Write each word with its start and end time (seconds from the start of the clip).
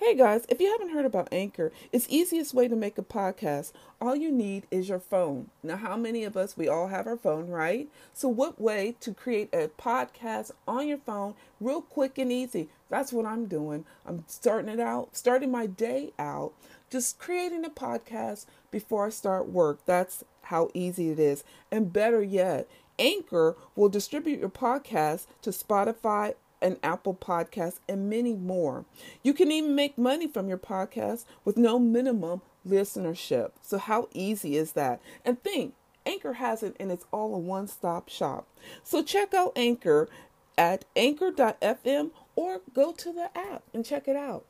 Hey 0.00 0.14
guys, 0.14 0.46
if 0.48 0.60
you 0.60 0.70
haven't 0.70 0.94
heard 0.94 1.04
about 1.06 1.26
Anchor, 1.32 1.72
it's 1.90 2.06
easiest 2.08 2.54
way 2.54 2.68
to 2.68 2.76
make 2.76 2.98
a 2.98 3.02
podcast. 3.02 3.72
All 4.00 4.14
you 4.14 4.30
need 4.30 4.64
is 4.70 4.88
your 4.88 5.00
phone. 5.00 5.50
Now, 5.60 5.76
how 5.76 5.96
many 5.96 6.22
of 6.22 6.36
us 6.36 6.56
we 6.56 6.68
all 6.68 6.86
have 6.86 7.08
our 7.08 7.16
phone, 7.16 7.48
right? 7.48 7.88
So 8.14 8.28
what 8.28 8.60
way 8.60 8.94
to 9.00 9.12
create 9.12 9.48
a 9.52 9.68
podcast 9.76 10.52
on 10.68 10.86
your 10.86 10.98
phone 10.98 11.34
real 11.60 11.82
quick 11.82 12.16
and 12.16 12.30
easy? 12.30 12.68
That's 12.88 13.12
what 13.12 13.26
I'm 13.26 13.46
doing. 13.46 13.84
I'm 14.06 14.22
starting 14.28 14.70
it 14.70 14.78
out, 14.78 15.16
starting 15.16 15.50
my 15.50 15.66
day 15.66 16.12
out 16.16 16.52
just 16.90 17.18
creating 17.18 17.64
a 17.64 17.70
podcast 17.70 18.46
before 18.70 19.06
I 19.06 19.10
start 19.10 19.48
work. 19.48 19.80
That's 19.84 20.24
how 20.42 20.70
easy 20.74 21.10
it 21.10 21.18
is. 21.18 21.44
And 21.70 21.92
better 21.92 22.22
yet, 22.22 22.68
Anchor 22.98 23.56
will 23.76 23.88
distribute 23.88 24.40
your 24.40 24.48
podcast 24.48 25.26
to 25.42 25.50
Spotify, 25.50 26.34
and 26.60 26.78
Apple 26.82 27.14
Podcasts, 27.14 27.80
and 27.88 28.10
many 28.10 28.34
more. 28.34 28.84
You 29.22 29.32
can 29.32 29.50
even 29.50 29.74
make 29.74 29.98
money 29.98 30.26
from 30.26 30.48
your 30.48 30.58
podcast 30.58 31.24
with 31.44 31.56
no 31.56 31.78
minimum 31.78 32.42
listenership. 32.66 33.52
So, 33.62 33.78
how 33.78 34.08
easy 34.12 34.56
is 34.56 34.72
that? 34.72 35.00
And 35.24 35.42
think, 35.42 35.74
Anchor 36.06 36.34
has 36.34 36.62
it 36.62 36.76
and 36.80 36.90
it's 36.90 37.04
all 37.12 37.34
a 37.34 37.38
one 37.38 37.68
stop 37.68 38.08
shop. 38.08 38.46
So, 38.82 39.02
check 39.02 39.34
out 39.34 39.52
Anchor 39.56 40.08
at 40.56 40.84
anchor.fm 40.96 42.10
or 42.34 42.60
go 42.74 42.92
to 42.92 43.12
the 43.12 43.30
app 43.36 43.62
and 43.72 43.84
check 43.84 44.08
it 44.08 44.16
out. 44.16 44.44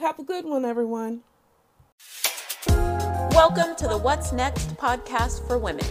Have 0.00 0.18
a 0.18 0.24
good 0.24 0.44
one, 0.44 0.64
everyone. 0.64 1.20
Welcome 3.32 3.76
to 3.76 3.88
the 3.88 3.98
What's 3.98 4.32
Next 4.32 4.76
podcast 4.76 5.46
for 5.46 5.58
women. 5.58 5.86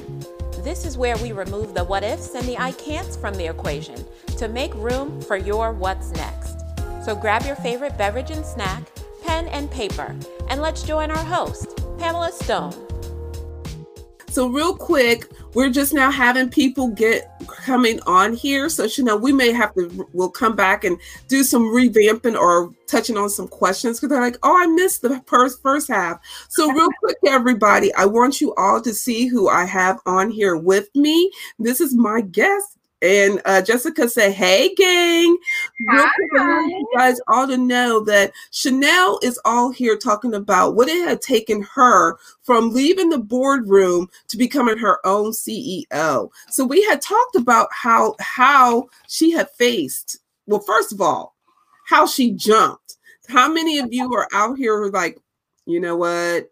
This 0.63 0.85
is 0.85 0.97
where 0.97 1.17
we 1.17 1.31
remove 1.31 1.73
the 1.73 1.83
what 1.83 2.03
ifs 2.03 2.35
and 2.35 2.47
the 2.47 2.57
I 2.57 2.71
can'ts 2.73 3.15
from 3.15 3.33
the 3.33 3.47
equation 3.47 4.05
to 4.41 4.47
make 4.47 4.73
room 4.73 5.21
for 5.21 5.37
your 5.37 5.71
what's 5.71 6.09
next. 6.13 6.61
So 7.05 7.15
grab 7.15 7.45
your 7.45 7.55
favorite 7.57 7.95
beverage 7.95 8.31
and 8.31 8.43
snack, 8.43 8.81
pen 9.23 9.47
and 9.49 9.69
paper, 9.69 10.15
and 10.49 10.59
let's 10.59 10.81
join 10.81 11.11
our 11.11 11.23
host, 11.23 11.79
Pamela 11.99 12.31
Stone. 12.31 12.73
So, 14.31 14.47
real 14.47 14.73
quick, 14.73 15.29
we're 15.53 15.69
just 15.69 15.93
now 15.93 16.09
having 16.09 16.49
people 16.49 16.87
get 16.87 17.29
coming 17.47 17.99
on 18.07 18.33
here. 18.33 18.69
So, 18.69 18.87
Chanel, 18.87 19.19
we 19.19 19.33
may 19.33 19.51
have 19.51 19.73
to, 19.75 20.07
we'll 20.13 20.29
come 20.29 20.55
back 20.55 20.85
and 20.85 20.97
do 21.27 21.43
some 21.43 21.63
revamping 21.63 22.39
or 22.39 22.71
touching 22.87 23.17
on 23.17 23.29
some 23.29 23.49
questions 23.49 23.99
because 23.99 24.09
they're 24.09 24.21
like, 24.21 24.37
oh, 24.41 24.57
I 24.57 24.67
missed 24.67 25.01
the 25.01 25.21
first, 25.27 25.61
first 25.61 25.89
half. 25.89 26.17
So, 26.47 26.71
real 26.71 26.87
quick, 27.03 27.17
everybody, 27.27 27.93
I 27.93 28.05
want 28.05 28.39
you 28.39 28.55
all 28.55 28.81
to 28.81 28.93
see 28.93 29.27
who 29.27 29.49
I 29.49 29.65
have 29.65 29.99
on 30.05 30.31
here 30.31 30.55
with 30.55 30.87
me. 30.95 31.29
This 31.59 31.81
is 31.81 31.93
my 31.93 32.21
guest, 32.21 32.77
and 33.01 33.41
uh, 33.45 33.61
Jessica 33.61 34.07
said, 34.07 34.33
"Hey, 34.33 34.73
gang! 34.75 35.37
Real 35.87 36.07
quick, 36.15 36.31
I 36.39 36.45
want 36.45 36.69
you 36.69 36.87
guys 36.95 37.19
all 37.27 37.47
to 37.47 37.57
know 37.57 37.99
that 38.01 38.31
Chanel 38.51 39.19
is 39.23 39.39
all 39.43 39.71
here 39.71 39.97
talking 39.97 40.35
about 40.35 40.75
what 40.75 40.87
it 40.87 41.07
had 41.07 41.21
taken 41.21 41.63
her 41.73 42.17
from 42.43 42.71
leaving 42.71 43.09
the 43.09 43.17
boardroom 43.17 44.09
to 44.27 44.37
becoming 44.37 44.77
her 44.77 44.99
own 45.05 45.31
CEO. 45.31 46.29
So 46.49 46.63
we 46.63 46.83
had 46.83 47.01
talked 47.01 47.35
about 47.35 47.69
how 47.71 48.15
how 48.19 48.89
she 49.07 49.31
had 49.31 49.49
faced. 49.51 50.19
Well, 50.45 50.59
first 50.59 50.93
of 50.93 51.01
all, 51.01 51.35
how 51.87 52.05
she 52.05 52.31
jumped. 52.31 52.97
How 53.27 53.51
many 53.51 53.79
of 53.79 53.93
you 53.93 54.13
are 54.13 54.27
out 54.33 54.57
here 54.57 54.85
like, 54.87 55.19
you 55.65 55.79
know 55.79 55.95
what? 55.95 56.49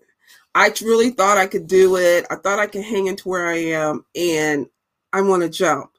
I 0.56 0.73
really 0.81 1.11
thought 1.11 1.38
I 1.38 1.45
could 1.45 1.67
do 1.67 1.97
it. 1.97 2.25
I 2.31 2.36
thought 2.36 2.58
I 2.59 2.66
could 2.66 2.84
hang 2.84 3.06
into 3.06 3.30
where 3.30 3.47
I 3.47 3.58
am, 3.58 4.03
and 4.16 4.67
I 5.13 5.22
want 5.22 5.44
to 5.44 5.50
jump." 5.50 5.91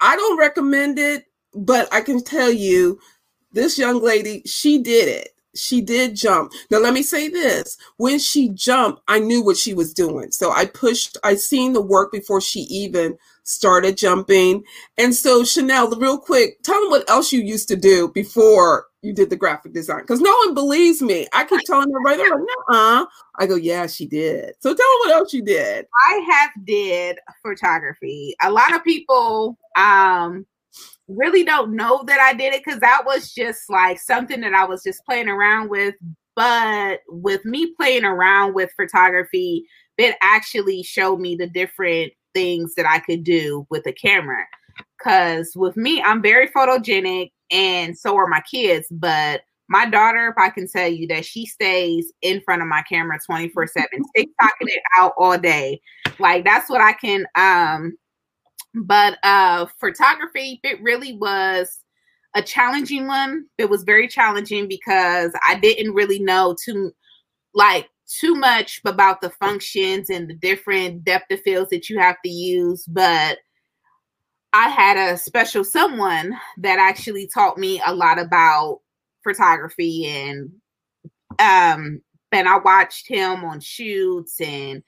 I 0.00 0.16
don't 0.16 0.38
recommend 0.38 0.98
it, 0.98 1.26
but 1.54 1.92
I 1.92 2.00
can 2.00 2.22
tell 2.22 2.50
you 2.50 2.98
this 3.52 3.78
young 3.78 4.02
lady, 4.02 4.42
she 4.46 4.82
did 4.82 5.08
it. 5.08 5.28
She 5.54 5.80
did 5.80 6.14
jump. 6.14 6.52
Now 6.70 6.78
let 6.78 6.94
me 6.94 7.02
say 7.02 7.28
this. 7.28 7.76
When 7.96 8.20
she 8.20 8.50
jumped, 8.50 9.02
I 9.08 9.18
knew 9.18 9.42
what 9.42 9.56
she 9.56 9.74
was 9.74 9.92
doing. 9.92 10.30
So 10.30 10.52
I 10.52 10.66
pushed, 10.66 11.18
I 11.24 11.34
seen 11.34 11.72
the 11.72 11.82
work 11.82 12.12
before 12.12 12.40
she 12.40 12.60
even 12.60 13.18
started 13.42 13.96
jumping. 13.96 14.62
And 14.96 15.12
so 15.12 15.42
Chanel, 15.42 15.90
real 15.90 16.18
quick, 16.18 16.62
tell 16.62 16.80
them 16.80 16.90
what 16.90 17.08
else 17.10 17.32
you 17.32 17.40
used 17.40 17.66
to 17.68 17.76
do 17.76 18.12
before 18.14 18.86
you 19.02 19.12
did 19.12 19.30
the 19.30 19.36
graphic 19.36 19.72
design. 19.72 20.00
Because 20.00 20.20
no 20.20 20.34
one 20.44 20.54
believes 20.54 21.00
me. 21.00 21.26
I 21.32 21.44
keep 21.44 21.60
telling 21.64 21.90
everybody, 21.90 22.16
they're 22.18 22.38
like, 22.38 22.48
uh 22.68 23.06
I 23.36 23.46
go, 23.46 23.54
yeah, 23.56 23.86
she 23.86 24.06
did. 24.06 24.54
So 24.60 24.74
tell 24.74 24.76
them 24.76 24.98
what 25.00 25.12
else 25.12 25.32
you 25.32 25.42
did. 25.42 25.86
I 26.08 26.26
have 26.30 26.50
did 26.64 27.18
photography. 27.42 28.34
A 28.42 28.50
lot 28.50 28.74
of 28.74 28.84
people 28.84 29.58
um 29.76 30.46
really 31.08 31.44
don't 31.44 31.74
know 31.74 32.04
that 32.06 32.20
I 32.20 32.34
did 32.34 32.54
it 32.54 32.62
because 32.64 32.80
that 32.80 33.02
was 33.04 33.32
just 33.32 33.68
like 33.68 33.98
something 33.98 34.40
that 34.42 34.54
I 34.54 34.64
was 34.64 34.82
just 34.82 35.04
playing 35.04 35.28
around 35.28 35.70
with. 35.70 35.94
But 36.36 37.00
with 37.08 37.44
me 37.44 37.74
playing 37.74 38.04
around 38.04 38.54
with 38.54 38.70
photography, 38.76 39.64
it 39.98 40.16
actually 40.22 40.82
showed 40.82 41.20
me 41.20 41.36
the 41.36 41.48
different 41.48 42.12
things 42.34 42.74
that 42.76 42.86
I 42.88 43.00
could 43.00 43.24
do 43.24 43.66
with 43.70 43.86
a 43.86 43.92
camera. 43.92 44.44
Because 44.98 45.52
with 45.56 45.76
me, 45.76 46.00
I'm 46.00 46.22
very 46.22 46.48
photogenic 46.48 47.32
and 47.50 47.96
so 47.96 48.16
are 48.16 48.26
my 48.26 48.42
kids. 48.50 48.86
But 48.90 49.42
my 49.68 49.86
daughter, 49.86 50.28
if 50.28 50.34
I 50.36 50.50
can 50.50 50.68
tell 50.68 50.88
you 50.88 51.06
that 51.08 51.24
she 51.24 51.46
stays 51.46 52.12
in 52.22 52.40
front 52.40 52.60
of 52.60 52.68
my 52.68 52.82
camera 52.82 53.18
24 53.24 53.68
7, 53.68 53.88
TikToking 54.16 54.26
it 54.62 54.82
out 54.98 55.12
all 55.16 55.38
day. 55.38 55.80
Like 56.18 56.44
that's 56.44 56.68
what 56.68 56.80
I 56.80 56.92
can 56.94 57.26
um 57.36 57.96
but 58.74 59.18
uh 59.22 59.66
photography, 59.78 60.60
it 60.62 60.82
really 60.82 61.16
was 61.16 61.78
a 62.34 62.42
challenging 62.42 63.06
one. 63.06 63.46
It 63.58 63.70
was 63.70 63.84
very 63.84 64.08
challenging 64.08 64.68
because 64.68 65.32
I 65.46 65.58
didn't 65.58 65.94
really 65.94 66.18
know 66.18 66.56
too 66.64 66.92
like 67.54 67.88
too 68.20 68.34
much 68.34 68.80
about 68.84 69.20
the 69.20 69.30
functions 69.30 70.10
and 70.10 70.28
the 70.28 70.34
different 70.34 71.04
depth 71.04 71.30
of 71.30 71.40
fields 71.42 71.70
that 71.70 71.88
you 71.88 71.98
have 71.98 72.16
to 72.24 72.30
use, 72.30 72.84
but 72.86 73.38
I 74.52 74.68
had 74.68 74.96
a 74.96 75.16
special 75.16 75.64
someone 75.64 76.36
that 76.58 76.78
actually 76.78 77.28
taught 77.28 77.58
me 77.58 77.80
a 77.86 77.94
lot 77.94 78.18
about 78.18 78.80
photography 79.22 80.06
and 80.06 80.50
um 81.38 82.00
and 82.32 82.48
I 82.48 82.58
watched 82.58 83.08
him 83.08 83.44
on 83.44 83.60
shoots 83.60 84.40
and 84.40 84.82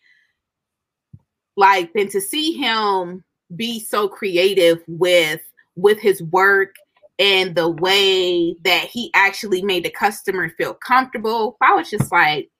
like 1.56 1.90
and 1.94 2.10
to 2.10 2.20
see 2.20 2.52
him 2.52 3.24
be 3.54 3.78
so 3.78 4.08
creative 4.08 4.82
with 4.88 5.40
with 5.76 5.98
his 5.98 6.22
work 6.22 6.74
and 7.18 7.54
the 7.54 7.68
way 7.68 8.56
that 8.64 8.86
he 8.86 9.10
actually 9.14 9.62
made 9.62 9.84
the 9.84 9.90
customer 9.90 10.48
feel 10.50 10.74
comfortable. 10.74 11.56
I 11.60 11.74
was 11.74 11.90
just 11.90 12.10
like, 12.10 12.50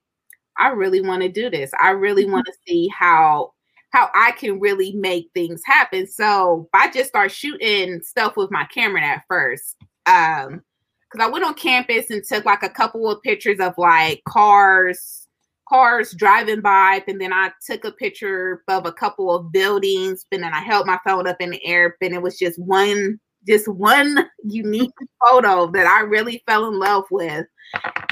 I 0.57 0.69
really 0.69 1.01
want 1.01 1.21
to 1.23 1.29
do 1.29 1.49
this. 1.49 1.71
I 1.81 1.89
really 1.89 2.23
mm-hmm. 2.23 2.33
want 2.33 2.45
to 2.45 2.53
see 2.67 2.87
how 2.87 3.52
how 3.93 4.09
I 4.15 4.31
can 4.31 4.59
really 4.59 4.91
make 4.93 5.29
things 5.33 5.61
happen. 5.65 6.07
So 6.07 6.67
I 6.73 6.91
just 6.91 7.09
start 7.09 7.31
shooting 7.31 8.01
stuff 8.01 8.35
with 8.35 8.51
my 8.51 8.65
camera 8.65 9.03
at 9.03 9.23
first. 9.29 9.77
Um, 10.05 10.63
because 11.11 11.27
I 11.27 11.31
went 11.31 11.45
on 11.45 11.53
campus 11.53 12.09
and 12.09 12.23
took 12.23 12.43
like 12.43 12.63
a 12.63 12.69
couple 12.69 13.07
of 13.07 13.21
pictures 13.21 13.59
of 13.59 13.75
like 13.77 14.23
cars 14.27 15.27
cars 15.69 16.13
driving 16.13 16.61
by, 16.61 17.03
and 17.07 17.21
then 17.21 17.31
I 17.31 17.51
took 17.65 17.85
a 17.85 17.91
picture 17.91 18.63
of 18.67 18.85
a 18.85 18.91
couple 18.91 19.33
of 19.33 19.51
buildings, 19.51 20.25
and 20.31 20.43
then 20.43 20.53
I 20.53 20.61
held 20.61 20.87
my 20.87 20.99
phone 21.05 21.27
up 21.27 21.37
in 21.39 21.51
the 21.51 21.65
air, 21.65 21.95
and 22.01 22.13
it 22.13 22.21
was 22.21 22.37
just 22.37 22.59
one, 22.59 23.19
just 23.47 23.67
one 23.67 24.27
unique 24.43 24.91
photo 25.25 25.71
that 25.71 25.87
I 25.87 26.01
really 26.01 26.43
fell 26.47 26.67
in 26.67 26.79
love 26.79 27.05
with. 27.11 27.45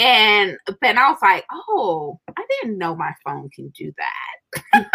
And 0.01 0.57
then 0.81 0.97
I 0.97 1.11
was 1.11 1.19
like, 1.21 1.45
oh, 1.51 2.19
I 2.35 2.43
didn't 2.49 2.79
know 2.79 2.95
my 2.95 3.13
phone 3.23 3.49
can 3.53 3.69
do 3.69 3.93
that. 3.97 4.87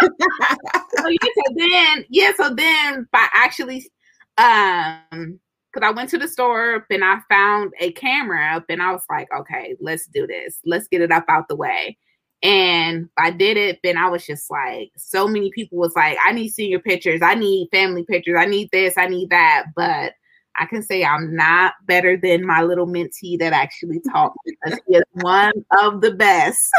so, 0.97 1.07
yeah, 1.07 1.17
so 1.23 1.53
then, 1.55 2.05
yeah, 2.09 2.31
so 2.35 2.53
then 2.53 3.07
by 3.13 3.25
actually 3.33 3.89
um 4.37 5.39
because 5.73 5.87
I 5.87 5.91
went 5.91 6.09
to 6.09 6.17
the 6.17 6.27
store 6.27 6.85
and 6.89 7.05
I 7.05 7.19
found 7.29 7.71
a 7.79 7.93
camera 7.93 8.55
up 8.55 8.65
and 8.67 8.81
I 8.81 8.91
was 8.91 9.03
like, 9.09 9.27
okay, 9.33 9.77
let's 9.79 10.07
do 10.07 10.27
this. 10.27 10.59
Let's 10.65 10.89
get 10.89 11.01
it 11.01 11.11
up 11.11 11.25
out 11.29 11.47
the 11.47 11.55
way. 11.55 11.97
And 12.43 13.07
I 13.17 13.31
did 13.31 13.55
it, 13.55 13.79
then 13.83 13.97
I 13.97 14.09
was 14.09 14.25
just 14.25 14.51
like, 14.51 14.91
so 14.97 15.25
many 15.25 15.51
people 15.51 15.77
was 15.77 15.93
like, 15.95 16.17
I 16.23 16.33
need 16.33 16.49
senior 16.49 16.79
pictures, 16.79 17.21
I 17.23 17.35
need 17.35 17.69
family 17.71 18.03
pictures, 18.03 18.35
I 18.37 18.45
need 18.45 18.69
this, 18.71 18.95
I 18.97 19.07
need 19.07 19.29
that. 19.29 19.67
But 19.75 20.13
I 20.57 20.65
can 20.65 20.81
say 20.81 21.03
I'm 21.03 21.35
not 21.35 21.73
better 21.85 22.17
than 22.17 22.45
my 22.45 22.63
little 22.63 22.87
mentee 22.87 23.37
that 23.39 23.53
actually 23.53 23.99
taught 24.11 24.33
because 24.45 24.79
she 24.87 24.95
is 24.95 25.03
one 25.13 25.53
of 25.81 26.01
the 26.01 26.11
best. 26.11 26.69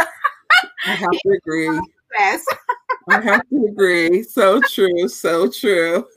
I 0.86 0.94
have 0.94 1.10
to 1.10 1.30
agree. 1.30 1.80
Best. 2.18 2.54
I 3.08 3.20
have 3.20 3.48
to 3.48 3.66
agree. 3.70 4.22
So 4.22 4.60
true. 4.62 5.08
So 5.08 5.48
true. 5.48 6.06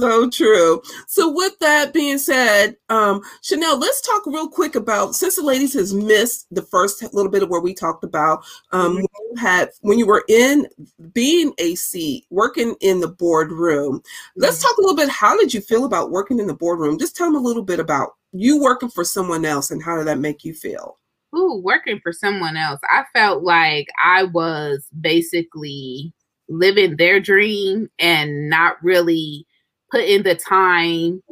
So 0.00 0.30
true. 0.30 0.82
So, 1.06 1.30
with 1.30 1.58
that 1.58 1.92
being 1.92 2.18
said, 2.18 2.76
um, 2.88 3.20
Chanel, 3.42 3.78
let's 3.78 4.00
talk 4.00 4.24
real 4.26 4.48
quick 4.48 4.74
about 4.74 5.14
since 5.14 5.36
the 5.36 5.42
ladies 5.42 5.74
has 5.74 5.92
missed 5.92 6.46
the 6.50 6.62
first 6.62 7.02
little 7.12 7.30
bit 7.30 7.42
of 7.42 7.50
where 7.50 7.60
we 7.60 7.74
talked 7.74 8.02
about 8.02 8.44
um, 8.72 8.92
mm-hmm. 8.92 8.96
when 8.96 9.06
you 9.30 9.36
had 9.38 9.68
when 9.82 9.98
you 9.98 10.06
were 10.06 10.24
in 10.28 10.66
being 11.12 11.52
a 11.58 11.74
seat 11.74 12.24
working 12.30 12.76
in 12.80 13.00
the 13.00 13.08
boardroom. 13.08 13.98
Mm-hmm. 13.98 14.40
Let's 14.40 14.62
talk 14.62 14.76
a 14.78 14.80
little 14.80 14.96
bit. 14.96 15.10
How 15.10 15.36
did 15.36 15.52
you 15.52 15.60
feel 15.60 15.84
about 15.84 16.10
working 16.10 16.38
in 16.38 16.46
the 16.46 16.54
boardroom? 16.54 16.98
Just 16.98 17.16
tell 17.16 17.26
them 17.26 17.36
a 17.36 17.46
little 17.46 17.64
bit 17.64 17.80
about 17.80 18.10
you 18.32 18.60
working 18.60 18.90
for 18.90 19.04
someone 19.04 19.44
else 19.44 19.70
and 19.70 19.82
how 19.82 19.96
did 19.96 20.06
that 20.06 20.18
make 20.18 20.44
you 20.44 20.54
feel? 20.54 20.98
Ooh, 21.36 21.60
working 21.62 22.00
for 22.02 22.12
someone 22.12 22.56
else. 22.56 22.80
I 22.90 23.04
felt 23.12 23.42
like 23.42 23.88
I 24.02 24.24
was 24.24 24.86
basically 25.00 26.12
living 26.48 26.96
their 26.96 27.20
dream 27.20 27.88
and 27.98 28.48
not 28.48 28.82
really 28.82 29.46
putting 29.90 30.22
the 30.22 30.34
time 30.34 31.22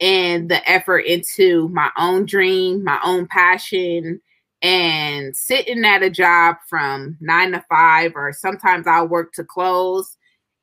and 0.00 0.50
the 0.50 0.68
effort 0.68 1.00
into 1.00 1.68
my 1.68 1.90
own 1.96 2.26
dream, 2.26 2.84
my 2.84 2.98
own 3.04 3.26
passion, 3.28 4.20
and 4.62 5.34
sitting 5.34 5.84
at 5.84 6.02
a 6.02 6.10
job 6.10 6.56
from 6.68 7.16
nine 7.20 7.52
to 7.52 7.64
five, 7.68 8.12
or 8.14 8.32
sometimes 8.32 8.86
I'll 8.86 9.08
work 9.08 9.32
to 9.34 9.44
close. 9.44 10.16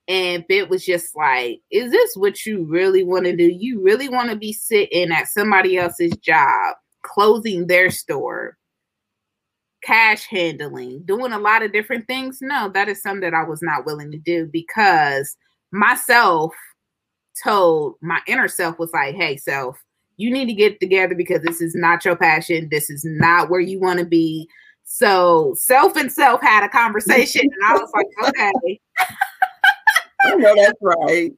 And 0.08 0.44
it 0.50 0.70
was 0.70 0.86
just 0.86 1.16
like, 1.16 1.62
is 1.72 1.92
this 1.92 2.16
what 2.16 2.46
you 2.46 2.66
really 2.66 3.04
want 3.04 3.26
to 3.26 3.36
do? 3.36 3.46
You 3.46 3.82
really 3.82 4.10
want 4.10 4.30
to 4.30 4.36
be 4.36 4.52
sitting 4.52 5.12
at 5.12 5.30
somebody 5.30 5.78
else's 5.78 6.16
job, 6.18 6.76
closing 7.04 7.68
their 7.68 7.90
store, 7.90 8.58
cash 9.84 10.26
handling, 10.26 11.04
doing 11.06 11.32
a 11.32 11.40
lot 11.40 11.64
of 11.64 11.72
different 11.72 12.06
things? 12.06 12.40
No, 12.42 12.70
that 12.74 12.90
is 12.90 13.02
something 13.02 13.22
that 13.22 13.34
I 13.34 13.44
was 13.44 13.62
not 13.62 13.86
willing 13.86 14.12
to 14.12 14.18
do 14.18 14.50
because 14.52 15.38
myself 15.72 16.54
told 17.42 17.96
my 18.02 18.20
inner 18.28 18.48
self 18.48 18.80
was 18.80 18.92
like, 18.94 19.16
hey, 19.16 19.38
self, 19.38 19.84
you 20.18 20.32
need 20.32 20.46
to 20.46 20.54
get 20.54 20.80
together 20.80 21.16
because 21.16 21.42
this 21.42 21.62
is 21.62 21.76
not 21.76 22.06
your 22.06 22.16
passion. 22.16 22.68
This 22.70 22.90
is 22.90 23.04
not 23.06 23.50
where 23.50 23.60
you 23.60 23.80
want 23.80 24.00
to 24.00 24.06
be. 24.06 24.48
So 24.84 25.56
self 25.58 25.96
and 25.96 26.12
self 26.12 26.42
had 26.42 26.64
a 26.64 26.70
conversation, 26.70 27.42
and 27.42 27.66
I 27.66 27.74
was 27.74 27.90
like, 27.94 28.08
okay. 28.30 28.80
I 30.26 30.36
know 30.36 30.56
that's 30.56 30.80
right. 30.82 31.32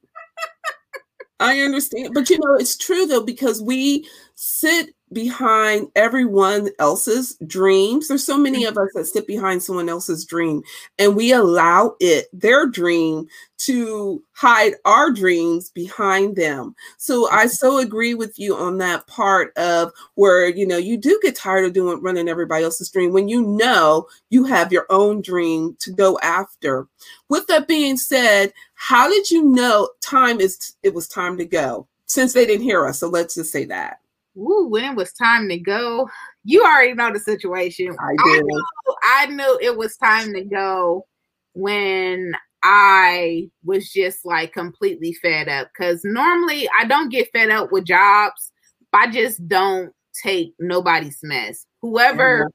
I 1.40 1.60
understand. 1.60 2.14
But 2.14 2.30
you 2.30 2.38
know, 2.38 2.54
it's 2.54 2.76
true 2.76 3.06
though, 3.06 3.22
because 3.22 3.62
we 3.62 4.08
sit 4.34 4.94
behind 5.12 5.88
everyone 5.94 6.68
else's 6.78 7.36
dreams. 7.46 8.08
There's 8.08 8.24
so 8.24 8.36
many 8.36 8.64
mm-hmm. 8.64 8.76
of 8.76 8.84
us 8.86 8.92
that 8.94 9.06
sit 9.06 9.26
behind 9.26 9.62
someone 9.62 9.88
else's 9.88 10.24
dream 10.24 10.62
and 10.98 11.14
we 11.14 11.32
allow 11.32 11.94
it, 12.00 12.26
their 12.32 12.66
dream, 12.66 13.28
to 13.58 14.22
hide 14.32 14.74
our 14.84 15.12
dreams 15.12 15.70
behind 15.70 16.36
them. 16.36 16.74
So 16.98 17.30
I 17.30 17.44
mm-hmm. 17.44 17.48
so 17.48 17.78
agree 17.78 18.14
with 18.14 18.38
you 18.38 18.56
on 18.56 18.78
that 18.78 19.06
part 19.06 19.56
of 19.56 19.92
where, 20.14 20.48
you 20.48 20.66
know, 20.66 20.76
you 20.76 20.96
do 20.96 21.18
get 21.22 21.36
tired 21.36 21.64
of 21.64 21.72
doing 21.72 22.02
running 22.02 22.28
everybody 22.28 22.64
else's 22.64 22.90
dream 22.90 23.12
when 23.12 23.28
you 23.28 23.42
know 23.42 24.08
you 24.30 24.44
have 24.44 24.72
your 24.72 24.86
own 24.90 25.22
dream 25.22 25.76
to 25.80 25.92
go 25.92 26.18
after. 26.22 26.88
With 27.28 27.46
that 27.46 27.68
being 27.68 27.96
said, 27.96 28.52
how 28.74 29.08
did 29.08 29.30
you 29.30 29.44
know 29.44 29.88
time 30.00 30.40
is 30.40 30.74
it 30.82 30.94
was 30.94 31.08
time 31.08 31.38
to 31.38 31.44
go? 31.44 31.86
Since 32.08 32.34
they 32.34 32.46
didn't 32.46 32.62
hear 32.62 32.86
us, 32.86 33.00
so 33.00 33.08
let's 33.08 33.34
just 33.34 33.50
say 33.50 33.64
that. 33.64 33.98
Ooh, 34.36 34.68
when 34.68 34.84
it 34.84 34.96
was 34.96 35.12
time 35.12 35.48
to 35.48 35.58
go, 35.58 36.08
you 36.44 36.62
already 36.64 36.94
know 36.94 37.12
the 37.12 37.20
situation. 37.20 37.96
I 37.98 38.24
did. 38.24 38.38
I 38.38 38.42
knew, 38.42 38.64
I 39.02 39.26
knew 39.26 39.58
it 39.62 39.76
was 39.76 39.96
time 39.96 40.32
to 40.34 40.44
go 40.44 41.06
when 41.54 42.34
I 42.62 43.48
was 43.64 43.90
just 43.90 44.24
like 44.24 44.52
completely 44.52 45.14
fed 45.14 45.48
up. 45.48 45.68
Because 45.68 46.02
normally 46.04 46.68
I 46.78 46.84
don't 46.84 47.10
get 47.10 47.30
fed 47.32 47.50
up 47.50 47.72
with 47.72 47.86
jobs. 47.86 48.52
I 48.92 49.10
just 49.10 49.46
don't 49.48 49.92
take 50.22 50.54
nobody's 50.58 51.18
mess. 51.22 51.66
Whoever 51.82 52.40
mm-hmm 52.40 52.48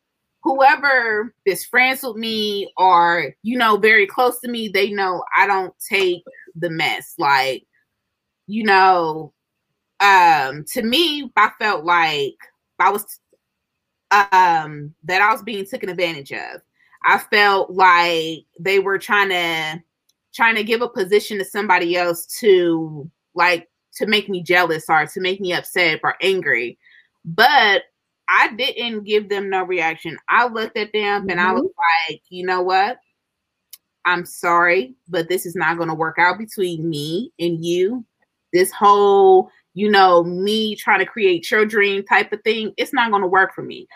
whoever 0.43 1.33
is 1.45 1.65
friends 1.65 2.03
with 2.03 2.15
me 2.15 2.71
or 2.77 3.33
you 3.43 3.57
know 3.57 3.77
very 3.77 4.07
close 4.07 4.39
to 4.39 4.49
me 4.49 4.67
they 4.67 4.91
know 4.91 5.23
i 5.35 5.45
don't 5.45 5.73
take 5.89 6.23
the 6.55 6.69
mess 6.69 7.13
like 7.17 7.63
you 8.47 8.63
know 8.63 9.33
um 10.01 10.63
to 10.65 10.81
me 10.81 11.31
i 11.35 11.49
felt 11.59 11.85
like 11.85 12.35
i 12.79 12.89
was 12.89 13.19
um 14.11 14.93
that 15.03 15.21
i 15.21 15.31
was 15.31 15.41
being 15.43 15.65
taken 15.65 15.89
advantage 15.89 16.31
of 16.31 16.61
i 17.05 17.17
felt 17.17 17.71
like 17.71 18.45
they 18.59 18.79
were 18.79 18.97
trying 18.97 19.29
to 19.29 19.81
trying 20.33 20.55
to 20.55 20.63
give 20.63 20.81
a 20.81 20.89
position 20.89 21.37
to 21.37 21.45
somebody 21.45 21.95
else 21.95 22.25
to 22.25 23.09
like 23.35 23.69
to 23.93 24.05
make 24.05 24.29
me 24.29 24.41
jealous 24.41 24.85
or 24.89 25.05
to 25.05 25.19
make 25.19 25.39
me 25.39 25.53
upset 25.53 25.99
or 26.03 26.15
angry 26.21 26.77
but 27.23 27.83
I 28.31 28.53
didn't 28.55 29.03
give 29.03 29.27
them 29.27 29.49
no 29.49 29.63
reaction. 29.63 30.17
I 30.29 30.47
looked 30.47 30.77
at 30.77 30.93
them 30.93 31.21
mm-hmm. 31.21 31.29
and 31.29 31.39
I 31.41 31.51
was 31.51 31.63
mm-hmm. 31.63 32.11
like, 32.13 32.21
you 32.29 32.45
know 32.45 32.61
what? 32.61 32.97
I'm 34.05 34.25
sorry, 34.25 34.95
but 35.09 35.29
this 35.29 35.45
is 35.45 35.55
not 35.55 35.77
going 35.77 35.89
to 35.89 35.95
work 35.95 36.17
out 36.17 36.39
between 36.39 36.89
me 36.89 37.31
and 37.39 37.63
you. 37.63 38.05
This 38.53 38.71
whole, 38.71 39.51
you 39.73 39.89
know, 39.89 40.23
me 40.23 40.75
trying 40.75 40.99
to 40.99 41.05
create 41.05 41.49
your 41.49 41.65
dream 41.65 42.03
type 42.03 42.31
of 42.33 42.41
thing, 42.43 42.73
it's 42.77 42.93
not 42.93 43.11
going 43.11 43.21
to 43.21 43.27
work 43.27 43.53
for 43.53 43.63
me. 43.63 43.87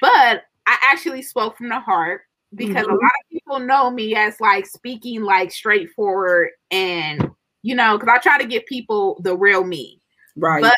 But 0.00 0.42
I 0.66 0.78
actually 0.82 1.22
spoke 1.22 1.56
from 1.56 1.68
the 1.68 1.80
heart 1.80 2.22
because 2.54 2.86
mm-hmm. 2.86 2.90
a 2.90 2.94
lot 2.94 3.04
of 3.04 3.30
people 3.30 3.58
know 3.58 3.90
me 3.90 4.14
as 4.14 4.40
like 4.40 4.66
speaking 4.66 5.22
like 5.22 5.50
straightforward 5.50 6.50
and, 6.70 7.30
you 7.62 7.74
know, 7.74 7.98
because 7.98 8.14
I 8.14 8.18
try 8.18 8.38
to 8.38 8.46
give 8.46 8.64
people 8.66 9.20
the 9.22 9.36
real 9.36 9.64
me. 9.64 10.00
Right. 10.36 10.62
But 10.62 10.76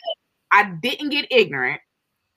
I 0.50 0.70
didn't 0.82 1.10
get 1.10 1.30
ignorant 1.30 1.80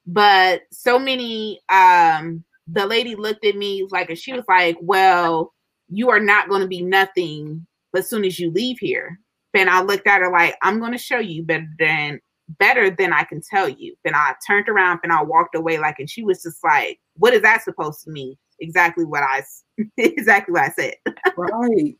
but 0.07 0.61
so 0.71 0.97
many 0.97 1.59
um 1.69 2.43
the 2.67 2.85
lady 2.85 3.15
looked 3.15 3.45
at 3.45 3.55
me 3.55 3.85
like 3.91 4.09
and 4.09 4.17
she 4.17 4.33
was 4.33 4.45
like 4.47 4.77
well 4.81 5.53
you 5.89 6.09
are 6.09 6.19
not 6.19 6.49
going 6.49 6.61
to 6.61 6.67
be 6.67 6.81
nothing 6.81 7.67
but 7.91 7.99
as 7.99 8.09
soon 8.09 8.25
as 8.25 8.39
you 8.39 8.49
leave 8.51 8.79
here 8.79 9.19
and 9.53 9.69
i 9.69 9.81
looked 9.81 10.07
at 10.07 10.21
her 10.21 10.31
like 10.31 10.55
i'm 10.61 10.79
going 10.79 10.91
to 10.91 10.97
show 10.97 11.19
you 11.19 11.43
better 11.43 11.67
than 11.79 12.19
better 12.59 12.89
than 12.89 13.13
i 13.13 13.23
can 13.23 13.41
tell 13.41 13.67
you. 13.67 13.95
Then 14.03 14.15
i 14.15 14.33
turned 14.45 14.69
around 14.69 14.99
and 15.03 15.11
i 15.11 15.21
walked 15.21 15.55
away 15.55 15.79
like 15.79 15.99
and 15.99 16.09
she 16.09 16.23
was 16.23 16.41
just 16.41 16.63
like 16.63 16.99
what 17.15 17.33
is 17.33 17.41
that 17.41 17.63
supposed 17.63 18.03
to 18.03 18.11
mean? 18.11 18.35
Exactly 18.59 19.05
what 19.05 19.23
i 19.23 19.43
exactly 19.97 20.53
what 20.53 20.63
i 20.63 20.69
said. 20.69 20.93
Right. 21.35 21.95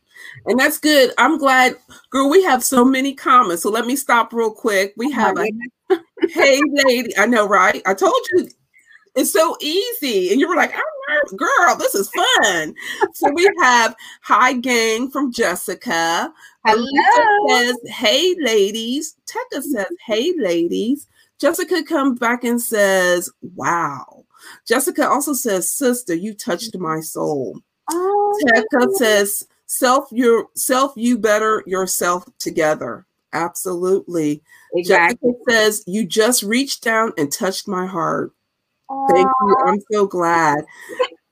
And 0.46 0.58
that's 0.58 0.78
good. 0.78 1.12
I'm 1.18 1.38
glad 1.38 1.76
girl 2.10 2.30
we 2.30 2.42
have 2.44 2.64
so 2.64 2.84
many 2.84 3.14
comments 3.14 3.62
so 3.62 3.70
let 3.70 3.86
me 3.86 3.96
stop 3.96 4.32
real 4.32 4.52
quick. 4.52 4.94
We 4.96 5.10
have 5.12 5.36
a 5.38 5.46
hey, 6.30 6.60
lady. 6.84 7.16
I 7.16 7.26
know, 7.26 7.46
right? 7.46 7.82
I 7.86 7.94
told 7.94 8.14
you 8.32 8.48
it's 9.14 9.32
so 9.32 9.56
easy. 9.60 10.30
And 10.30 10.40
you 10.40 10.48
were 10.48 10.56
like, 10.56 10.72
oh, 10.74 11.36
girl, 11.36 11.76
this 11.76 11.94
is 11.94 12.10
fun. 12.10 12.74
so 13.14 13.30
we 13.32 13.48
have 13.60 13.94
Hi 14.22 14.54
Gang 14.54 15.10
from 15.10 15.32
Jessica. 15.32 16.32
Hello. 16.64 17.48
says, 17.48 17.76
Hey, 17.86 18.34
ladies. 18.40 19.16
Tekka 19.26 19.58
mm-hmm. 19.58 19.70
says, 19.70 19.86
Hey, 20.06 20.34
ladies. 20.38 21.06
Jessica 21.38 21.82
comes 21.84 22.18
back 22.18 22.44
and 22.44 22.60
says, 22.60 23.30
Wow. 23.54 24.24
Jessica 24.66 25.08
also 25.08 25.32
says, 25.32 25.72
Sister, 25.72 26.14
you 26.14 26.34
touched 26.34 26.76
my 26.78 26.96
mm-hmm. 26.96 27.02
soul. 27.02 27.60
Oh. 27.90 28.40
Tekka 28.46 28.92
says, 28.94 29.46
Self, 29.66 30.08
your 30.10 30.46
self, 30.54 30.92
you 30.96 31.18
better 31.18 31.62
yourself 31.66 32.24
together. 32.38 33.06
Absolutely. 33.32 34.42
Exactly. 34.74 35.32
Jessica 35.32 35.50
says, 35.50 35.84
You 35.86 36.06
just 36.06 36.42
reached 36.42 36.82
down 36.82 37.12
and 37.18 37.30
touched 37.30 37.68
my 37.68 37.86
heart. 37.86 38.32
Thank 39.10 39.28
you. 39.42 39.56
I'm 39.66 39.80
so 39.92 40.06
glad. 40.06 40.64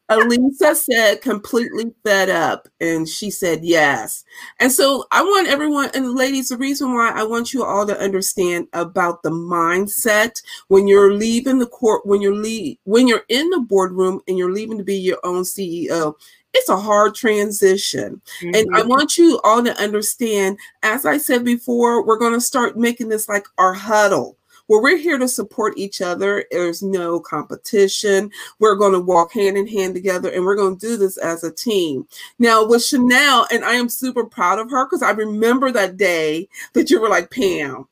Elisa 0.09 0.75
said, 0.75 1.21
completely 1.21 1.93
fed 2.05 2.29
up. 2.29 2.69
And 2.81 3.09
she 3.09 3.31
said, 3.31 3.65
yes. 3.65 4.25
And 4.61 4.71
so 4.71 5.05
I 5.11 5.23
want 5.23 5.49
everyone, 5.49 5.91
and 5.95 6.15
ladies, 6.15 6.49
the 6.49 6.57
reason 6.57 6.95
why 6.95 7.11
I 7.11 7.25
want 7.25 7.53
you 7.53 7.65
all 7.65 7.87
to 7.87 7.99
understand 7.99 8.69
about 8.73 9.23
the 9.23 9.31
mindset 9.31 10.41
when 10.69 10.87
you're 10.87 11.13
leaving 11.13 11.59
the 11.59 11.67
court, 11.67 12.07
when 12.07 12.21
you're 12.21 12.35
leave, 12.35 12.79
when 12.85 13.09
you're 13.09 13.25
in 13.29 13.51
the 13.51 13.61
boardroom 13.61 14.21
and 14.29 14.39
you're 14.39 14.53
leaving 14.53 14.79
to 14.79 14.85
be 14.85 14.97
your 14.97 15.19
own 15.25 15.43
CEO, 15.43 16.15
it's 16.55 16.69
a 16.69 16.77
hard 16.77 17.15
transition. 17.15 18.21
Mm-hmm. 18.41 18.55
And 18.55 18.77
I 18.77 18.81
mm-hmm. 18.81 18.89
want 18.89 19.19
you 19.19 19.41
all 19.43 19.63
to 19.65 19.83
understand, 19.83 20.59
as 20.83 21.05
I 21.05 21.19
said 21.19 21.45
before, 21.45 22.07
we're 22.07 22.19
going 22.19 22.33
to 22.33 22.41
start 22.41 22.79
making 22.79 23.09
this 23.09 23.29
like 23.29 23.47
our 23.59 23.75
huddle 23.75 24.36
where 24.67 24.83
we're 24.83 24.97
here 24.97 25.19
to 25.19 25.29
support 25.29 25.77
each 25.77 26.01
other. 26.01 26.45
There's 26.51 26.83
no 26.83 27.21
competition. 27.21 28.31
We're 28.59 28.77
going 28.77 28.93
to 28.93 29.01
walk 29.01 29.33
hand 29.33 29.57
in 29.57 29.67
hand 29.67 29.95
together 29.95 30.31
and 30.31 30.45
we're 30.45 30.57
going 30.57 30.79
to 30.79 30.87
do 30.87 30.97
this 30.97 31.17
as 31.19 31.45
a 31.45 31.53
team. 31.53 32.07
Now, 32.39 32.67
with 32.67 32.85
Chanel, 32.85 33.47
and 33.51 33.65
I 33.65 33.75
am 33.75 33.89
super 33.89 34.25
proud 34.25 34.59
of 34.59 34.71
her 34.71 34.87
because 34.87 35.03
I 35.03 35.11
remember 35.11 35.71
that 35.73 35.97
day 35.97 36.49
that 36.75 36.91
you 36.91 37.01
were 37.01 37.09
like, 37.09 37.31
Pam, 37.31 37.87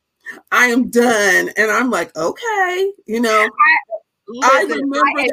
I 0.51 0.67
am 0.67 0.89
done. 0.89 1.49
And 1.57 1.71
I'm 1.71 1.89
like, 1.89 2.15
okay, 2.15 2.91
you 3.05 3.19
know. 3.19 3.49
I, 4.43 4.63
listen, 4.63 4.71
I 4.71 4.75
remember 4.75 4.99
I 5.19 5.27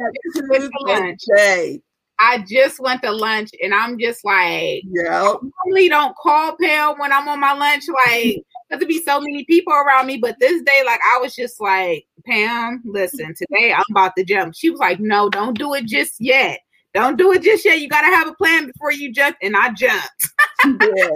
that 0.86 1.18
day. 1.36 1.82
I 2.24 2.44
just 2.48 2.78
went 2.78 3.02
to 3.02 3.10
lunch 3.10 3.50
and 3.60 3.74
I'm 3.74 3.98
just 3.98 4.24
like, 4.24 4.84
yeah. 4.84 5.22
I 5.22 5.36
normally 5.66 5.88
don't 5.88 6.16
call 6.16 6.56
Pam 6.56 6.94
when 6.98 7.12
I'm 7.12 7.26
on 7.26 7.40
my 7.40 7.52
lunch, 7.52 7.82
like, 8.06 8.36
because 8.70 8.86
be 8.86 9.02
so 9.02 9.20
many 9.20 9.44
people 9.44 9.72
around 9.72 10.06
me. 10.06 10.18
But 10.18 10.36
this 10.38 10.62
day, 10.62 10.84
like, 10.86 11.00
I 11.04 11.18
was 11.18 11.34
just 11.34 11.60
like, 11.60 12.06
Pam, 12.24 12.80
listen, 12.84 13.34
today 13.34 13.72
I'm 13.72 13.82
about 13.90 14.14
to 14.16 14.24
jump. 14.24 14.54
She 14.54 14.70
was 14.70 14.78
like, 14.78 15.00
no, 15.00 15.28
don't 15.30 15.58
do 15.58 15.74
it 15.74 15.86
just 15.86 16.14
yet. 16.20 16.60
Don't 16.94 17.18
do 17.18 17.32
it 17.32 17.42
just 17.42 17.64
yet. 17.64 17.80
You 17.80 17.88
got 17.88 18.02
to 18.02 18.14
have 18.14 18.28
a 18.28 18.34
plan 18.34 18.66
before 18.66 18.92
you 18.92 19.12
jump. 19.12 19.36
And 19.42 19.56
I 19.56 19.72
jumped. 19.72 20.28
she 20.62 20.76
did. 20.78 21.10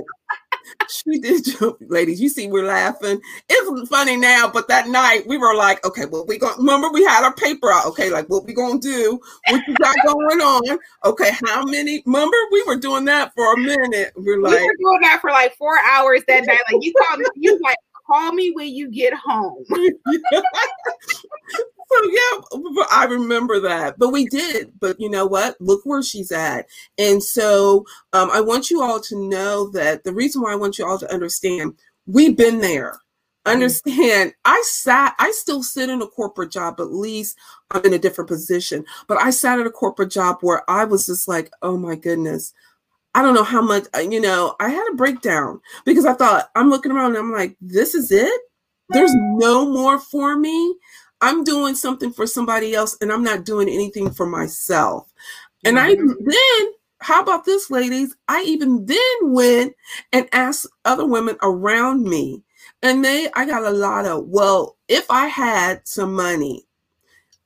she 0.88 1.18
did 1.18 1.44
jump, 1.44 1.78
ladies. 1.80 2.20
You 2.20 2.28
see, 2.28 2.48
we're 2.48 2.66
laughing. 2.66 3.20
It's 3.48 3.88
funny 3.88 4.16
now, 4.16 4.50
but 4.52 4.68
that 4.68 4.88
night 4.88 5.26
we 5.26 5.38
were 5.38 5.54
like, 5.54 5.84
okay, 5.86 6.06
what 6.06 6.26
we 6.26 6.38
going 6.38 6.56
remember 6.58 6.90
we 6.90 7.04
had 7.04 7.24
our 7.24 7.34
paper 7.34 7.72
out. 7.72 7.86
Okay, 7.86 8.10
like 8.10 8.28
what 8.28 8.44
we 8.44 8.54
gonna 8.54 8.78
do? 8.78 9.20
What 9.48 9.66
you 9.66 9.74
got 9.74 9.96
going 10.04 10.40
on? 10.40 10.78
Okay, 11.04 11.30
how 11.46 11.64
many 11.64 12.02
remember 12.06 12.36
we 12.52 12.62
were 12.64 12.76
doing 12.76 13.04
that 13.06 13.32
for 13.34 13.54
a 13.54 13.58
minute. 13.58 14.12
We're 14.16 14.40
like 14.40 14.60
we 14.60 14.66
were 14.66 14.76
doing 14.78 15.00
that 15.02 15.20
for 15.20 15.30
like 15.30 15.56
four 15.56 15.78
hours 15.80 16.22
that 16.28 16.46
night. 16.46 16.58
Like 16.70 16.82
you 16.82 16.92
called 16.92 17.20
me, 17.20 17.26
you 17.36 17.58
like 17.62 17.78
call 18.06 18.32
me 18.32 18.52
when 18.52 18.68
you 18.68 18.90
get 18.90 19.14
home. 19.14 19.64
so 21.88 22.10
yeah, 22.10 22.84
I 22.90 23.06
remember 23.08 23.60
that. 23.60 23.98
But 23.98 24.10
we 24.10 24.26
did. 24.26 24.72
But 24.80 25.00
you 25.00 25.08
know 25.08 25.26
what? 25.26 25.56
Look 25.60 25.82
where 25.84 26.02
she's 26.02 26.32
at. 26.32 26.66
And 26.98 27.22
so 27.22 27.84
um, 28.12 28.30
I 28.32 28.40
want 28.40 28.70
you 28.70 28.82
all 28.82 29.00
to 29.00 29.28
know 29.28 29.68
that 29.70 30.04
the 30.04 30.12
reason 30.12 30.42
why 30.42 30.52
I 30.52 30.56
want 30.56 30.78
you 30.78 30.86
all 30.86 30.98
to 30.98 31.12
understand, 31.12 31.74
we've 32.06 32.36
been 32.36 32.60
there. 32.60 32.92
Mm-hmm. 32.92 33.52
Understand? 33.52 34.34
I 34.44 34.62
sat. 34.66 35.14
I 35.18 35.30
still 35.30 35.62
sit 35.62 35.88
in 35.88 36.02
a 36.02 36.06
corporate 36.06 36.50
job. 36.50 36.80
At 36.80 36.92
least 36.92 37.38
I'm 37.70 37.84
in 37.84 37.94
a 37.94 37.98
different 37.98 38.28
position. 38.28 38.84
But 39.06 39.18
I 39.20 39.30
sat 39.30 39.60
at 39.60 39.66
a 39.66 39.70
corporate 39.70 40.10
job 40.10 40.38
where 40.40 40.68
I 40.68 40.84
was 40.84 41.06
just 41.06 41.28
like, 41.28 41.50
oh 41.62 41.76
my 41.76 41.94
goodness. 41.94 42.52
I 43.14 43.22
don't 43.22 43.34
know 43.34 43.44
how 43.44 43.62
much, 43.62 43.84
uh, 43.96 44.00
you 44.00 44.20
know, 44.20 44.56
I 44.60 44.68
had 44.68 44.86
a 44.92 44.96
breakdown 44.96 45.60
because 45.86 46.04
I 46.04 46.12
thought 46.12 46.50
I'm 46.54 46.68
looking 46.68 46.92
around 46.92 47.16
and 47.16 47.18
I'm 47.18 47.32
like, 47.32 47.56
this 47.62 47.94
is 47.94 48.12
it? 48.12 48.40
There's 48.90 49.14
no 49.14 49.66
more 49.66 49.98
for 49.98 50.36
me. 50.36 50.76
I'm 51.20 51.44
doing 51.44 51.74
something 51.74 52.12
for 52.12 52.26
somebody 52.26 52.74
else 52.74 52.96
and 53.00 53.10
I'm 53.10 53.22
not 53.22 53.44
doing 53.44 53.68
anything 53.68 54.10
for 54.10 54.26
myself. 54.26 55.10
And 55.64 55.78
I 55.78 55.94
mm-hmm. 55.94 56.12
then, 56.24 56.72
how 57.00 57.22
about 57.22 57.44
this, 57.44 57.70
ladies? 57.70 58.14
I 58.28 58.42
even 58.42 58.86
then 58.86 58.98
went 59.22 59.74
and 60.12 60.28
asked 60.32 60.66
other 60.84 61.06
women 61.06 61.36
around 61.42 62.04
me. 62.04 62.42
And 62.82 63.04
they, 63.04 63.28
I 63.34 63.46
got 63.46 63.64
a 63.64 63.70
lot 63.70 64.06
of, 64.06 64.26
well, 64.26 64.76
if 64.88 65.10
I 65.10 65.26
had 65.26 65.86
some 65.86 66.14
money, 66.14 66.66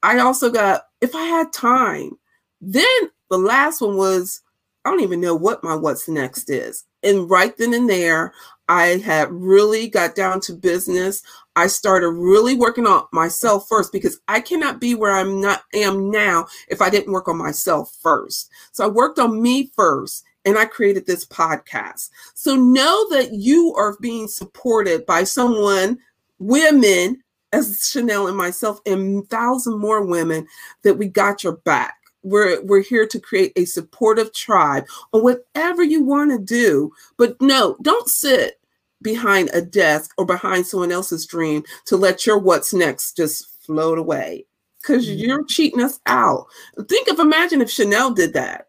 I 0.03 0.19
also 0.19 0.51
got, 0.51 0.83
if 1.01 1.15
I 1.15 1.23
had 1.23 1.53
time, 1.53 2.13
then 2.61 2.85
the 3.31 3.39
last 3.39 3.81
one 3.81 3.97
was, 3.97 4.43
I 4.85 4.91
don't 4.91 5.03
even 5.03 5.21
know 5.21 5.35
what 5.35 5.63
my 5.63 5.75
what's 5.75 6.09
next 6.09 6.51
is. 6.51 6.85
And 7.03 7.31
right 7.31 7.57
then 7.57 7.75
and 7.75 7.89
there, 7.89 8.33
I 8.71 8.99
had 8.99 9.33
really 9.33 9.89
got 9.89 10.15
down 10.15 10.41
to 10.43 10.53
business. 10.53 11.25
I 11.57 11.67
started 11.67 12.11
really 12.11 12.55
working 12.55 12.87
on 12.87 13.03
myself 13.13 13.67
first 13.69 13.91
because 13.91 14.21
I 14.29 14.41
cannot 14.41 14.81
be 14.81 14.95
where 14.95 15.11
I'm 15.11 15.41
not 15.41 15.65
am 15.75 16.09
now 16.09 16.47
if 16.69 16.81
I 16.81 16.89
didn't 16.89 17.13
work 17.13 17.27
on 17.27 17.37
myself 17.37 17.93
first. 18.01 18.49
So 18.71 18.85
I 18.85 18.87
worked 18.87 19.19
on 19.19 19.43
me 19.43 19.73
first 19.75 20.23
and 20.45 20.57
I 20.57 20.67
created 20.67 21.05
this 21.05 21.27
podcast. 21.27 22.11
So 22.35 22.55
know 22.55 23.09
that 23.11 23.33
you 23.33 23.75
are 23.77 23.97
being 24.01 24.29
supported 24.29 25.05
by 25.05 25.25
someone, 25.25 25.99
women, 26.39 27.25
as 27.53 27.91
Chanel 27.91 28.29
and 28.29 28.37
myself, 28.37 28.79
and 28.87 29.29
thousand 29.29 29.81
more 29.81 30.07
women 30.07 30.47
that 30.85 30.95
we 30.95 31.09
got 31.09 31.43
your 31.43 31.57
back 31.57 31.97
we're 32.23 32.63
we're 32.63 32.83
here 32.83 33.07
to 33.07 33.19
create 33.19 33.51
a 33.57 33.65
supportive 33.65 34.31
tribe 34.35 34.85
on 35.15 35.23
whatever 35.23 35.83
you 35.83 36.03
want 36.03 36.31
to 36.31 36.39
do 36.39 36.93
but 37.17 37.35
no 37.41 37.77
don't 37.81 38.07
sit 38.09 38.60
behind 39.03 39.51
a 39.53 39.63
desk 39.63 40.13
or 40.19 40.27
behind 40.27 40.67
someone 40.67 40.93
else's 40.93 41.27
dream 41.27 41.63
to 41.87 41.97
let 41.97 42.27
your 42.27 42.39
what's 42.39 42.75
next 42.75 43.17
just 43.17 43.65
float 43.65 43.99
away 43.99 44.47
because 44.81 45.07
mm-hmm. 45.07 45.19
you're 45.19 45.45
cheating 45.45 45.83
us 45.83 46.01
out. 46.07 46.47
Think 46.89 47.09
of 47.09 47.19
imagine 47.19 47.61
if 47.61 47.71
Chanel 47.71 48.13
did 48.13 48.33
that. 48.35 48.67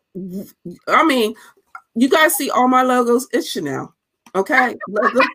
I 0.87 1.03
mean, 1.03 1.35
you 1.95 2.09
guys 2.09 2.35
see 2.35 2.49
all 2.49 2.67
my 2.67 2.83
logos, 2.83 3.27
it's 3.31 3.49
Chanel. 3.49 3.93
Okay, 4.35 4.75
Let, 4.87 5.15
us 5.15 5.27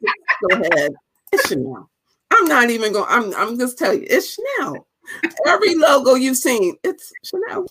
go 0.48 0.60
ahead. 0.60 0.92
It's 1.32 1.48
Chanel. 1.48 1.90
I'm 2.30 2.46
not 2.46 2.70
even 2.70 2.92
going. 2.92 3.06
I'm. 3.08 3.34
I'm 3.34 3.58
just 3.58 3.78
telling 3.78 4.00
you, 4.00 4.06
it's 4.08 4.34
Chanel. 4.34 4.86
Every 5.46 5.74
logo 5.74 6.14
you've 6.14 6.36
seen, 6.36 6.76
it's 6.82 7.12
Chanel. 7.24 7.66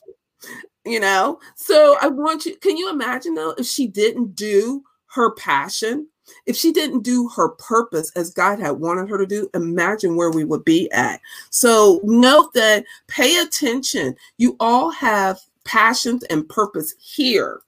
You 0.85 0.99
know. 0.99 1.39
So 1.55 1.97
I 2.01 2.07
want 2.07 2.45
you. 2.45 2.55
Can 2.57 2.77
you 2.77 2.89
imagine 2.89 3.33
though 3.33 3.55
if 3.57 3.65
she 3.65 3.87
didn't 3.87 4.35
do 4.35 4.83
her 5.13 5.33
passion? 5.33 6.07
If 6.45 6.55
she 6.55 6.71
didn't 6.71 7.01
do 7.01 7.29
her 7.29 7.49
purpose 7.49 8.11
as 8.15 8.31
God 8.31 8.59
had 8.59 8.71
wanted 8.71 9.09
her 9.09 9.17
to 9.17 9.25
do, 9.25 9.49
imagine 9.53 10.15
where 10.15 10.31
we 10.31 10.43
would 10.43 10.65
be 10.65 10.91
at. 10.91 11.21
So 11.49 12.01
note 12.03 12.53
that 12.53 12.85
pay 13.07 13.37
attention. 13.37 14.15
You 14.37 14.55
all 14.59 14.91
have 14.91 15.39
passions 15.63 16.23
and 16.25 16.47
purpose 16.47 16.93
here 16.99 17.61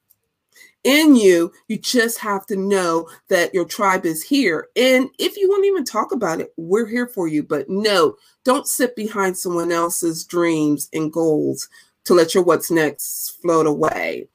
in 0.84 1.16
you. 1.16 1.52
You 1.68 1.78
just 1.78 2.20
have 2.20 2.46
to 2.48 2.56
know 2.56 3.10
that 3.28 3.54
your 3.54 3.66
tribe 3.66 4.06
is 4.06 4.24
here. 4.24 4.70
And 4.76 5.10
if 5.20 5.36
you 5.38 5.50
won't 5.50 5.66
even 5.66 5.84
talk 5.84 6.12
about 6.12 6.40
it, 6.40 6.54
we're 6.56 6.86
here 6.86 7.08
for 7.08 7.28
you. 7.28 7.44
But 7.44 7.70
no, 7.70 8.16
don't 8.44 8.68
sit 8.68 8.96
behind 8.96 9.38
someone 9.38 9.72
else's 9.72 10.24
dreams 10.24 10.90
and 10.94 11.12
goals 11.12 11.68
to 12.06 12.14
let 12.14 12.34
your 12.34 12.44
what's 12.44 12.72
next 12.72 13.38
float 13.42 13.68
away. 13.68 14.30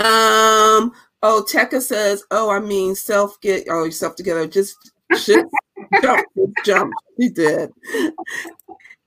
Um, 0.00 0.92
Oh, 1.22 1.46
Tekka 1.48 1.80
says, 1.80 2.24
"Oh, 2.30 2.50
I 2.50 2.58
mean, 2.58 2.94
self 2.94 3.40
get 3.40 3.66
oh 3.70 3.84
yourself 3.84 4.16
together. 4.16 4.46
Just, 4.46 4.76
just 5.12 5.46
jump, 6.02 6.26
jump." 6.64 6.92
He 7.16 7.28
did. 7.28 7.70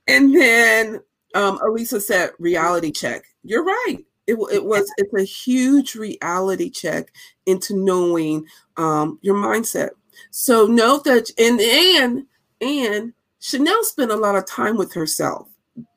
And 0.08 0.34
then 0.34 1.00
um, 1.34 1.58
Elisa 1.62 2.00
said, 2.00 2.30
"Reality 2.38 2.90
check." 2.90 3.24
You're 3.42 3.64
right. 3.64 3.98
It, 4.26 4.38
it 4.50 4.64
was. 4.64 4.90
It's 4.96 5.12
a 5.14 5.24
huge 5.24 5.94
reality 5.94 6.70
check 6.70 7.12
into 7.44 7.76
knowing 7.76 8.46
um, 8.78 9.18
your 9.20 9.36
mindset. 9.36 9.90
So 10.30 10.66
note 10.66 11.04
that, 11.04 11.30
and 11.38 11.60
and 11.60 12.26
and 12.62 13.12
Chanel 13.40 13.84
spent 13.84 14.10
a 14.10 14.16
lot 14.16 14.36
of 14.36 14.46
time 14.46 14.78
with 14.78 14.94
herself. 14.94 15.48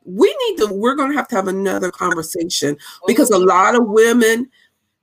We 0.04 0.36
need 0.48 0.58
to. 0.58 0.74
We're 0.74 0.96
going 0.96 1.12
to 1.12 1.18
have 1.18 1.30
to 1.30 1.36
have 1.36 1.48
another 1.48 1.92
conversation 1.92 2.78
because 3.08 3.30
a 3.30 3.38
lot 3.38 3.76
of 3.76 3.88
women 3.88 4.50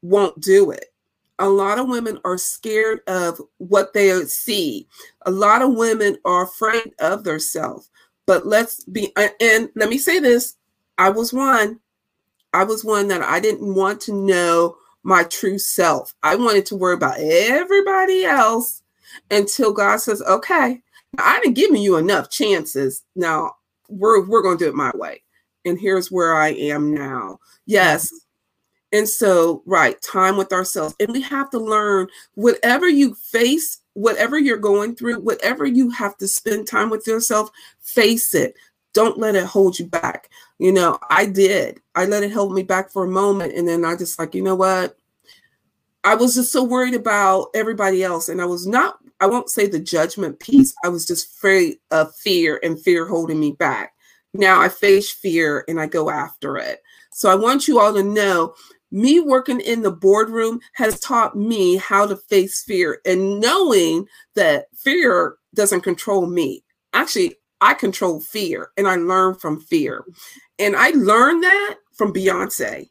won't 0.02 0.38
do 0.40 0.70
it 0.70 0.90
a 1.38 1.48
lot 1.48 1.78
of 1.78 1.88
women 1.88 2.18
are 2.24 2.38
scared 2.38 3.00
of 3.06 3.40
what 3.58 3.92
they 3.92 4.24
see. 4.24 4.88
A 5.26 5.30
lot 5.30 5.62
of 5.62 5.74
women 5.74 6.16
are 6.24 6.44
afraid 6.44 6.92
of 6.98 7.24
their 7.24 7.38
self. 7.38 7.88
But 8.26 8.46
let's 8.46 8.84
be, 8.84 9.12
and 9.16 9.68
let 9.76 9.88
me 9.88 9.98
say 9.98 10.18
this 10.18 10.56
I 10.98 11.10
was 11.10 11.32
one. 11.32 11.80
I 12.52 12.64
was 12.64 12.84
one 12.84 13.08
that 13.08 13.22
I 13.22 13.38
didn't 13.38 13.74
want 13.74 14.00
to 14.02 14.12
know 14.12 14.76
my 15.02 15.24
true 15.24 15.58
self. 15.58 16.14
I 16.22 16.36
wanted 16.36 16.66
to 16.66 16.76
worry 16.76 16.94
about 16.94 17.18
everybody 17.18 18.24
else 18.24 18.82
until 19.30 19.72
God 19.72 19.98
says, 19.98 20.22
okay, 20.22 20.80
I 21.18 21.40
didn't 21.40 21.54
give 21.54 21.74
you 21.76 21.96
enough 21.96 22.30
chances. 22.30 23.04
Now 23.14 23.52
we're, 23.88 24.26
we're 24.26 24.42
going 24.42 24.58
to 24.58 24.64
do 24.64 24.70
it 24.70 24.74
my 24.74 24.90
way. 24.94 25.22
And 25.64 25.78
here's 25.78 26.10
where 26.10 26.34
I 26.36 26.48
am 26.48 26.94
now. 26.94 27.38
Yes, 27.66 28.10
and 28.96 29.06
so, 29.06 29.62
right, 29.66 30.00
time 30.00 30.38
with 30.38 30.54
ourselves. 30.54 30.94
And 30.98 31.12
we 31.12 31.20
have 31.20 31.50
to 31.50 31.58
learn 31.58 32.08
whatever 32.34 32.88
you 32.88 33.14
face, 33.14 33.82
whatever 33.92 34.38
you're 34.38 34.56
going 34.56 34.96
through, 34.96 35.20
whatever 35.20 35.66
you 35.66 35.90
have 35.90 36.16
to 36.18 36.26
spend 36.26 36.66
time 36.66 36.88
with 36.88 37.06
yourself, 37.06 37.50
face 37.82 38.34
it. 38.34 38.54
Don't 38.94 39.18
let 39.18 39.34
it 39.34 39.44
hold 39.44 39.78
you 39.78 39.84
back. 39.84 40.30
You 40.58 40.72
know, 40.72 40.98
I 41.10 41.26
did. 41.26 41.78
I 41.94 42.06
let 42.06 42.22
it 42.22 42.32
hold 42.32 42.54
me 42.54 42.62
back 42.62 42.90
for 42.90 43.04
a 43.04 43.10
moment. 43.10 43.52
And 43.54 43.68
then 43.68 43.84
I 43.84 43.96
just 43.96 44.18
like, 44.18 44.34
you 44.34 44.42
know 44.42 44.54
what? 44.54 44.96
I 46.02 46.14
was 46.14 46.34
just 46.34 46.50
so 46.50 46.64
worried 46.64 46.94
about 46.94 47.48
everybody 47.54 48.02
else. 48.02 48.30
And 48.30 48.40
I 48.40 48.46
was 48.46 48.66
not, 48.66 48.96
I 49.20 49.26
won't 49.26 49.50
say 49.50 49.66
the 49.66 49.78
judgment 49.78 50.40
piece. 50.40 50.74
I 50.82 50.88
was 50.88 51.06
just 51.06 51.36
afraid 51.36 51.78
of 51.90 52.06
uh, 52.06 52.10
fear 52.12 52.58
and 52.62 52.80
fear 52.80 53.04
holding 53.04 53.40
me 53.40 53.52
back. 53.52 53.92
Now 54.32 54.60
I 54.60 54.70
face 54.70 55.10
fear 55.10 55.64
and 55.68 55.78
I 55.78 55.86
go 55.86 56.08
after 56.08 56.56
it. 56.56 56.82
So 57.10 57.30
I 57.30 57.34
want 57.34 57.66
you 57.66 57.80
all 57.80 57.94
to 57.94 58.02
know 58.02 58.54
me 58.90 59.20
working 59.20 59.60
in 59.60 59.82
the 59.82 59.90
boardroom 59.90 60.60
has 60.74 61.00
taught 61.00 61.36
me 61.36 61.76
how 61.76 62.06
to 62.06 62.16
face 62.16 62.62
fear 62.62 63.00
and 63.04 63.40
knowing 63.40 64.06
that 64.34 64.66
fear 64.74 65.36
doesn't 65.54 65.82
control 65.82 66.26
me. 66.26 66.62
Actually, 66.92 67.36
I 67.60 67.74
control 67.74 68.20
fear 68.20 68.70
and 68.76 68.86
I 68.86 68.96
learn 68.96 69.34
from 69.34 69.60
fear. 69.60 70.04
And 70.58 70.76
I 70.76 70.90
learned 70.90 71.42
that 71.42 71.76
from 71.94 72.12
Beyonce. 72.12 72.88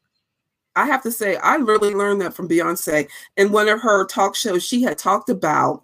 I 0.75 0.85
have 0.85 1.03
to 1.03 1.11
say, 1.11 1.37
I 1.37 1.55
really 1.55 1.93
learned 1.93 2.21
that 2.21 2.33
from 2.33 2.49
Beyonce. 2.49 3.07
In 3.37 3.51
one 3.51 3.69
of 3.69 3.81
her 3.81 4.05
talk 4.05 4.35
shows, 4.35 4.63
she 4.63 4.83
had 4.83 4.97
talked 4.97 5.29
about 5.29 5.83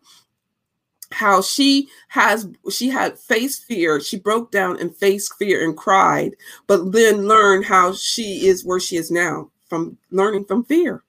how 1.12 1.42
she 1.42 1.90
has 2.08 2.48
she 2.70 2.90
had 2.90 3.20
faced 3.20 3.66
fear 3.66 4.00
she 4.00 4.18
broke 4.18 4.50
down 4.50 4.80
and 4.80 4.96
faced 4.96 5.36
fear 5.36 5.62
and 5.62 5.76
cried 5.76 6.32
but 6.68 6.94
then 6.94 7.28
learned 7.28 7.66
how 7.66 7.94
she 7.94 8.48
is 8.48 8.64
where 8.64 8.80
she 8.80 8.96
is 8.96 9.12
now 9.12 9.51
from 9.72 9.98
learning 10.10 10.44
from 10.44 10.66
fear. 10.66 11.02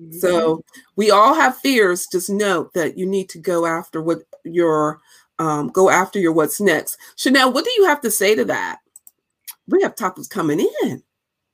Mm-hmm. 0.00 0.18
So 0.18 0.62
we 0.94 1.10
all 1.10 1.34
have 1.34 1.58
fears. 1.58 2.06
Just 2.06 2.30
note 2.30 2.72
that 2.74 2.96
you 2.96 3.06
need 3.06 3.28
to 3.30 3.38
go 3.38 3.66
after 3.66 4.00
what 4.00 4.20
your 4.44 5.00
um, 5.40 5.66
go 5.70 5.90
after 5.90 6.20
your 6.20 6.32
what's 6.32 6.60
next. 6.60 6.96
Chanel, 7.16 7.52
what 7.52 7.64
do 7.64 7.72
you 7.76 7.86
have 7.86 8.00
to 8.02 8.10
say 8.10 8.36
to 8.36 8.44
that? 8.44 8.78
We 9.66 9.82
have 9.82 9.96
topics 9.96 10.28
coming 10.28 10.60
in. 10.84 11.02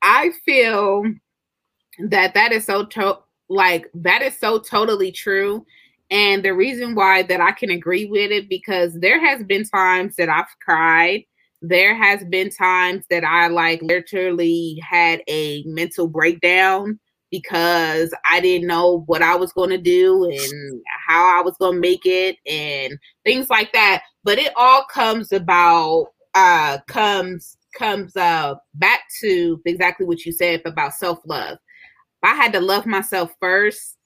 I 0.02 0.32
feel 0.44 1.04
that 1.98 2.34
that 2.34 2.52
is 2.52 2.66
so 2.66 2.84
to- 2.84 3.20
like 3.48 3.90
that 3.94 4.20
is 4.20 4.38
so 4.38 4.58
totally 4.58 5.12
true. 5.12 5.64
And 6.10 6.44
the 6.44 6.52
reason 6.52 6.94
why 6.94 7.22
that 7.22 7.40
I 7.40 7.52
can 7.52 7.70
agree 7.70 8.04
with 8.04 8.30
it 8.30 8.50
because 8.50 8.92
there 9.00 9.18
has 9.18 9.42
been 9.44 9.64
times 9.64 10.16
that 10.16 10.28
I've 10.28 10.54
cried. 10.60 11.24
There 11.66 11.94
has 11.94 12.22
been 12.24 12.50
times 12.50 13.06
that 13.08 13.24
I 13.24 13.48
like 13.48 13.80
literally 13.80 14.82
had 14.86 15.22
a 15.28 15.62
mental 15.66 16.06
breakdown 16.06 17.00
because 17.30 18.12
I 18.30 18.40
didn't 18.40 18.68
know 18.68 19.02
what 19.06 19.22
I 19.22 19.34
was 19.34 19.52
going 19.54 19.70
to 19.70 19.78
do 19.78 20.24
and 20.24 20.82
how 21.08 21.38
I 21.38 21.42
was 21.42 21.56
going 21.56 21.76
to 21.76 21.80
make 21.80 22.04
it 22.04 22.36
and 22.46 22.98
things 23.24 23.48
like 23.48 23.72
that. 23.72 24.02
But 24.24 24.38
it 24.38 24.52
all 24.56 24.84
comes 24.84 25.32
about 25.32 26.08
uh 26.34 26.78
comes 26.86 27.56
comes 27.74 28.14
uh 28.14 28.56
back 28.74 29.00
to 29.22 29.58
exactly 29.64 30.04
what 30.04 30.26
you 30.26 30.32
said 30.32 30.60
about 30.66 30.92
self-love. 30.92 31.56
I 32.22 32.34
had 32.34 32.52
to 32.52 32.60
love 32.60 32.84
myself 32.84 33.32
first 33.40 33.96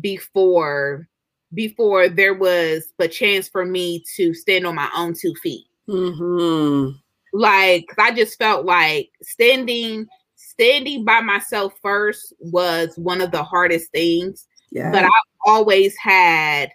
before 0.00 1.08
before 1.52 2.08
there 2.08 2.34
was 2.34 2.92
a 3.00 3.08
chance 3.08 3.48
for 3.48 3.64
me 3.64 4.04
to 4.16 4.34
stand 4.34 4.68
on 4.68 4.76
my 4.76 4.88
own 4.96 5.14
two 5.14 5.34
feet. 5.42 5.64
Mm-hmm. 5.88 6.96
Like 7.32 7.86
I 7.98 8.12
just 8.12 8.38
felt 8.38 8.64
like 8.64 9.10
standing 9.22 10.06
standing 10.36 11.04
by 11.04 11.20
myself 11.20 11.74
first 11.82 12.32
was 12.40 12.94
one 12.96 13.20
of 13.20 13.30
the 13.30 13.42
hardest 13.42 13.90
things. 13.92 14.46
Yeah. 14.70 14.90
But 14.90 15.04
I 15.04 15.10
always 15.46 15.96
had 15.96 16.70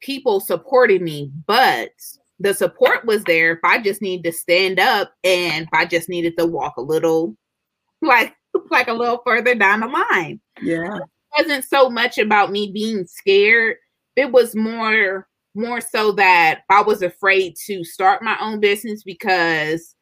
people 0.00 0.40
supporting 0.40 1.02
me, 1.02 1.30
but 1.46 1.90
the 2.38 2.54
support 2.54 3.04
was 3.04 3.24
there 3.24 3.52
if 3.52 3.60
I 3.64 3.80
just 3.80 4.02
needed 4.02 4.24
to 4.24 4.36
stand 4.36 4.78
up 4.78 5.12
and 5.22 5.64
if 5.64 5.68
I 5.72 5.86
just 5.86 6.08
needed 6.08 6.36
to 6.38 6.46
walk 6.46 6.76
a 6.76 6.82
little 6.82 7.36
like 8.02 8.34
like 8.70 8.88
a 8.88 8.92
little 8.92 9.20
further 9.24 9.54
down 9.54 9.80
the 9.80 9.86
line. 9.86 10.40
Yeah. 10.62 10.96
It 10.96 11.02
wasn't 11.38 11.64
so 11.64 11.90
much 11.90 12.18
about 12.18 12.52
me 12.52 12.70
being 12.72 13.06
scared. 13.06 13.76
It 14.14 14.30
was 14.30 14.54
more 14.54 15.26
more 15.54 15.80
so 15.80 16.12
that 16.12 16.62
I 16.70 16.82
was 16.82 17.02
afraid 17.02 17.54
to 17.66 17.84
start 17.84 18.22
my 18.22 18.36
own 18.40 18.60
business 18.60 19.02
because 19.02 19.94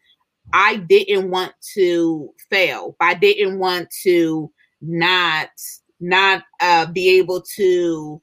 I 0.53 0.77
didn't 0.77 1.31
want 1.31 1.53
to 1.75 2.33
fail. 2.51 2.97
I 3.01 3.15
didn't 3.15 3.59
want 3.59 3.89
to 4.03 4.51
not 4.81 5.51
not 6.01 6.43
uh, 6.61 6.87
be 6.87 7.19
able 7.19 7.43
to 7.57 8.21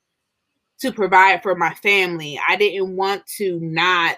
to 0.80 0.92
provide 0.92 1.44
for 1.44 1.56
my 1.56 1.74
family. 1.76 2.40
I 2.48 2.56
didn't 2.56 2.96
want 2.96 3.26
to 3.38 3.60
not 3.62 4.18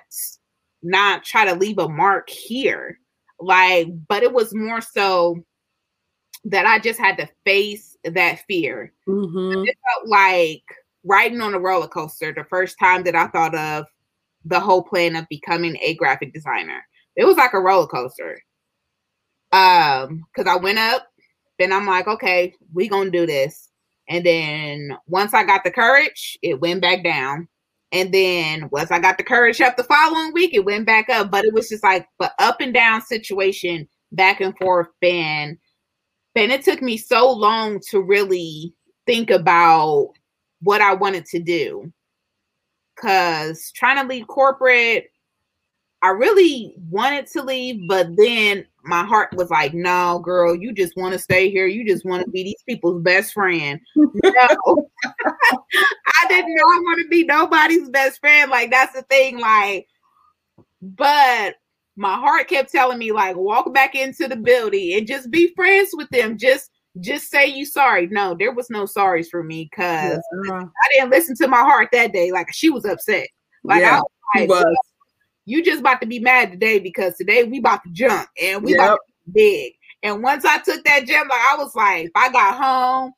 not 0.83 1.23
try 1.23 1.45
to 1.45 1.55
leave 1.55 1.77
a 1.77 1.89
mark 1.89 2.29
here. 2.29 2.99
Like, 3.39 3.87
but 4.07 4.23
it 4.23 4.33
was 4.33 4.53
more 4.53 4.81
so 4.81 5.43
that 6.45 6.65
I 6.65 6.79
just 6.79 6.99
had 6.99 7.17
to 7.17 7.29
face 7.45 7.97
that 8.03 8.43
fear. 8.47 8.93
Mm-hmm. 9.07 9.63
It 9.65 9.77
felt 9.85 10.07
like 10.07 10.63
riding 11.03 11.41
on 11.41 11.53
a 11.53 11.59
roller 11.59 11.87
coaster 11.87 12.33
the 12.33 12.45
first 12.45 12.77
time 12.79 13.03
that 13.03 13.15
I 13.15 13.27
thought 13.27 13.55
of 13.55 13.85
the 14.45 14.59
whole 14.59 14.83
plan 14.83 15.15
of 15.15 15.27
becoming 15.29 15.77
a 15.81 15.95
graphic 15.95 16.33
designer. 16.33 16.85
It 17.15 17.25
was 17.25 17.37
like 17.37 17.53
a 17.53 17.59
roller 17.59 17.87
coaster. 17.87 18.41
Um, 19.51 20.23
because 20.33 20.49
I 20.49 20.55
went 20.55 20.79
up, 20.79 21.07
then 21.59 21.73
I'm 21.73 21.85
like, 21.85 22.07
okay, 22.07 22.53
we 22.73 22.87
gonna 22.87 23.11
do 23.11 23.25
this. 23.25 23.69
And 24.09 24.25
then 24.25 24.97
once 25.07 25.33
I 25.33 25.43
got 25.43 25.63
the 25.63 25.71
courage, 25.71 26.37
it 26.41 26.59
went 26.59 26.81
back 26.81 27.03
down. 27.03 27.47
And 27.91 28.13
then 28.13 28.69
once 28.71 28.89
I 28.89 28.99
got 28.99 29.17
the 29.17 29.23
courage 29.23 29.59
up 29.59 29.75
the 29.75 29.83
following 29.83 30.31
week, 30.33 30.53
it 30.53 30.65
went 30.65 30.85
back 30.85 31.09
up. 31.09 31.29
But 31.29 31.45
it 31.45 31.53
was 31.53 31.69
just 31.69 31.83
like 31.83 32.07
the 32.19 32.31
up 32.39 32.61
and 32.61 32.73
down 32.73 33.01
situation, 33.01 33.87
back 34.11 34.41
and 34.41 34.57
forth. 34.57 34.87
And 35.01 35.57
and 36.35 36.51
it 36.51 36.63
took 36.63 36.81
me 36.81 36.97
so 36.97 37.29
long 37.29 37.79
to 37.89 38.01
really 38.01 38.73
think 39.05 39.29
about 39.29 40.13
what 40.61 40.81
I 40.81 40.93
wanted 40.93 41.25
to 41.25 41.39
do. 41.39 41.91
Cause 42.99 43.71
trying 43.75 43.97
to 43.97 44.07
leave 44.07 44.27
corporate, 44.27 45.11
I 46.03 46.09
really 46.09 46.75
wanted 46.89 47.27
to 47.27 47.43
leave, 47.43 47.87
but 47.87 48.07
then 48.15 48.65
my 48.83 49.05
heart 49.05 49.29
was 49.35 49.49
like, 49.51 49.73
no, 49.73 50.19
girl, 50.19 50.55
you 50.55 50.73
just 50.73 50.97
want 50.97 51.13
to 51.13 51.19
stay 51.19 51.51
here. 51.51 51.67
You 51.67 51.85
just 51.85 52.05
want 52.05 52.25
to 52.25 52.31
be 52.31 52.43
these 52.43 52.63
people's 52.67 53.03
best 53.03 53.33
friend. 53.33 53.79
No, 53.95 54.09
I 55.05 56.27
didn't 56.27 56.55
know 56.55 56.63
I 56.63 56.79
want 56.81 57.01
to 57.03 57.07
be 57.07 57.23
nobody's 57.23 57.89
best 57.89 58.19
friend. 58.19 58.49
Like, 58.49 58.71
that's 58.71 58.93
the 58.93 59.03
thing. 59.03 59.39
Like, 59.39 59.87
but 60.81 61.55
my 61.95 62.15
heart 62.15 62.47
kept 62.47 62.71
telling 62.71 62.97
me, 62.97 63.11
like, 63.11 63.35
walk 63.35 63.71
back 63.71 63.93
into 63.93 64.27
the 64.27 64.35
building 64.35 64.97
and 64.97 65.05
just 65.05 65.29
be 65.29 65.53
friends 65.55 65.91
with 65.93 66.09
them. 66.09 66.37
Just 66.37 66.70
just 66.99 67.29
say 67.29 67.45
you 67.47 67.65
sorry. 67.65 68.07
No, 68.07 68.35
there 68.37 68.51
was 68.53 68.69
no 68.69 68.83
sorries 68.83 69.29
for 69.29 69.43
me 69.43 69.69
because 69.71 70.21
Yeah. 70.45 70.51
Uh-huh. 70.53 70.65
I 70.65 70.87
didn't 70.93 71.11
listen 71.11 71.35
to 71.37 71.47
my 71.47 71.61
heart 71.61 71.89
that 71.93 72.11
day. 72.13 72.31
Like 72.31 72.51
she 72.51 72.69
was 72.69 72.85
upset. 72.85 73.27
Like 73.63 73.81
Yeah, 73.81 73.97
I 73.97 74.01
was 74.01 74.09
like, 74.35 74.49
was. 74.49 74.75
you 75.45 75.63
just 75.63 75.79
about 75.79 76.01
to 76.01 76.07
be 76.07 76.19
mad 76.19 76.51
today 76.51 76.79
because 76.79 77.15
today 77.15 77.43
we 77.43 77.59
about 77.59 77.83
to 77.83 77.89
jump 77.91 78.27
and 78.41 78.63
we 78.63 78.71
Yep. 78.71 78.79
about 78.79 78.95
to 78.95 79.31
be 79.31 79.41
big. 79.41 79.73
And 80.03 80.23
once 80.23 80.45
I 80.45 80.57
took 80.57 80.83
that 80.85 81.05
jump, 81.05 81.29
like 81.29 81.39
I 81.41 81.55
was 81.57 81.75
like, 81.75 82.05
if 82.05 82.11
I 82.15 82.29
got 82.31 82.61
home, 82.61 83.13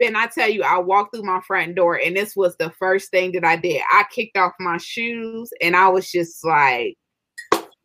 then 0.00 0.16
I 0.16 0.26
tell 0.26 0.48
you, 0.48 0.62
I 0.62 0.78
walked 0.78 1.14
through 1.14 1.22
my 1.24 1.40
front 1.46 1.76
door, 1.76 1.96
and 1.98 2.16
this 2.16 2.34
was 2.34 2.56
the 2.56 2.70
first 2.78 3.10
thing 3.10 3.32
that 3.32 3.44
I 3.44 3.56
did. 3.56 3.80
I 3.90 4.04
kicked 4.12 4.36
off 4.36 4.52
my 4.58 4.76
shoes, 4.76 5.50
and 5.60 5.76
I 5.76 5.88
was 5.88 6.10
just 6.10 6.44
like, 6.44 6.96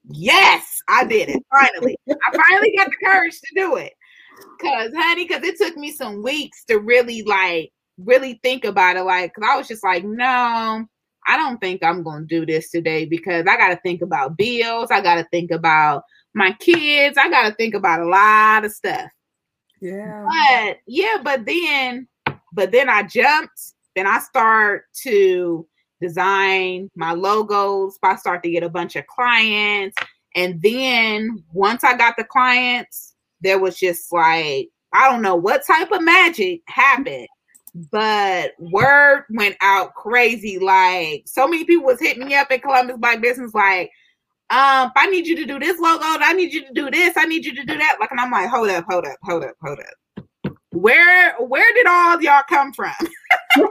yes, 0.09 0.79
I 0.87 1.05
did 1.05 1.29
it. 1.29 1.43
Finally, 1.51 1.97
I 2.09 2.37
finally 2.49 2.73
got 2.75 2.87
the 2.87 2.95
courage 3.05 3.39
to 3.39 3.55
do 3.55 3.75
it. 3.77 3.93
Cause, 4.61 4.91
honey, 4.95 5.27
cause 5.27 5.43
it 5.43 5.57
took 5.57 5.77
me 5.77 5.91
some 5.91 6.21
weeks 6.21 6.63
to 6.65 6.79
really 6.79 7.23
like 7.23 7.71
really 7.97 8.39
think 8.43 8.65
about 8.65 8.97
it. 8.97 9.03
Like, 9.03 9.33
cause 9.33 9.45
I 9.49 9.57
was 9.57 9.67
just 9.67 9.83
like, 9.83 10.03
no, 10.03 10.85
I 11.27 11.37
don't 11.37 11.59
think 11.59 11.83
I'm 11.83 12.03
gonna 12.03 12.25
do 12.25 12.45
this 12.45 12.69
today 12.71 13.05
because 13.05 13.45
I 13.47 13.57
gotta 13.57 13.79
think 13.83 14.01
about 14.01 14.37
bills, 14.37 14.91
I 14.91 15.01
gotta 15.01 15.27
think 15.31 15.51
about 15.51 16.03
my 16.33 16.53
kids, 16.59 17.17
I 17.17 17.29
gotta 17.29 17.53
think 17.55 17.73
about 17.73 18.01
a 18.01 18.05
lot 18.05 18.65
of 18.65 18.71
stuff. 18.71 19.11
Yeah. 19.81 20.25
But 20.27 20.77
yeah, 20.87 21.17
but 21.23 21.45
then 21.45 22.07
but 22.51 22.71
then 22.71 22.89
I 22.89 23.03
jumped, 23.03 23.73
then 23.95 24.07
I 24.07 24.19
start 24.19 24.85
to 25.03 25.67
design 26.01 26.89
my 26.95 27.11
logos, 27.11 27.97
I 28.01 28.15
start 28.15 28.43
to 28.43 28.49
get 28.49 28.63
a 28.63 28.69
bunch 28.69 28.95
of 28.95 29.07
clients. 29.07 29.97
And 30.35 30.61
then 30.61 31.43
once 31.53 31.83
I 31.83 31.97
got 31.97 32.15
the 32.17 32.23
clients, 32.23 33.15
there 33.41 33.59
was 33.59 33.77
just 33.77 34.11
like, 34.11 34.69
I 34.93 35.09
don't 35.09 35.21
know 35.21 35.35
what 35.35 35.65
type 35.65 35.91
of 35.91 36.03
magic 36.03 36.61
happened, 36.67 37.27
but 37.91 38.53
word 38.59 39.25
went 39.29 39.55
out 39.61 39.93
crazy. 39.93 40.59
Like 40.59 41.23
so 41.25 41.47
many 41.47 41.65
people 41.65 41.85
was 41.85 41.99
hitting 41.99 42.25
me 42.25 42.35
up 42.35 42.51
at 42.51 42.63
Columbus 42.63 42.97
Black 42.97 43.21
Business, 43.21 43.53
like, 43.53 43.91
um, 44.51 44.91
I 44.95 45.07
need 45.11 45.27
you 45.27 45.35
to 45.35 45.45
do 45.45 45.59
this 45.59 45.79
logo, 45.79 46.03
I 46.03 46.33
need 46.33 46.51
you 46.51 46.65
to 46.65 46.73
do 46.73 46.89
this, 46.89 47.13
I 47.15 47.25
need 47.25 47.45
you 47.45 47.53
to 47.53 47.63
do 47.63 47.77
that. 47.77 47.97
Like, 47.99 48.09
and 48.09 48.19
I'm 48.19 48.31
like, 48.31 48.49
hold 48.49 48.69
up, 48.69 48.85
hold 48.89 49.05
up, 49.05 49.17
hold 49.23 49.43
up, 49.43 49.53
hold 49.61 49.79
up. 49.79 50.55
Where 50.71 51.35
where 51.37 51.73
did 51.73 51.87
all 51.87 52.21
y'all 52.21 52.43
come 52.47 52.73
from? 52.73 52.93
it 52.99 53.65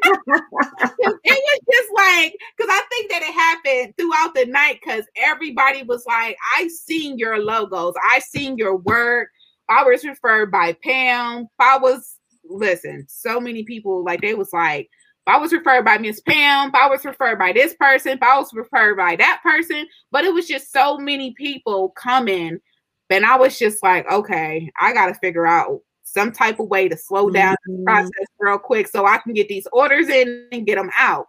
was 1.24 1.61
just 1.72 1.92
like 1.94 2.37
because 2.57 2.70
I 2.70 2.83
think 2.90 3.11
that 3.11 3.22
it 3.22 3.33
happened 3.33 3.94
throughout 3.96 4.35
the 4.35 4.46
night 4.46 4.81
because 4.83 5.04
everybody 5.16 5.83
was 5.83 6.04
like, 6.07 6.37
I 6.57 6.68
seen 6.68 7.18
your 7.18 7.38
logos, 7.38 7.94
I 8.09 8.18
seen 8.20 8.59
your 8.59 8.76
work. 8.76 9.31
I 9.68 9.85
was 9.85 10.04
referred 10.04 10.50
by 10.50 10.76
Pam. 10.83 11.48
I 11.59 11.78
was 11.78 12.16
listen, 12.50 13.04
so 13.09 13.40
many 13.40 13.62
people 13.62 14.04
like 14.04 14.20
they 14.20 14.35
was 14.35 14.52
like, 14.52 14.88
I 15.26 15.37
was 15.37 15.52
referred 15.52 15.85
by 15.85 15.98
Miss 15.98 16.20
Pam, 16.20 16.70
I 16.74 16.88
was 16.88 17.04
referred 17.04 17.38
by 17.38 17.52
this 17.52 17.74
person, 17.74 18.18
I 18.22 18.38
was 18.38 18.52
referred 18.54 18.96
by 18.96 19.16
that 19.16 19.40
person, 19.42 19.87
but 20.11 20.24
it 20.24 20.33
was 20.33 20.46
just 20.48 20.72
so 20.72 20.96
many 20.96 21.35
people 21.35 21.90
coming. 21.90 22.59
And 23.11 23.26
I 23.26 23.37
was 23.37 23.59
just 23.59 23.83
like, 23.83 24.11
okay, 24.11 24.70
I 24.81 24.92
gotta 24.92 25.14
figure 25.14 25.46
out 25.46 25.81
some 26.04 26.33
type 26.33 26.59
of 26.59 26.68
way 26.68 26.88
to 26.88 26.96
slow 26.96 27.28
down 27.28 27.57
the 27.66 27.72
Mhm. 27.72 27.85
process 27.85 28.26
real 28.38 28.59
quick 28.59 28.88
so 28.88 29.04
I 29.04 29.18
can 29.18 29.35
get 29.35 29.48
these 29.48 29.66
orders 29.72 30.09
in 30.09 30.48
and 30.52 30.66
get 30.66 30.76
them 30.76 30.90
out. 30.98 31.28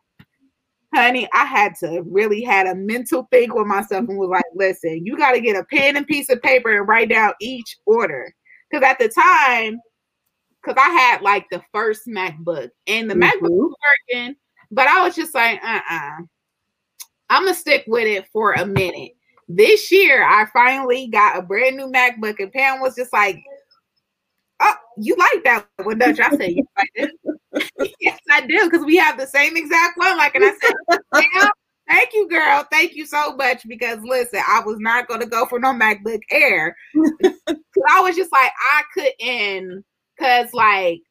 Honey, 0.93 1.27
I 1.33 1.45
had 1.45 1.75
to 1.81 2.01
really 2.09 2.41
had 2.41 2.65
a 2.65 2.73
mental 2.75 3.27
think 3.31 3.53
with 3.53 3.67
myself 3.67 4.09
and 4.09 4.17
was 4.17 4.29
like, 4.29 4.43
listen, 4.55 5.05
you 5.05 5.15
got 5.17 5.33
to 5.33 5.41
get 5.41 5.55
a 5.55 5.63
pen 5.65 5.97
and 5.97 6.07
piece 6.07 6.29
of 6.29 6.41
paper 6.41 6.75
and 6.75 6.87
write 6.87 7.09
down 7.09 7.33
each 7.39 7.77
order. 7.85 8.33
Because 8.71 8.83
at 8.83 8.97
the 8.97 9.07
time, 9.09 9.79
because 10.63 10.81
I 10.83 10.89
had 10.89 11.21
like 11.21 11.45
the 11.51 11.61
first 11.73 12.07
MacBook 12.07 12.69
and 12.87 13.09
the 13.09 13.15
MacBook 13.15 13.41
Mhm. 13.49 13.59
was 13.59 13.75
working, 14.11 14.35
but 14.71 14.87
I 14.87 15.03
was 15.03 15.15
just 15.15 15.35
like, 15.35 15.59
uh-uh. 15.63 16.17
I'm 17.29 17.43
gonna 17.43 17.53
stick 17.53 17.83
with 17.87 18.07
it 18.07 18.27
for 18.33 18.53
a 18.53 18.65
minute. 18.65 19.11
This 19.47 19.91
year, 19.91 20.23
I 20.23 20.45
finally 20.53 21.07
got 21.07 21.37
a 21.37 21.41
brand 21.41 21.77
new 21.77 21.87
MacBook, 21.91 22.39
and 22.39 22.51
Pam 22.51 22.81
was 22.81 22.95
just 22.95 23.13
like, 23.13 23.41
"Oh, 24.59 24.75
you 24.97 25.15
like 25.15 25.43
that 25.43 25.67
one, 25.83 25.99
don't 25.99 26.17
you?" 26.17 26.23
I 26.23 26.29
said, 26.37 26.51
You 26.51 26.67
like 26.77 26.89
do. 26.95 27.38
yes, 27.99 28.19
I 28.29 28.45
do, 28.45 28.69
because 28.69 28.85
we 28.85 28.97
have 28.97 29.17
the 29.17 29.27
same 29.27 29.57
exact 29.57 29.97
one." 29.97 30.17
Like, 30.17 30.35
and 30.35 30.45
I 30.45 30.51
said, 30.61 30.99
"Pam, 31.13 31.51
thank 31.87 32.13
you, 32.13 32.27
girl. 32.29 32.65
Thank 32.71 32.95
you 32.95 33.05
so 33.05 33.35
much." 33.35 33.67
Because 33.67 33.99
listen, 34.03 34.41
I 34.47 34.61
was 34.65 34.77
not 34.79 35.07
gonna 35.07 35.25
go 35.25 35.45
for 35.45 35.59
no 35.59 35.73
MacBook 35.73 36.21
Air. 36.31 36.75
I 37.89 38.01
was 38.01 38.15
just 38.15 38.31
like, 38.31 38.51
I 38.59 38.83
couldn't, 38.93 39.85
because 40.17 40.53
like 40.53 41.01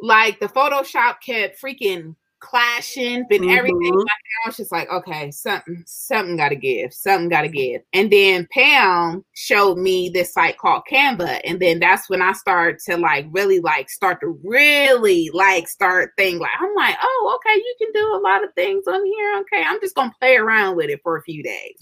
like 0.00 0.40
the 0.40 0.46
Photoshop 0.46 1.16
kept 1.24 1.60
freaking 1.60 2.14
clashing 2.40 3.16
and 3.16 3.28
mm-hmm. 3.28 3.50
everything. 3.50 3.94
Like, 3.94 4.06
I 4.44 4.48
was 4.48 4.56
just 4.56 4.72
like, 4.72 4.90
okay, 4.90 5.30
something, 5.30 5.82
something 5.86 6.36
got 6.36 6.50
to 6.50 6.56
give, 6.56 6.92
something 6.92 7.28
got 7.28 7.42
to 7.42 7.48
give. 7.48 7.82
And 7.92 8.10
then 8.10 8.46
Pam 8.52 9.24
showed 9.34 9.78
me 9.78 10.08
this 10.08 10.32
site 10.32 10.58
called 10.58 10.82
Canva, 10.90 11.40
and 11.44 11.60
then 11.60 11.80
that's 11.80 12.08
when 12.08 12.22
I 12.22 12.32
started 12.32 12.80
to 12.86 12.96
like 12.96 13.26
really 13.30 13.60
like 13.60 13.90
start 13.90 14.20
to 14.20 14.38
really 14.44 15.30
like 15.32 15.68
start 15.68 16.12
thing. 16.16 16.38
Like 16.38 16.50
I'm 16.58 16.74
like, 16.74 16.96
oh, 17.02 17.38
okay, 17.38 17.56
you 17.56 17.74
can 17.78 17.92
do 17.92 18.14
a 18.14 18.22
lot 18.22 18.44
of 18.44 18.52
things 18.54 18.84
on 18.86 19.04
here. 19.04 19.40
Okay, 19.40 19.64
I'm 19.66 19.80
just 19.80 19.94
gonna 19.94 20.12
play 20.20 20.36
around 20.36 20.76
with 20.76 20.90
it 20.90 21.00
for 21.02 21.16
a 21.16 21.22
few 21.22 21.42
days. 21.42 21.76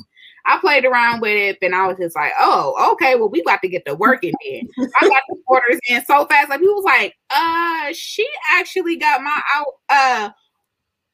I 0.46 0.58
played 0.60 0.84
around 0.84 1.20
with 1.20 1.32
it 1.32 1.58
and 1.60 1.74
I 1.74 1.88
was 1.88 1.98
just 1.98 2.14
like, 2.14 2.32
oh, 2.38 2.92
okay, 2.92 3.16
well, 3.16 3.28
we 3.28 3.42
got 3.42 3.60
to 3.62 3.68
get 3.68 3.84
the 3.84 3.96
work 3.96 4.22
in. 4.22 4.32
I 4.78 5.08
got 5.08 5.22
the 5.28 5.36
orders 5.48 5.80
in 5.88 6.04
so 6.04 6.24
fast. 6.26 6.48
Like 6.48 6.60
people 6.60 6.76
was 6.76 6.84
like, 6.84 7.14
uh, 7.30 7.92
she 7.92 8.26
actually 8.52 8.96
got 8.96 9.22
my 9.22 9.40
out 9.52 9.66
uh 9.88 10.30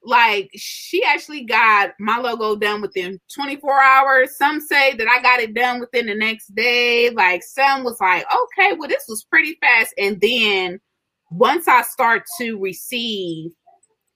like 0.04 0.50
she 0.54 1.02
actually 1.04 1.44
got 1.44 1.92
my 1.98 2.18
logo 2.18 2.56
done 2.56 2.80
within 2.80 3.20
24 3.34 3.80
hours. 3.80 4.36
Some 4.36 4.60
say 4.60 4.94
that 4.96 5.08
I 5.08 5.22
got 5.22 5.40
it 5.40 5.54
done 5.54 5.80
within 5.80 6.06
the 6.06 6.14
next 6.14 6.54
day. 6.54 7.10
Like 7.10 7.42
some 7.42 7.84
was 7.84 8.00
like, 8.00 8.24
okay, 8.24 8.74
well, 8.76 8.88
this 8.88 9.04
was 9.08 9.24
pretty 9.24 9.56
fast. 9.60 9.94
And 9.98 10.20
then 10.20 10.80
once 11.30 11.68
I 11.68 11.82
start 11.82 12.24
to 12.38 12.58
receive 12.58 13.52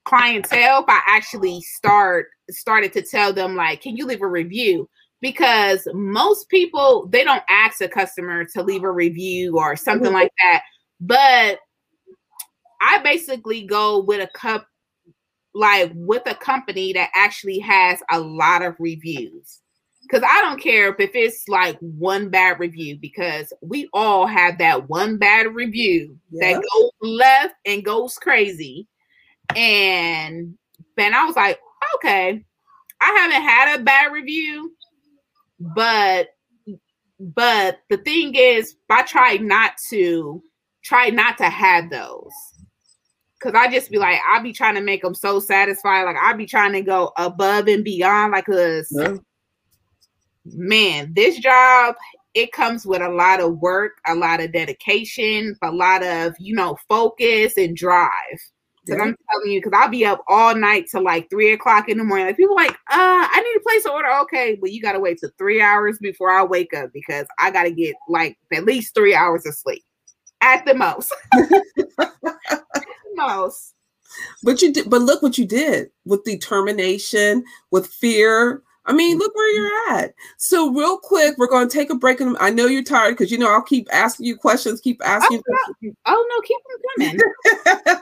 clientele, 0.04 0.84
I 0.88 1.00
actually 1.06 1.60
start 1.62 2.26
started 2.50 2.92
to 2.94 3.02
tell 3.02 3.32
them 3.32 3.56
like, 3.56 3.82
can 3.82 3.96
you 3.96 4.06
leave 4.06 4.22
a 4.22 4.28
review? 4.28 4.88
Because 5.20 5.86
most 5.94 6.48
people 6.48 7.06
they 7.10 7.24
don't 7.24 7.42
ask 7.48 7.80
a 7.80 7.88
customer 7.88 8.44
to 8.54 8.62
leave 8.62 8.82
a 8.82 8.90
review 8.90 9.58
or 9.58 9.76
something 9.76 10.08
mm-hmm. 10.08 10.14
like 10.14 10.32
that. 10.42 10.62
But 11.00 11.60
I 12.80 12.98
basically 13.02 13.66
go 13.66 14.00
with 14.02 14.20
a 14.20 14.38
cup 14.38 14.66
like 15.56 15.90
with 15.94 16.22
a 16.26 16.34
company 16.34 16.92
that 16.92 17.10
actually 17.14 17.58
has 17.60 17.98
a 18.10 18.20
lot 18.20 18.62
of 18.62 18.76
reviews. 18.78 19.62
Because 20.02 20.22
I 20.22 20.42
don't 20.42 20.60
care 20.60 20.94
if, 20.96 21.10
it's 21.14 21.48
like 21.48 21.76
one 21.80 22.28
bad 22.28 22.60
review, 22.60 22.96
because 23.00 23.52
we 23.60 23.88
all 23.92 24.26
have 24.26 24.58
that 24.58 24.88
one 24.88 25.18
bad 25.18 25.52
review 25.52 26.16
that 26.40 26.62
goes 26.62 26.90
left 27.00 27.54
and 27.64 27.84
goes 27.84 28.14
crazy. 28.14 28.86
And 29.56 30.56
then 30.96 31.14
I 31.14 31.24
was 31.24 31.34
like, 31.34 31.58
okay, 31.96 32.44
I 33.00 33.06
haven't 33.06 33.42
had 33.42 33.80
a 33.80 33.82
bad 33.82 34.12
review, 34.12 34.74
but 35.58 36.28
but 37.18 37.78
the 37.88 37.96
thing 37.96 38.34
is, 38.34 38.76
I 38.90 39.02
try 39.02 39.38
not 39.38 39.72
to 39.88 40.42
try 40.84 41.08
not 41.08 41.38
to 41.38 41.48
have 41.48 41.90
those 41.90 42.30
Cause 43.46 43.54
I 43.54 43.70
just 43.70 43.92
be 43.92 43.98
like, 43.98 44.18
I'll 44.26 44.42
be 44.42 44.52
trying 44.52 44.74
to 44.74 44.80
make 44.80 45.02
them 45.02 45.14
so 45.14 45.38
satisfied. 45.38 46.02
Like 46.02 46.16
I'll 46.16 46.36
be 46.36 46.46
trying 46.46 46.72
to 46.72 46.80
go 46.80 47.12
above 47.16 47.68
and 47.68 47.84
beyond. 47.84 48.32
Like, 48.32 48.46
cause 48.46 48.88
yeah. 48.90 49.14
man, 50.44 51.12
this 51.14 51.38
job 51.38 51.94
it 52.34 52.50
comes 52.50 52.84
with 52.84 53.00
a 53.00 53.08
lot 53.08 53.40
of 53.40 53.58
work, 53.58 53.98
a 54.04 54.16
lot 54.16 54.40
of 54.40 54.52
dedication, 54.52 55.56
a 55.62 55.70
lot 55.70 56.02
of 56.02 56.34
you 56.40 56.56
know 56.56 56.76
focus 56.88 57.56
and 57.56 57.76
drive. 57.76 58.10
Cause 58.88 58.96
yeah. 58.98 59.04
I'm 59.04 59.16
telling 59.30 59.52
you, 59.52 59.60
because 59.60 59.78
I'll 59.80 59.90
be 59.90 60.04
up 60.04 60.24
all 60.26 60.56
night 60.56 60.86
till 60.90 61.04
like 61.04 61.30
three 61.30 61.52
o'clock 61.52 61.88
in 61.88 61.98
the 61.98 62.04
morning. 62.04 62.26
Like 62.26 62.36
people 62.36 62.56
like, 62.56 62.72
uh, 62.72 62.74
I 62.90 63.40
need 63.44 63.54
to 63.54 63.64
place 63.64 63.84
an 63.84 63.92
order. 63.92 64.12
Okay, 64.22 64.58
but 64.60 64.72
you 64.72 64.82
gotta 64.82 64.98
wait 64.98 65.18
till 65.20 65.30
three 65.38 65.60
hours 65.62 65.98
before 66.00 66.32
I 66.32 66.42
wake 66.42 66.74
up 66.74 66.90
because 66.92 67.28
I 67.38 67.52
gotta 67.52 67.70
get 67.70 67.94
like 68.08 68.36
at 68.52 68.64
least 68.64 68.92
three 68.92 69.14
hours 69.14 69.46
of 69.46 69.54
sleep 69.54 69.84
at 70.40 70.66
the 70.66 70.74
most. 70.74 71.14
most. 73.16 73.74
But 74.42 74.62
you 74.62 74.72
did, 74.72 74.88
but 74.88 75.02
look 75.02 75.22
what 75.22 75.38
you 75.38 75.46
did 75.46 75.90
with 76.04 76.24
determination, 76.24 77.44
with 77.70 77.86
fear. 77.86 78.62
I 78.88 78.92
mean, 78.92 79.18
look 79.18 79.34
where 79.34 79.52
you're 79.52 79.98
at. 79.98 80.14
So, 80.36 80.72
real 80.72 80.98
quick, 80.98 81.36
we're 81.38 81.48
going 81.48 81.68
to 81.68 81.74
take 81.74 81.90
a 81.90 81.96
break. 81.96 82.20
And 82.20 82.36
I 82.38 82.50
know 82.50 82.66
you're 82.66 82.84
tired 82.84 83.12
because 83.12 83.32
you 83.32 83.38
know 83.38 83.50
I'll 83.50 83.62
keep 83.62 83.88
asking 83.92 84.26
you 84.26 84.36
questions, 84.36 84.80
keep 84.80 85.00
asking. 85.04 85.42
Oh, 85.48 85.72
no, 85.82 85.92
oh, 86.06 86.26
no 86.30 86.40
keep 86.42 86.58
them 86.94 87.82
coming. 87.84 88.00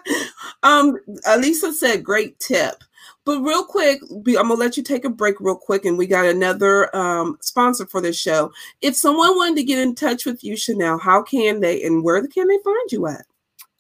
um, 0.63 0.99
Elisa 1.27 1.73
said, 1.73 2.05
"Great 2.05 2.39
tip." 2.39 2.85
But 3.25 3.41
real 3.41 3.65
quick, 3.65 4.03
I'm 4.11 4.35
gonna 4.35 4.55
let 4.55 4.77
you 4.77 4.83
take 4.83 5.07
a 5.07 5.11
break 5.11 5.41
real 5.41 5.57
quick, 5.57 5.87
and 5.87 5.97
we 5.97 6.07
got 6.07 6.27
another 6.27 6.95
um, 6.95 7.39
sponsor 7.41 7.87
for 7.87 8.03
this 8.03 8.19
show. 8.19 8.53
If 8.83 8.95
someone 8.95 9.37
wanted 9.37 9.57
to 9.57 9.65
get 9.65 9.79
in 9.79 9.95
touch 9.95 10.27
with 10.27 10.45
you, 10.45 10.57
Chanel, 10.57 10.99
how 10.99 11.23
can 11.23 11.61
they 11.61 11.83
and 11.83 12.05
where 12.05 12.27
can 12.27 12.47
they 12.47 12.59
find 12.63 12.93
you 12.93 13.07
at? 13.07 13.25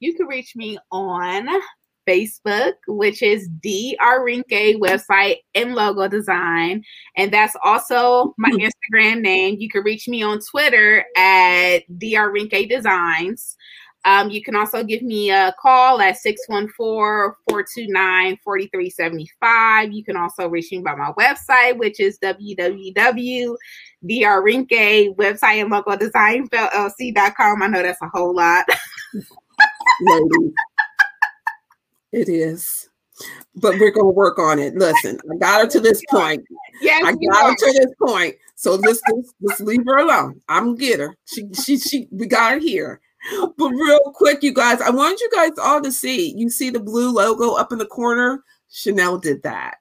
You 0.04 0.12
can 0.12 0.26
reach 0.26 0.54
me 0.54 0.76
on 0.92 1.48
Facebook, 2.06 2.74
which 2.86 3.22
is 3.22 3.48
D 3.62 3.96
Arinque 4.02 4.78
website 4.78 5.38
and 5.54 5.74
logo 5.74 6.08
design. 6.08 6.84
And 7.16 7.32
that's 7.32 7.56
also 7.64 8.34
my 8.36 8.50
hmm. 8.50 8.66
Instagram 8.66 9.22
name. 9.22 9.56
You 9.58 9.70
can 9.70 9.82
reach 9.82 10.06
me 10.06 10.22
on 10.22 10.40
Twitter 10.40 11.06
at 11.16 11.84
D 11.98 12.16
Arinque 12.16 12.68
Designs. 12.68 13.56
Um, 14.04 14.28
you 14.28 14.42
can 14.42 14.54
also 14.54 14.84
give 14.84 15.00
me 15.00 15.30
a 15.30 15.54
call 15.58 16.02
at 16.02 16.18
614-429-4375. 17.48 19.94
You 19.94 20.04
can 20.04 20.18
also 20.18 20.50
reach 20.50 20.70
me 20.70 20.80
by 20.80 20.94
my 20.94 21.12
website, 21.18 21.78
which 21.78 21.98
is 21.98 22.18
www.drrinke 22.18 23.56
website 25.16 25.62
and 25.62 25.70
logo 25.70 25.96
design 25.96 26.46
LLC.com. 26.50 27.62
I 27.62 27.66
know 27.68 27.82
that's 27.82 28.02
a 28.02 28.08
whole 28.08 28.34
lot. 28.34 28.66
lady. 30.02 30.54
It 32.12 32.28
is. 32.28 32.88
But 33.56 33.78
we're 33.78 33.92
gonna 33.92 34.08
work 34.10 34.38
on 34.38 34.58
it. 34.58 34.74
Listen, 34.74 35.18
I 35.30 35.36
got 35.36 35.60
her 35.62 35.68
to 35.68 35.80
this 35.80 36.02
point. 36.10 36.44
Yes, 36.80 37.02
I 37.04 37.12
got 37.12 37.50
her 37.50 37.54
to 37.54 37.72
this 37.72 37.94
point. 38.04 38.36
So 38.56 38.74
let's 38.74 39.00
just, 39.08 39.34
just 39.46 39.60
leave 39.60 39.84
her 39.86 39.98
alone. 39.98 40.40
I'm 40.48 40.74
gonna 40.74 40.78
get 40.78 41.00
her. 41.00 41.16
She 41.26 41.48
she 41.54 41.78
she 41.78 42.08
we 42.10 42.26
got 42.26 42.54
her 42.54 42.58
here. 42.58 43.00
But 43.56 43.70
real 43.70 44.00
quick, 44.14 44.42
you 44.42 44.52
guys, 44.52 44.80
I 44.80 44.90
want 44.90 45.20
you 45.20 45.30
guys 45.34 45.52
all 45.62 45.80
to 45.82 45.92
see. 45.92 46.34
You 46.36 46.50
see 46.50 46.70
the 46.70 46.80
blue 46.80 47.10
logo 47.12 47.52
up 47.52 47.72
in 47.72 47.78
the 47.78 47.86
corner? 47.86 48.42
Chanel 48.70 49.18
did 49.18 49.42
that. 49.44 49.76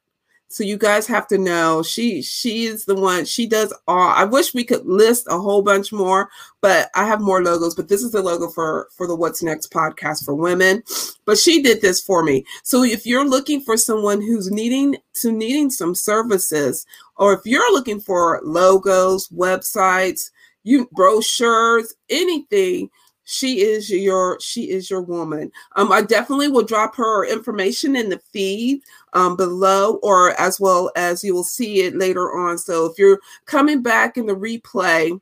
So 0.54 0.63
you 0.63 0.78
guys 0.78 1.08
have 1.08 1.26
to 1.30 1.38
know 1.39 1.82
she 1.82 2.22
she 2.22 2.66
is 2.66 2.86
the 2.86 2.94
one. 2.94 3.26
She 3.26 3.48
does 3.48 3.74
all. 3.88 4.10
I 4.10 4.24
wish 4.24 4.54
we 4.54 4.63
could 4.63 4.86
list 4.86 5.26
a 5.28 5.39
whole 5.39 5.63
bunch 5.63 5.92
more, 5.92 6.30
but 6.62 6.92
I 6.94 7.06
have 7.06 7.22
more 7.22 7.44
logos. 7.44 7.74
But 7.74 7.88
this 7.89 8.04
is 8.04 8.12
the 8.12 8.22
logo 8.22 8.50
for 8.50 8.88
for 8.96 9.08
the 9.08 9.16
What's 9.16 9.42
Next 9.42 9.72
podcast 9.72 10.24
for 10.24 10.36
women. 10.36 10.84
But 11.26 11.39
she 11.39 11.63
did 11.63 11.82
this 11.82 12.00
for 12.00 12.24
me. 12.24 12.46
So 12.63 12.84
if 12.84 13.04
you're 13.06 13.28
looking 13.28 13.62
for 13.62 13.78
someone 13.78 14.22
who's 14.22 14.52
needing 14.52 14.98
to 15.22 15.32
needing 15.32 15.72
some 15.72 15.96
services, 15.96 16.86
or 17.18 17.34
if 17.34 17.39
you're 17.46 17.74
looking 17.74 18.00
for 18.00 18.39
logos, 18.44 19.30
websites, 19.30 20.30
you 20.63 20.88
brochures, 20.92 21.96
anything 22.10 22.89
she 23.26 23.62
is 23.62 23.90
your 23.90 24.40
she 24.40 24.70
is 24.70 24.90
your 24.90 25.02
woman. 25.02 25.52
Um 25.76 25.92
i 25.92 26.02
definitely 26.02 26.50
will 26.50 26.64
drop 26.64 26.96
her 26.96 27.26
information 27.26 27.96
in 27.96 28.10
the 28.10 28.20
feed 28.32 28.82
um 29.14 29.36
below 29.36 29.96
or 30.04 30.40
as 30.40 30.60
well 30.60 30.92
as 30.96 31.24
you 31.24 31.34
will 31.34 31.44
see 31.44 31.82
it 31.82 31.96
later 31.96 32.38
on. 32.38 32.58
So 32.58 32.86
if 32.86 32.98
you're 32.98 33.20
coming 33.46 33.82
back 33.82 34.18
in 34.18 34.26
the 34.26 34.36
replay 34.36 35.20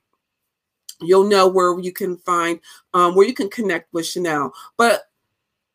you'll 1.02 1.28
know 1.28 1.48
where 1.48 1.80
you 1.80 1.92
can 1.92 2.18
find 2.20 2.60
um 2.94 3.16
where 3.16 3.28
you 3.28 3.34
can 3.34 3.50
connect 3.50 3.94
with 3.94 4.06
chanel. 4.06 4.54
But 4.78 5.04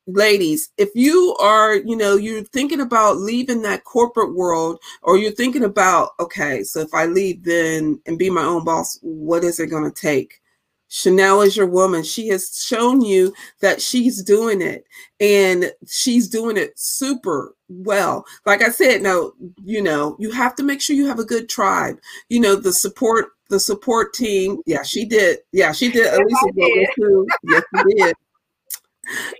ladies 0.09 0.71
if 0.79 0.89
you 0.95 1.37
are 1.41 1.75
you 1.75 1.97
know 1.97 2.17
you're 2.17 2.45
thinking 2.45 2.81
about 2.81 3.17
leaving 3.17 3.61
that 3.61 3.83
corporate 3.83 4.37
world 4.37 4.79
or 5.03 5.19
you're 5.19 5.33
thinking 5.33 5.65
about 5.65 6.11
okay 6.21 6.62
so 6.62 6.79
if 6.79 6.95
i 6.95 7.07
leave 7.07 7.43
then 7.43 8.01
and 8.07 8.17
be 8.17 8.31
my 8.31 8.45
own 8.45 8.62
boss 8.62 9.01
what 9.03 9.43
is 9.43 9.59
it 9.59 9.67
going 9.67 9.83
to 9.83 9.91
take 10.01 10.41
Chanel 10.88 11.42
is 11.42 11.57
your 11.57 11.66
woman. 11.66 12.03
She 12.03 12.29
has 12.29 12.62
shown 12.64 13.01
you 13.01 13.35
that 13.61 13.83
she's 13.83 14.22
doing 14.22 14.61
it 14.62 14.85
and 15.20 15.72
she's 15.87 16.29
doing 16.29 16.57
it 16.57 16.79
super 16.79 17.55
well. 17.68 18.25
Like 18.44 18.62
I 18.62 18.70
said, 18.70 19.03
no, 19.03 19.33
you 19.62 19.83
know, 19.83 20.16
you 20.18 20.31
have 20.31 20.55
to 20.57 20.62
make 20.62 20.81
sure 20.81 20.96
you 20.96 21.07
have 21.07 21.18
a 21.18 21.25
good 21.25 21.49
tribe. 21.49 21.99
You 22.29 22.40
know, 22.40 22.55
the 22.55 22.72
support, 22.72 23.27
the 23.51 23.59
support 23.59 24.14
team. 24.14 24.59
Yeah, 24.66 24.83
she 24.83 25.05
did. 25.05 25.40
Yeah, 25.53 25.72
she 25.72 25.90
did. 25.90 26.07
Elisa 26.07 26.53
did. 26.55 26.88
Too. 26.94 27.27
Yes, 27.44 27.62
she 27.75 27.94
did. 27.94 28.14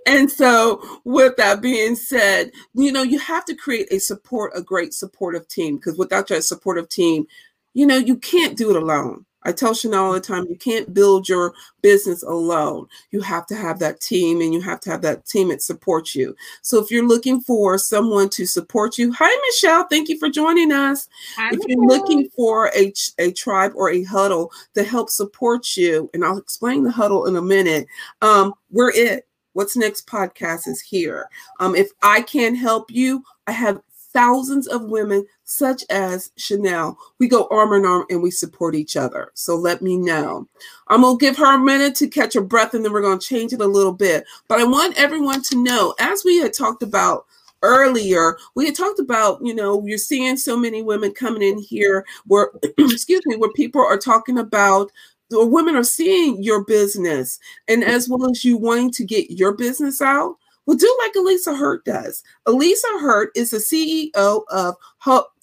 And 0.05 0.31
so, 0.31 0.81
with 1.03 1.35
that 1.35 1.61
being 1.61 1.95
said, 1.95 2.51
you 2.73 2.91
know, 2.91 3.03
you 3.03 3.19
have 3.19 3.43
to 3.45 3.55
create 3.55 3.91
a 3.91 3.99
support, 3.99 4.53
a 4.55 4.61
great 4.61 4.93
supportive 4.93 5.45
team, 5.49 5.75
because 5.75 5.97
without 5.97 6.27
that 6.29 6.45
supportive 6.45 6.87
team, 6.87 7.27
you 7.73 7.85
know, 7.85 7.97
you 7.97 8.15
can't 8.15 8.57
do 8.57 8.69
it 8.69 8.81
alone 8.81 9.25
I 9.47 9.53
tell 9.53 9.73
Chanel 9.73 10.05
all 10.05 10.11
the 10.11 10.19
time, 10.19 10.45
you 10.49 10.57
can't 10.57 10.93
build 10.93 11.29
your 11.29 11.53
business 11.81 12.21
alone. 12.21 12.87
You 13.11 13.21
have 13.21 13.47
to 13.47 13.55
have 13.55 13.79
that 13.79 14.01
team 14.01 14.41
and 14.41 14.53
you 14.53 14.59
have 14.59 14.81
to 14.81 14.91
have 14.91 15.01
that 15.03 15.25
team 15.25 15.47
that 15.47 15.61
supports 15.61 16.13
you. 16.13 16.35
So 16.61 16.83
if 16.83 16.91
you're 16.91 17.07
looking 17.07 17.39
for 17.39 17.77
someone 17.77 18.27
to 18.31 18.45
support 18.45 18.97
you, 18.97 19.13
hi, 19.13 19.33
Michelle. 19.47 19.87
Thank 19.87 20.09
you 20.09 20.19
for 20.19 20.29
joining 20.29 20.73
us. 20.73 21.07
Hi, 21.37 21.51
if 21.53 21.59
you're 21.65 21.87
looking 21.87 22.29
for 22.35 22.69
a, 22.75 22.93
a 23.19 23.31
tribe 23.31 23.71
or 23.73 23.89
a 23.89 24.03
huddle 24.03 24.51
to 24.75 24.83
help 24.83 25.09
support 25.09 25.77
you, 25.77 26.09
and 26.13 26.25
I'll 26.25 26.37
explain 26.37 26.83
the 26.83 26.91
huddle 26.91 27.25
in 27.25 27.37
a 27.37 27.41
minute, 27.41 27.87
um, 28.21 28.53
we're 28.69 28.91
it 28.91 29.27
What's 29.57 29.75
Next 29.75 30.05
podcast 30.05 30.67
is 30.67 30.81
here. 30.81 31.27
Um, 31.59 31.75
if 31.75 31.89
I 32.03 32.21
can 32.21 32.53
help 32.53 32.91
you, 32.91 33.23
I 33.47 33.53
have 33.53 33.81
thousands 34.17 34.65
of 34.65 34.89
women 34.89 35.23
such 35.43 35.83
as 35.91 36.31
Chanel. 36.37 36.97
We 37.19 37.27
go 37.27 37.47
arm 37.51 37.73
in 37.73 37.85
arm 37.85 38.05
and 38.09 38.23
we 38.23 38.31
support 38.31 38.73
each 38.73 38.97
other. 38.97 39.29
So 39.35 39.55
let 39.55 39.83
me 39.83 39.95
know. 39.95 40.47
I'm 40.87 41.01
going 41.01 41.19
to 41.19 41.23
give 41.23 41.37
her 41.37 41.53
a 41.53 41.59
minute 41.59 41.93
to 41.97 42.07
catch 42.07 42.33
her 42.33 42.41
breath 42.41 42.73
and 42.73 42.83
then 42.83 42.93
we're 42.93 43.03
going 43.03 43.19
to 43.19 43.27
change 43.27 43.53
it 43.53 43.61
a 43.61 43.67
little 43.67 43.93
bit. 43.93 44.25
But 44.47 44.59
I 44.59 44.63
want 44.63 44.97
everyone 44.97 45.43
to 45.43 45.63
know, 45.63 45.93
as 45.99 46.25
we 46.25 46.39
had 46.39 46.51
talked 46.51 46.81
about 46.81 47.27
earlier, 47.61 48.37
we 48.55 48.65
had 48.65 48.73
talked 48.73 48.99
about, 48.99 49.39
you 49.43 49.53
know, 49.53 49.85
you're 49.85 49.99
seeing 49.99 50.35
so 50.35 50.57
many 50.57 50.81
women 50.81 51.11
coming 51.11 51.43
in 51.43 51.59
here 51.59 52.03
where, 52.25 52.49
excuse 52.79 53.21
me, 53.25 53.35
where 53.35 53.51
people 53.51 53.81
are 53.81 53.99
talking 53.99 54.39
about 54.39 54.91
or 55.31 55.47
women 55.47 55.75
are 55.75 55.83
seeing 55.83 56.41
your 56.41 56.63
business 56.63 57.37
and 57.67 57.83
as 57.83 58.09
well 58.09 58.31
as 58.31 58.43
you 58.43 58.57
wanting 58.57 58.89
to 58.89 59.05
get 59.05 59.29
your 59.29 59.51
business 59.51 60.01
out 60.01 60.37
well 60.67 60.77
do 60.77 60.97
like 61.03 61.15
elisa 61.15 61.55
hurt 61.55 61.83
does 61.85 62.23
elisa 62.45 62.87
hurt 62.99 63.31
is 63.35 63.49
the 63.49 63.57
ceo 63.57 64.43
of 64.51 64.75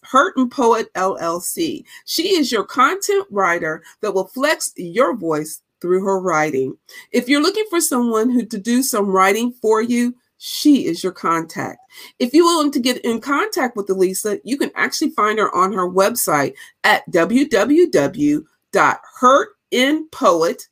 hurt 0.02 0.36
and 0.36 0.50
poet 0.52 0.92
llc 0.94 1.84
she 2.04 2.28
is 2.36 2.52
your 2.52 2.64
content 2.64 3.26
writer 3.30 3.82
that 4.00 4.14
will 4.14 4.28
flex 4.28 4.72
your 4.76 5.16
voice 5.16 5.60
through 5.80 6.04
her 6.04 6.20
writing 6.20 6.76
if 7.10 7.28
you're 7.28 7.42
looking 7.42 7.66
for 7.68 7.80
someone 7.80 8.30
who 8.30 8.46
to 8.46 8.58
do 8.58 8.82
some 8.82 9.08
writing 9.08 9.52
for 9.60 9.82
you 9.82 10.14
she 10.46 10.84
is 10.86 11.02
your 11.02 11.12
contact. 11.12 11.78
If 12.18 12.34
you 12.34 12.44
want 12.44 12.74
to 12.74 12.80
get 12.80 12.98
in 12.98 13.22
contact 13.22 13.78
with 13.78 13.88
Elisa, 13.88 14.40
you 14.44 14.58
can 14.58 14.70
actually 14.74 15.08
find 15.10 15.38
her 15.38 15.54
on 15.54 15.72
her 15.72 15.88
website 15.88 16.52
at 16.82 17.10
www.hurt 17.10 17.68
in 19.70 20.08
poet. 20.10 20.68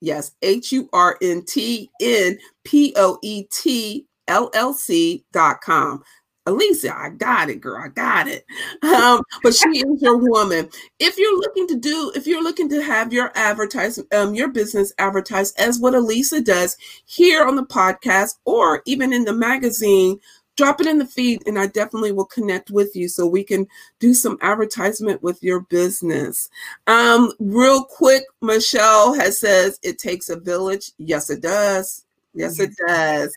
Yes, 0.00 0.32
H 0.42 0.72
U 0.72 0.88
R 0.92 1.16
N 1.22 1.42
T 1.44 1.90
N 2.00 2.38
P 2.64 2.92
O 2.96 3.18
E 3.22 3.44
T 3.50 4.06
L 4.28 4.50
L 4.54 4.72
C 4.72 5.24
dot 5.32 5.60
com. 5.60 6.02
Elisa, 6.46 6.96
I 6.96 7.08
got 7.10 7.50
it, 7.50 7.60
girl. 7.60 7.82
I 7.82 7.88
got 7.88 8.28
it. 8.28 8.44
Um, 8.82 9.20
but 9.42 9.52
she 9.52 9.68
is 9.80 10.00
your 10.00 10.16
woman. 10.16 10.68
If 11.00 11.18
you're 11.18 11.38
looking 11.38 11.66
to 11.68 11.76
do, 11.76 12.12
if 12.14 12.24
you're 12.26 12.42
looking 12.42 12.68
to 12.68 12.82
have 12.82 13.12
your 13.12 13.32
advertisement, 13.34 14.14
um, 14.14 14.34
your 14.34 14.48
business 14.48 14.92
advertised 14.98 15.58
as 15.58 15.80
what 15.80 15.94
Elisa 15.94 16.40
does 16.40 16.76
here 17.04 17.44
on 17.44 17.56
the 17.56 17.64
podcast 17.64 18.36
or 18.44 18.82
even 18.86 19.12
in 19.12 19.24
the 19.24 19.32
magazine, 19.32 20.20
drop 20.56 20.80
it 20.80 20.86
in 20.86 20.98
the 20.98 21.06
feed 21.06 21.42
and 21.46 21.58
I 21.58 21.66
definitely 21.66 22.12
will 22.12 22.24
connect 22.24 22.70
with 22.70 22.96
you 22.96 23.08
so 23.08 23.26
we 23.26 23.44
can 23.44 23.66
do 24.00 24.14
some 24.14 24.38
advertisement 24.40 25.22
with 25.22 25.42
your 25.42 25.60
business. 25.60 26.48
Um, 26.86 27.32
real 27.38 27.84
quick, 27.84 28.24
Michelle 28.40 29.14
has 29.14 29.40
says 29.40 29.78
it 29.82 29.98
takes 29.98 30.28
a 30.28 30.36
village. 30.36 30.92
Yes, 30.98 31.30
it 31.30 31.42
does. 31.42 32.04
Yes, 32.34 32.60
it 32.60 32.72
does. 32.86 33.34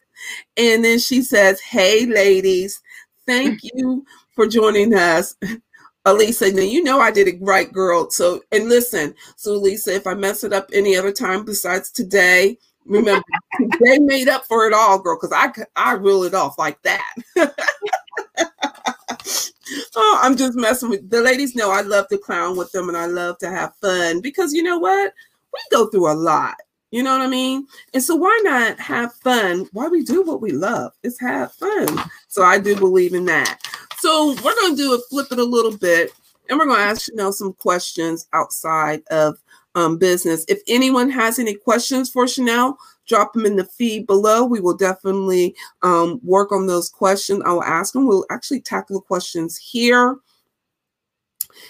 And 0.57 0.83
then 0.83 0.99
she 0.99 1.21
says, 1.21 1.61
Hey, 1.61 2.05
ladies, 2.05 2.81
thank 3.25 3.59
you 3.63 4.05
for 4.35 4.47
joining 4.47 4.93
us. 4.93 5.35
Elisa, 6.05 6.51
now 6.51 6.61
you 6.61 6.83
know 6.83 6.99
I 6.99 7.11
did 7.11 7.27
it 7.27 7.37
right, 7.41 7.71
girl. 7.71 8.09
So, 8.09 8.41
and 8.51 8.69
listen, 8.69 9.13
so 9.35 9.53
Lisa, 9.53 9.93
if 9.93 10.07
I 10.07 10.13
mess 10.13 10.43
it 10.43 10.53
up 10.53 10.69
any 10.73 10.95
other 10.95 11.11
time 11.11 11.43
besides 11.43 11.91
today, 11.91 12.57
Remember, 12.85 13.23
they 13.81 13.99
made 13.99 14.27
up 14.27 14.45
for 14.45 14.65
it 14.67 14.73
all, 14.73 14.99
girl, 14.99 15.17
because 15.19 15.33
I 15.35 15.51
I 15.75 15.93
rule 15.93 16.23
it 16.23 16.33
off 16.33 16.57
like 16.57 16.81
that. 16.83 17.15
oh, 19.95 20.19
I'm 20.21 20.35
just 20.35 20.57
messing 20.57 20.89
with 20.89 21.09
the 21.09 21.21
ladies. 21.21 21.55
Know 21.55 21.71
I 21.71 21.81
love 21.81 22.07
to 22.09 22.17
clown 22.17 22.57
with 22.57 22.71
them 22.71 22.89
and 22.89 22.97
I 22.97 23.05
love 23.05 23.37
to 23.39 23.49
have 23.49 23.75
fun 23.75 24.21
because 24.21 24.53
you 24.53 24.63
know 24.63 24.79
what? 24.79 25.13
We 25.53 25.59
go 25.71 25.87
through 25.87 26.11
a 26.11 26.13
lot. 26.13 26.55
You 26.91 27.03
know 27.03 27.15
what 27.15 27.25
I 27.25 27.29
mean? 27.29 27.67
And 27.93 28.01
so 28.01 28.15
why 28.15 28.39
not 28.43 28.79
have 28.79 29.13
fun? 29.13 29.67
Why 29.73 29.87
we 29.87 30.03
do 30.03 30.23
what 30.23 30.41
we 30.41 30.51
love 30.51 30.93
is 31.03 31.19
have 31.19 31.53
fun. 31.53 31.87
So 32.27 32.43
I 32.43 32.57
do 32.59 32.75
believe 32.75 33.13
in 33.13 33.25
that. 33.25 33.59
So 33.99 34.35
we're 34.43 34.55
to 34.69 34.75
do 34.75 34.95
a 34.95 34.99
flip 35.09 35.27
it 35.31 35.37
a 35.37 35.43
little 35.43 35.77
bit 35.77 36.11
and 36.49 36.57
we're 36.57 36.65
to 36.65 36.73
ask 36.73 37.03
Chanel 37.03 37.31
some 37.31 37.53
questions 37.53 38.27
outside 38.33 39.03
of 39.11 39.37
um, 39.79 39.97
business. 39.97 40.45
If 40.47 40.61
anyone 40.67 41.09
has 41.09 41.39
any 41.39 41.55
questions 41.55 42.09
for 42.09 42.27
Chanel, 42.27 42.77
drop 43.07 43.33
them 43.33 43.45
in 43.45 43.55
the 43.55 43.63
feed 43.63 44.05
below. 44.05 44.43
We 44.43 44.59
will 44.59 44.75
definitely 44.75 45.55
um, 45.81 46.19
work 46.23 46.51
on 46.51 46.67
those 46.67 46.89
questions. 46.89 47.41
I 47.45 47.53
will 47.53 47.63
ask 47.63 47.93
them. 47.93 48.07
We'll 48.07 48.25
actually 48.29 48.61
tackle 48.61 48.99
the 48.99 49.05
questions 49.05 49.57
here. 49.57 50.17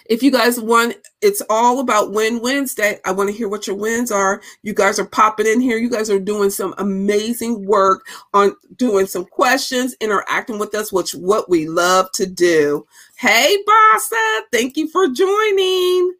If 0.05 0.21
you 0.21 0.31
guys 0.31 0.59
want, 0.59 0.95
it's 1.21 1.41
all 1.49 1.79
about 1.79 2.11
Win 2.11 2.41
Wednesday. 2.41 2.99
I 3.05 3.11
want 3.11 3.29
to 3.29 3.35
hear 3.35 3.47
what 3.49 3.65
your 3.65 3.75
wins 3.75 4.11
are. 4.11 4.41
You 4.61 4.73
guys 4.73 4.99
are 4.99 5.05
popping 5.05 5.47
in 5.47 5.61
here. 5.61 5.77
You 5.77 5.89
guys 5.89 6.09
are 6.09 6.19
doing 6.19 6.49
some 6.49 6.75
amazing 6.77 7.65
work 7.65 8.05
on 8.33 8.55
doing 8.75 9.07
some 9.07 9.25
questions, 9.25 9.95
interacting 10.01 10.59
with 10.59 10.75
us, 10.75 10.91
which 10.91 11.13
what 11.13 11.49
we 11.49 11.67
love 11.67 12.11
to 12.13 12.25
do. 12.25 12.85
Hey, 13.17 13.57
Bassa, 13.67 14.41
thank 14.51 14.77
you 14.77 14.89
for 14.89 15.07
joining. 15.07 16.13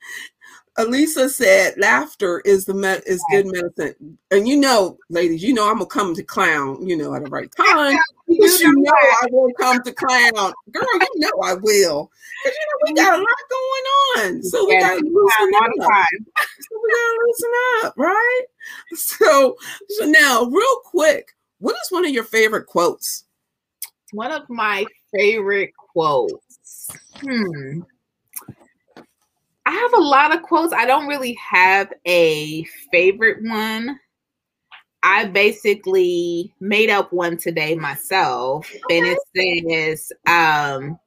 Elisa 0.77 1.29
said 1.29 1.73
laughter 1.77 2.41
is 2.45 2.65
the 2.65 2.73
med- 2.73 3.03
is 3.05 3.23
good 3.31 3.47
medicine. 3.47 4.17
And 4.31 4.47
you 4.47 4.57
know, 4.57 4.97
ladies, 5.09 5.43
you 5.43 5.53
know 5.53 5.69
I'm 5.69 5.75
gonna 5.77 5.87
come 5.87 6.15
to 6.15 6.23
clown, 6.23 6.87
you 6.87 6.95
know, 6.95 7.13
at 7.13 7.23
the 7.23 7.29
right 7.29 7.51
time. 7.55 7.97
Because 8.27 8.61
you 8.61 8.71
know 8.77 8.93
I 9.21 9.27
will 9.31 9.51
come 9.59 9.81
to 9.83 9.91
clown. 9.91 10.53
Girl, 10.71 10.87
you 10.93 11.09
know 11.15 11.31
I 11.43 11.55
will. 11.55 12.11
Because 12.43 12.57
you 12.57 12.65
know 12.67 12.79
we 12.85 12.93
got 12.93 13.13
a 13.13 13.17
lot 13.17 13.27
going 13.49 14.27
on. 14.35 14.43
So 14.43 14.65
we 14.67 14.79
gotta 14.79 15.01
loosen 15.03 15.55
up. 15.55 16.05
So 16.59 16.81
we 16.83 16.93
gotta 16.93 17.19
loosen 17.25 17.51
up, 17.83 17.93
right? 17.97 18.41
So 18.93 19.57
so 19.89 20.05
now 20.05 20.45
real 20.45 20.79
quick, 20.85 21.35
what 21.59 21.75
is 21.83 21.91
one 21.91 22.05
of 22.05 22.11
your 22.11 22.23
favorite 22.23 22.67
quotes? 22.67 23.25
One 24.13 24.31
of 24.31 24.49
my 24.49 24.85
favorite 25.13 25.73
quotes. 25.75 26.89
Hmm. 27.15 27.81
I 29.69 29.71
have 29.71 29.93
a 29.93 30.01
lot 30.01 30.35
of 30.35 30.41
quotes. 30.41 30.73
I 30.73 30.87
don't 30.87 31.05
really 31.05 31.33
have 31.35 31.93
a 32.07 32.63
favorite 32.91 33.37
one. 33.43 33.99
I 35.03 35.25
basically 35.25 36.51
made 36.59 36.89
up 36.89 37.13
one 37.13 37.37
today 37.37 37.75
myself, 37.75 38.67
okay. 38.67 38.97
and 38.97 39.05
it 39.35 39.99
says, 40.01 40.11
um, 40.25 40.97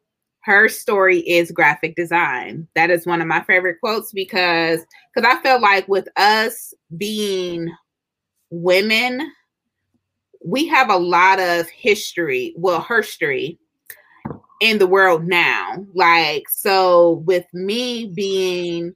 her 0.44 0.68
story 0.68 1.18
is 1.28 1.50
graphic 1.50 1.96
design. 1.96 2.68
That 2.76 2.90
is 2.90 3.04
one 3.04 3.20
of 3.20 3.26
my 3.26 3.42
favorite 3.42 3.80
quotes 3.80 4.12
because 4.12 4.86
because 5.12 5.28
I 5.28 5.42
felt 5.42 5.60
like 5.60 5.88
with 5.88 6.06
us 6.16 6.72
being 6.96 7.68
women, 8.50 9.28
we 10.44 10.68
have 10.68 10.88
a 10.88 10.96
lot 10.96 11.40
of 11.40 11.68
history, 11.68 12.54
well, 12.56 12.80
history 12.80 13.58
in 14.62 14.78
the 14.78 14.86
world 14.86 15.26
now. 15.26 15.84
Like, 15.92 16.44
so 16.48 17.24
with 17.26 17.44
me 17.52 18.06
being 18.14 18.94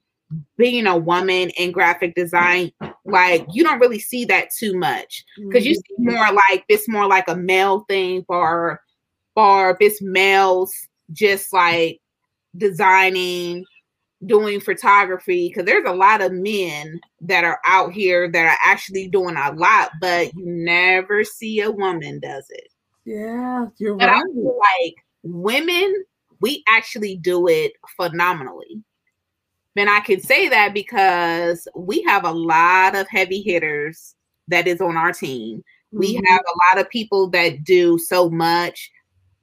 being 0.57 0.87
a 0.87 0.97
woman 0.97 1.49
in 1.51 1.71
graphic 1.71 2.15
design, 2.15 2.71
like 3.05 3.45
you 3.51 3.63
don't 3.63 3.79
really 3.79 3.99
see 3.99 4.25
that 4.25 4.49
too 4.57 4.77
much 4.77 5.25
because 5.37 5.65
you 5.65 5.75
see 5.75 5.81
mm-hmm. 5.99 6.15
more 6.15 6.33
like 6.33 6.65
this 6.69 6.87
more 6.87 7.07
like 7.07 7.27
a 7.27 7.35
male 7.35 7.81
thing 7.87 8.23
for 8.25 8.81
for 9.35 9.77
this 9.79 10.01
males 10.01 10.73
just 11.11 11.53
like 11.53 11.99
designing 12.55 13.63
doing 14.25 14.59
photography 14.59 15.47
because 15.47 15.65
there's 15.65 15.87
a 15.87 15.93
lot 15.93 16.21
of 16.21 16.31
men 16.31 16.99
that 17.21 17.43
are 17.43 17.59
out 17.65 17.93
here 17.93 18.29
that 18.29 18.45
are 18.45 18.57
actually 18.65 19.07
doing 19.07 19.35
a 19.37 19.53
lot 19.53 19.91
but 20.01 20.33
you 20.33 20.43
never 20.43 21.23
see 21.23 21.61
a 21.61 21.69
woman 21.69 22.19
does 22.19 22.45
it 22.49 22.67
yeah 23.05 23.67
you're 23.77 23.95
right 23.95 24.09
I 24.09 24.21
feel 24.33 24.59
like 24.83 24.95
Women, 25.29 26.05
we 26.39 26.63
actually 26.67 27.17
do 27.17 27.47
it 27.47 27.73
phenomenally. 27.95 28.83
And 29.75 29.89
I 29.89 29.99
can 29.99 30.19
say 30.19 30.49
that 30.49 30.73
because 30.73 31.67
we 31.75 32.01
have 32.03 32.25
a 32.25 32.31
lot 32.31 32.95
of 32.95 33.07
heavy 33.09 33.41
hitters 33.41 34.15
that 34.47 34.67
is 34.67 34.81
on 34.81 34.97
our 34.97 35.13
team. 35.13 35.57
Mm-hmm. 35.57 35.99
We 35.99 36.13
have 36.27 36.41
a 36.41 36.75
lot 36.75 36.83
of 36.83 36.89
people 36.89 37.29
that 37.29 37.63
do 37.63 37.99
so 37.99 38.29
much, 38.29 38.89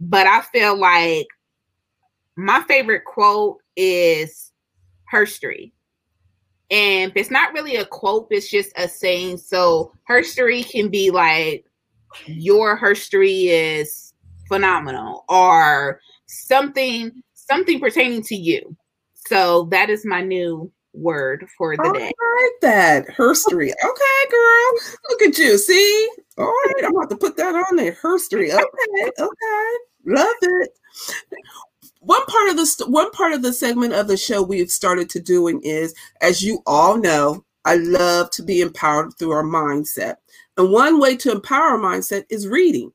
but 0.00 0.26
I 0.26 0.40
feel 0.40 0.76
like 0.76 1.28
my 2.36 2.62
favorite 2.66 3.04
quote 3.04 3.58
is 3.76 4.50
herstory. 5.12 5.72
And 6.70 7.12
it's 7.14 7.30
not 7.30 7.52
really 7.52 7.76
a 7.76 7.84
quote, 7.84 8.26
it's 8.30 8.50
just 8.50 8.72
a 8.76 8.88
saying. 8.88 9.38
So 9.38 9.92
herstory 10.08 10.68
can 10.68 10.88
be 10.88 11.10
like 11.10 11.64
your 12.26 12.78
herstory 12.78 13.46
is 13.48 14.03
phenomenal 14.48 15.24
or 15.28 16.00
something 16.26 17.22
something 17.34 17.80
pertaining 17.80 18.22
to 18.22 18.36
you. 18.36 18.76
So 19.14 19.64
that 19.70 19.90
is 19.90 20.04
my 20.04 20.22
new 20.22 20.70
word 20.92 21.46
for 21.56 21.76
the 21.76 21.82
I 21.82 21.92
day. 21.92 22.12
I 22.20 22.42
like 22.42 22.60
that. 22.62 23.08
Herstory. 23.08 23.70
Okay, 23.70 24.30
girl. 24.30 24.72
Look 25.10 25.22
at 25.22 25.38
you. 25.38 25.58
See? 25.58 26.08
All 26.38 26.46
right. 26.46 26.84
I'm 26.84 26.96
about 26.96 27.10
to 27.10 27.16
put 27.16 27.36
that 27.36 27.54
on 27.54 27.76
there. 27.76 27.92
Herstory. 27.92 28.50
Okay. 28.50 29.10
Okay. 29.18 29.72
Love 30.06 30.36
it. 30.42 30.70
One 32.00 32.24
part 32.26 32.50
of 32.50 32.56
the 32.56 32.66
st- 32.66 32.90
one 32.90 33.10
part 33.12 33.32
of 33.32 33.42
the 33.42 33.52
segment 33.52 33.94
of 33.94 34.08
the 34.08 34.16
show 34.16 34.42
we've 34.42 34.70
started 34.70 35.08
to 35.10 35.20
doing 35.20 35.60
is, 35.62 35.94
as 36.20 36.42
you 36.42 36.62
all 36.66 36.98
know, 36.98 37.44
I 37.64 37.76
love 37.76 38.30
to 38.32 38.42
be 38.42 38.60
empowered 38.60 39.14
through 39.18 39.30
our 39.30 39.42
mindset. 39.42 40.16
And 40.58 40.70
one 40.70 41.00
way 41.00 41.16
to 41.16 41.32
empower 41.32 41.62
our 41.62 41.78
mindset 41.78 42.24
is 42.28 42.46
reading. 42.46 42.92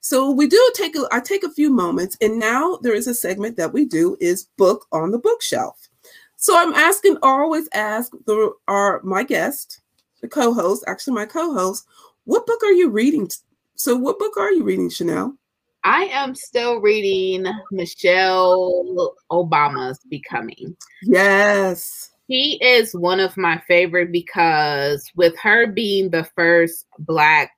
So 0.00 0.30
we 0.30 0.46
do 0.46 0.72
take 0.74 0.96
a, 0.96 1.06
I 1.10 1.20
take 1.20 1.44
a 1.44 1.50
few 1.50 1.70
moments, 1.70 2.16
and 2.20 2.38
now 2.38 2.78
there 2.82 2.94
is 2.94 3.06
a 3.06 3.14
segment 3.14 3.56
that 3.56 3.72
we 3.72 3.84
do 3.84 4.16
is 4.20 4.48
book 4.56 4.86
on 4.92 5.10
the 5.10 5.18
bookshelf. 5.18 5.88
So 6.36 6.56
I'm 6.56 6.74
asking, 6.74 7.16
always 7.22 7.68
ask 7.72 8.12
the 8.26 8.52
our 8.68 9.00
my 9.02 9.22
guest, 9.22 9.80
the 10.20 10.28
co-host, 10.28 10.84
actually 10.86 11.14
my 11.14 11.26
co-host, 11.26 11.86
what 12.24 12.46
book 12.46 12.62
are 12.62 12.72
you 12.72 12.90
reading? 12.90 13.30
So 13.76 13.96
what 13.96 14.18
book 14.18 14.36
are 14.36 14.52
you 14.52 14.62
reading, 14.62 14.90
Chanel? 14.90 15.36
I 15.84 16.04
am 16.04 16.34
still 16.34 16.80
reading 16.80 17.44
Michelle 17.70 19.14
Obama's 19.30 20.00
Becoming. 20.08 20.76
Yes. 21.02 22.10
He 22.26 22.58
is 22.64 22.94
one 22.94 23.20
of 23.20 23.36
my 23.36 23.62
favorite 23.68 24.10
because 24.10 25.04
with 25.14 25.38
her 25.38 25.66
being 25.66 26.08
the 26.08 26.24
first 26.34 26.86
black 26.98 27.50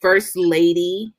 first 0.00 0.36
lady, 0.36 1.12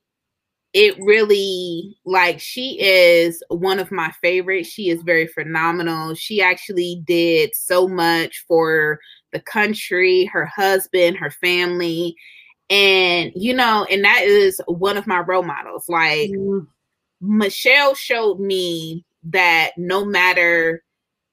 it 0.74 0.96
really 1.00 1.98
like 2.06 2.40
she 2.40 2.80
is 2.80 3.44
one 3.50 3.80
of 3.80 3.92
my 3.92 4.12
favorites. 4.22 4.70
She 4.70 4.90
is 4.90 5.02
very 5.04 5.28
phenomenal. 5.28 6.16
She 6.16 6.42
actually 6.42 7.02
did 7.06 7.54
so 7.54 7.88
much 7.88 8.46
for 8.48 9.00
the 9.34 9.42
country, 9.42 10.26
her 10.26 10.46
husband, 10.46 11.18
her 11.18 11.32
family 11.32 12.16
and 12.72 13.34
you 13.36 13.54
know 13.54 13.86
and 13.92 14.04
that 14.04 14.24
is 14.24 14.60
one 14.66 14.98
of 14.98 15.06
my 15.06 15.20
role 15.20 15.44
models 15.44 15.88
like 15.90 16.32
mm. 16.32 16.66
michelle 17.20 17.94
showed 17.94 18.40
me 18.40 19.06
that 19.24 19.72
no 19.78 20.06
matter 20.06 20.82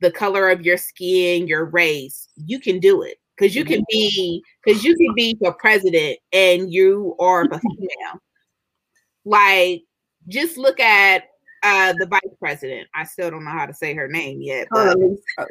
the 0.00 0.10
color 0.10 0.50
of 0.50 0.62
your 0.62 0.76
skin 0.76 1.46
your 1.46 1.64
race 1.66 2.28
you 2.36 2.58
can 2.58 2.80
do 2.80 3.02
it 3.02 3.18
because 3.36 3.54
you 3.54 3.64
can 3.64 3.84
be 3.88 4.42
because 4.64 4.84
you 4.84 4.96
can 4.96 5.14
be 5.14 5.38
the 5.40 5.52
president 5.52 6.18
and 6.32 6.72
you 6.72 7.14
are 7.20 7.42
a 7.42 7.60
female 7.60 8.20
like 9.28 9.82
just 10.28 10.56
look 10.56 10.80
at 10.80 11.24
uh 11.62 11.92
the 11.98 12.06
vice 12.06 12.34
president. 12.38 12.88
I 12.94 13.04
still 13.04 13.30
don't 13.30 13.44
know 13.44 13.50
how 13.50 13.66
to 13.66 13.74
say 13.74 13.94
her 13.94 14.08
name 14.08 14.40
yet 14.40 14.68
but 14.70 14.96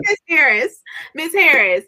miss 0.00 0.18
harris 0.28 0.80
miss 1.14 1.34
harris. 1.34 1.84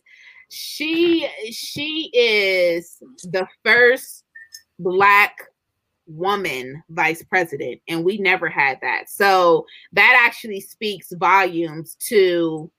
She 0.50 1.28
she 1.50 2.10
is 2.12 2.98
the 3.24 3.46
first 3.64 4.24
black 4.78 5.36
woman 6.06 6.82
vice 6.90 7.22
president 7.22 7.80
and 7.88 8.04
we 8.04 8.18
never 8.18 8.48
had 8.48 8.78
that. 8.82 9.08
So 9.08 9.66
that 9.92 10.20
actually 10.26 10.60
speaks 10.60 11.12
volumes 11.12 11.96
to 12.08 12.70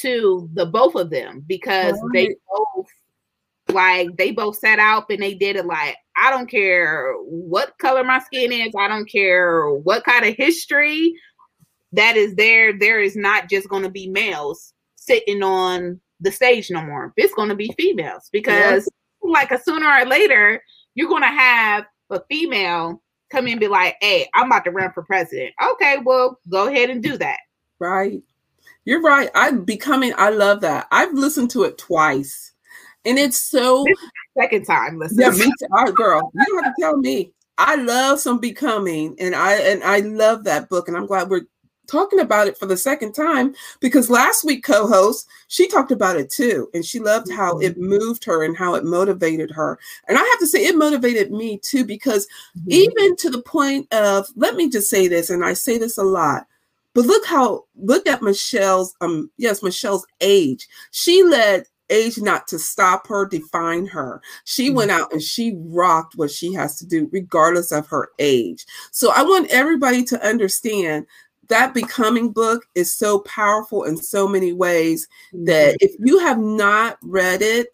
to 0.00 0.50
the 0.52 0.66
both 0.66 0.94
of 0.94 1.10
them 1.10 1.42
because 1.46 1.98
they 2.12 2.28
both 2.50 2.86
like 3.76 4.16
they 4.16 4.32
both 4.32 4.56
set 4.56 4.78
out 4.78 5.06
and 5.10 5.22
they 5.22 5.34
did 5.34 5.54
it 5.56 5.66
like 5.66 5.96
i 6.16 6.30
don't 6.30 6.50
care 6.50 7.14
what 7.22 7.78
color 7.78 8.02
my 8.02 8.18
skin 8.18 8.50
is 8.50 8.72
i 8.76 8.88
don't 8.88 9.10
care 9.10 9.70
what 9.70 10.04
kind 10.04 10.24
of 10.24 10.34
history 10.34 11.14
that 11.92 12.16
is 12.16 12.34
there 12.34 12.76
there 12.76 13.00
is 13.00 13.14
not 13.14 13.48
just 13.48 13.68
going 13.68 13.82
to 13.84 13.90
be 13.90 14.08
males 14.08 14.72
sitting 14.96 15.42
on 15.42 16.00
the 16.20 16.32
stage 16.32 16.70
no 16.70 16.82
more. 16.82 17.12
It's 17.16 17.34
going 17.34 17.48
to 17.48 17.54
be 17.54 17.72
females 17.76 18.28
because, 18.32 18.84
yes. 18.84 18.88
like, 19.22 19.50
a 19.50 19.62
sooner 19.62 19.86
or 19.86 20.04
later, 20.06 20.62
you're 20.94 21.08
going 21.08 21.22
to 21.22 21.28
have 21.28 21.84
a 22.10 22.20
female 22.28 23.02
come 23.30 23.46
in 23.46 23.52
and 23.52 23.60
be 23.60 23.68
like, 23.68 23.96
"Hey, 24.00 24.28
I'm 24.34 24.46
about 24.46 24.64
to 24.64 24.70
run 24.70 24.92
for 24.92 25.02
president." 25.02 25.54
Okay, 25.72 25.98
well, 26.04 26.38
go 26.48 26.68
ahead 26.68 26.90
and 26.90 27.02
do 27.02 27.16
that. 27.18 27.38
Right. 27.78 28.22
You're 28.84 29.02
right. 29.02 29.30
I'm 29.34 29.64
becoming. 29.64 30.12
I 30.16 30.30
love 30.30 30.60
that. 30.60 30.86
I've 30.90 31.12
listened 31.12 31.50
to 31.50 31.64
it 31.64 31.76
twice, 31.76 32.52
and 33.06 33.18
it's 33.18 33.38
so 33.38 33.84
second 34.38 34.64
time. 34.64 34.98
Listen. 34.98 35.20
Yeah, 35.20 35.30
me 35.30 35.52
too. 35.58 35.92
Girl. 35.92 36.30
You 36.34 36.44
don't 36.44 36.64
have 36.64 36.74
to 36.74 36.82
tell 36.82 36.96
me. 36.96 37.32
I 37.58 37.76
love 37.76 38.20
some 38.20 38.38
becoming, 38.38 39.16
and 39.18 39.34
I 39.34 39.54
and 39.54 39.82
I 39.82 40.00
love 40.00 40.44
that 40.44 40.68
book, 40.68 40.88
and 40.88 40.96
I'm 40.96 41.06
glad 41.06 41.30
we're 41.30 41.46
talking 41.86 42.20
about 42.20 42.48
it 42.48 42.58
for 42.58 42.66
the 42.66 42.76
second 42.76 43.12
time 43.12 43.54
because 43.80 44.10
last 44.10 44.44
week 44.44 44.64
co-host 44.64 45.28
she 45.48 45.68
talked 45.68 45.92
about 45.92 46.16
it 46.16 46.30
too 46.30 46.68
and 46.74 46.84
she 46.84 46.98
loved 46.98 47.30
how 47.30 47.54
mm-hmm. 47.54 47.62
it 47.62 47.78
moved 47.78 48.24
her 48.24 48.42
and 48.44 48.56
how 48.56 48.74
it 48.74 48.84
motivated 48.84 49.50
her 49.50 49.78
and 50.08 50.18
i 50.18 50.20
have 50.20 50.38
to 50.38 50.46
say 50.46 50.64
it 50.64 50.76
motivated 50.76 51.30
me 51.30 51.58
too 51.58 51.84
because 51.84 52.26
mm-hmm. 52.58 52.72
even 52.72 53.16
to 53.16 53.30
the 53.30 53.42
point 53.42 53.86
of 53.92 54.26
let 54.36 54.56
me 54.56 54.68
just 54.68 54.90
say 54.90 55.06
this 55.08 55.30
and 55.30 55.44
i 55.44 55.52
say 55.52 55.78
this 55.78 55.98
a 55.98 56.02
lot 56.02 56.46
but 56.94 57.06
look 57.06 57.24
how 57.24 57.64
look 57.76 58.06
at 58.08 58.22
michelle's 58.22 58.94
um 59.00 59.30
yes 59.36 59.62
michelle's 59.62 60.06
age 60.20 60.66
she 60.90 61.22
let 61.22 61.68
age 61.90 62.18
not 62.18 62.48
to 62.48 62.58
stop 62.58 63.06
her, 63.08 63.26
define 63.26 63.86
her. 63.86 64.20
She 64.44 64.68
mm-hmm. 64.68 64.76
went 64.76 64.90
out 64.90 65.12
and 65.12 65.22
she 65.22 65.54
rocked 65.56 66.16
what 66.16 66.30
she 66.30 66.52
has 66.54 66.76
to 66.78 66.86
do, 66.86 67.08
regardless 67.12 67.72
of 67.72 67.86
her 67.88 68.10
age. 68.18 68.66
So 68.90 69.12
I 69.14 69.22
want 69.22 69.50
everybody 69.50 70.04
to 70.04 70.26
understand 70.26 71.06
that 71.48 71.74
becoming 71.74 72.32
book 72.32 72.66
is 72.74 72.92
so 72.92 73.20
powerful 73.20 73.84
in 73.84 73.96
so 73.96 74.26
many 74.26 74.52
ways 74.52 75.08
that 75.32 75.74
mm-hmm. 75.74 75.86
if 75.86 75.92
you 76.00 76.18
have 76.18 76.38
not 76.38 76.98
read 77.02 77.42
it, 77.42 77.68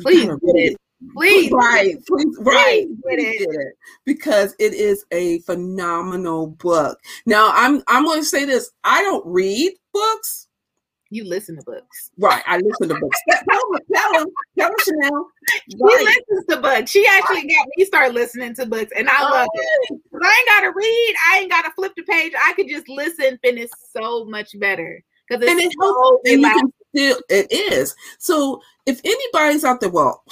please 0.00 0.28
read 0.28 0.40
it. 0.42 0.76
Please, 1.12 1.52
right, 1.52 1.96
please, 2.06 2.36
right, 2.40 2.86
please 3.02 3.42
it. 3.42 3.48
it. 3.50 3.74
because 4.04 4.54
it 4.58 4.72
is 4.72 5.04
a 5.10 5.40
phenomenal 5.40 6.46
book. 6.46 6.98
Now, 7.26 7.50
I'm 7.52 7.82
I'm 7.88 8.04
going 8.04 8.20
to 8.20 8.24
say 8.24 8.44
this: 8.44 8.70
I 8.84 9.02
don't 9.02 9.24
read 9.26 9.72
books, 9.92 10.43
you 11.14 11.24
listen 11.24 11.56
to 11.56 11.62
books. 11.62 12.10
Right. 12.18 12.42
I 12.46 12.58
listen 12.58 12.88
to 12.88 13.00
books. 13.00 13.18
tell 13.28 13.72
him, 13.72 13.80
tell 13.92 14.20
him, 14.20 14.26
tell 14.58 14.68
him, 14.68 14.76
Chanel. 14.84 15.26
She 15.70 15.76
listens 15.78 16.46
to 16.50 16.56
books. 16.60 16.90
She 16.90 17.06
actually 17.06 17.42
got 17.42 17.66
me 17.76 17.84
start 17.84 18.12
listening 18.12 18.54
to 18.56 18.66
books, 18.66 18.92
and 18.96 19.08
I 19.08 19.22
love 19.22 19.48
it. 19.52 20.00
I 20.22 20.36
ain't 20.38 20.48
gotta 20.48 20.72
read. 20.74 21.14
I 21.30 21.38
ain't 21.40 21.50
gotta 21.50 21.70
flip 21.72 21.92
the 21.96 22.02
page. 22.02 22.32
I 22.38 22.52
could 22.54 22.68
just 22.68 22.88
listen, 22.88 23.38
and 23.44 23.58
it's 23.58 23.74
so 23.92 24.24
much 24.24 24.58
better 24.58 25.02
because 25.28 25.46
and 25.48 25.60
it's 25.60 25.74
so 25.80 26.20
still, 26.90 27.18
it 27.28 27.50
is. 27.50 27.94
So 28.18 28.60
if 28.86 29.00
anybody's 29.04 29.64
out 29.64 29.80
there, 29.80 29.90
well. 29.90 30.24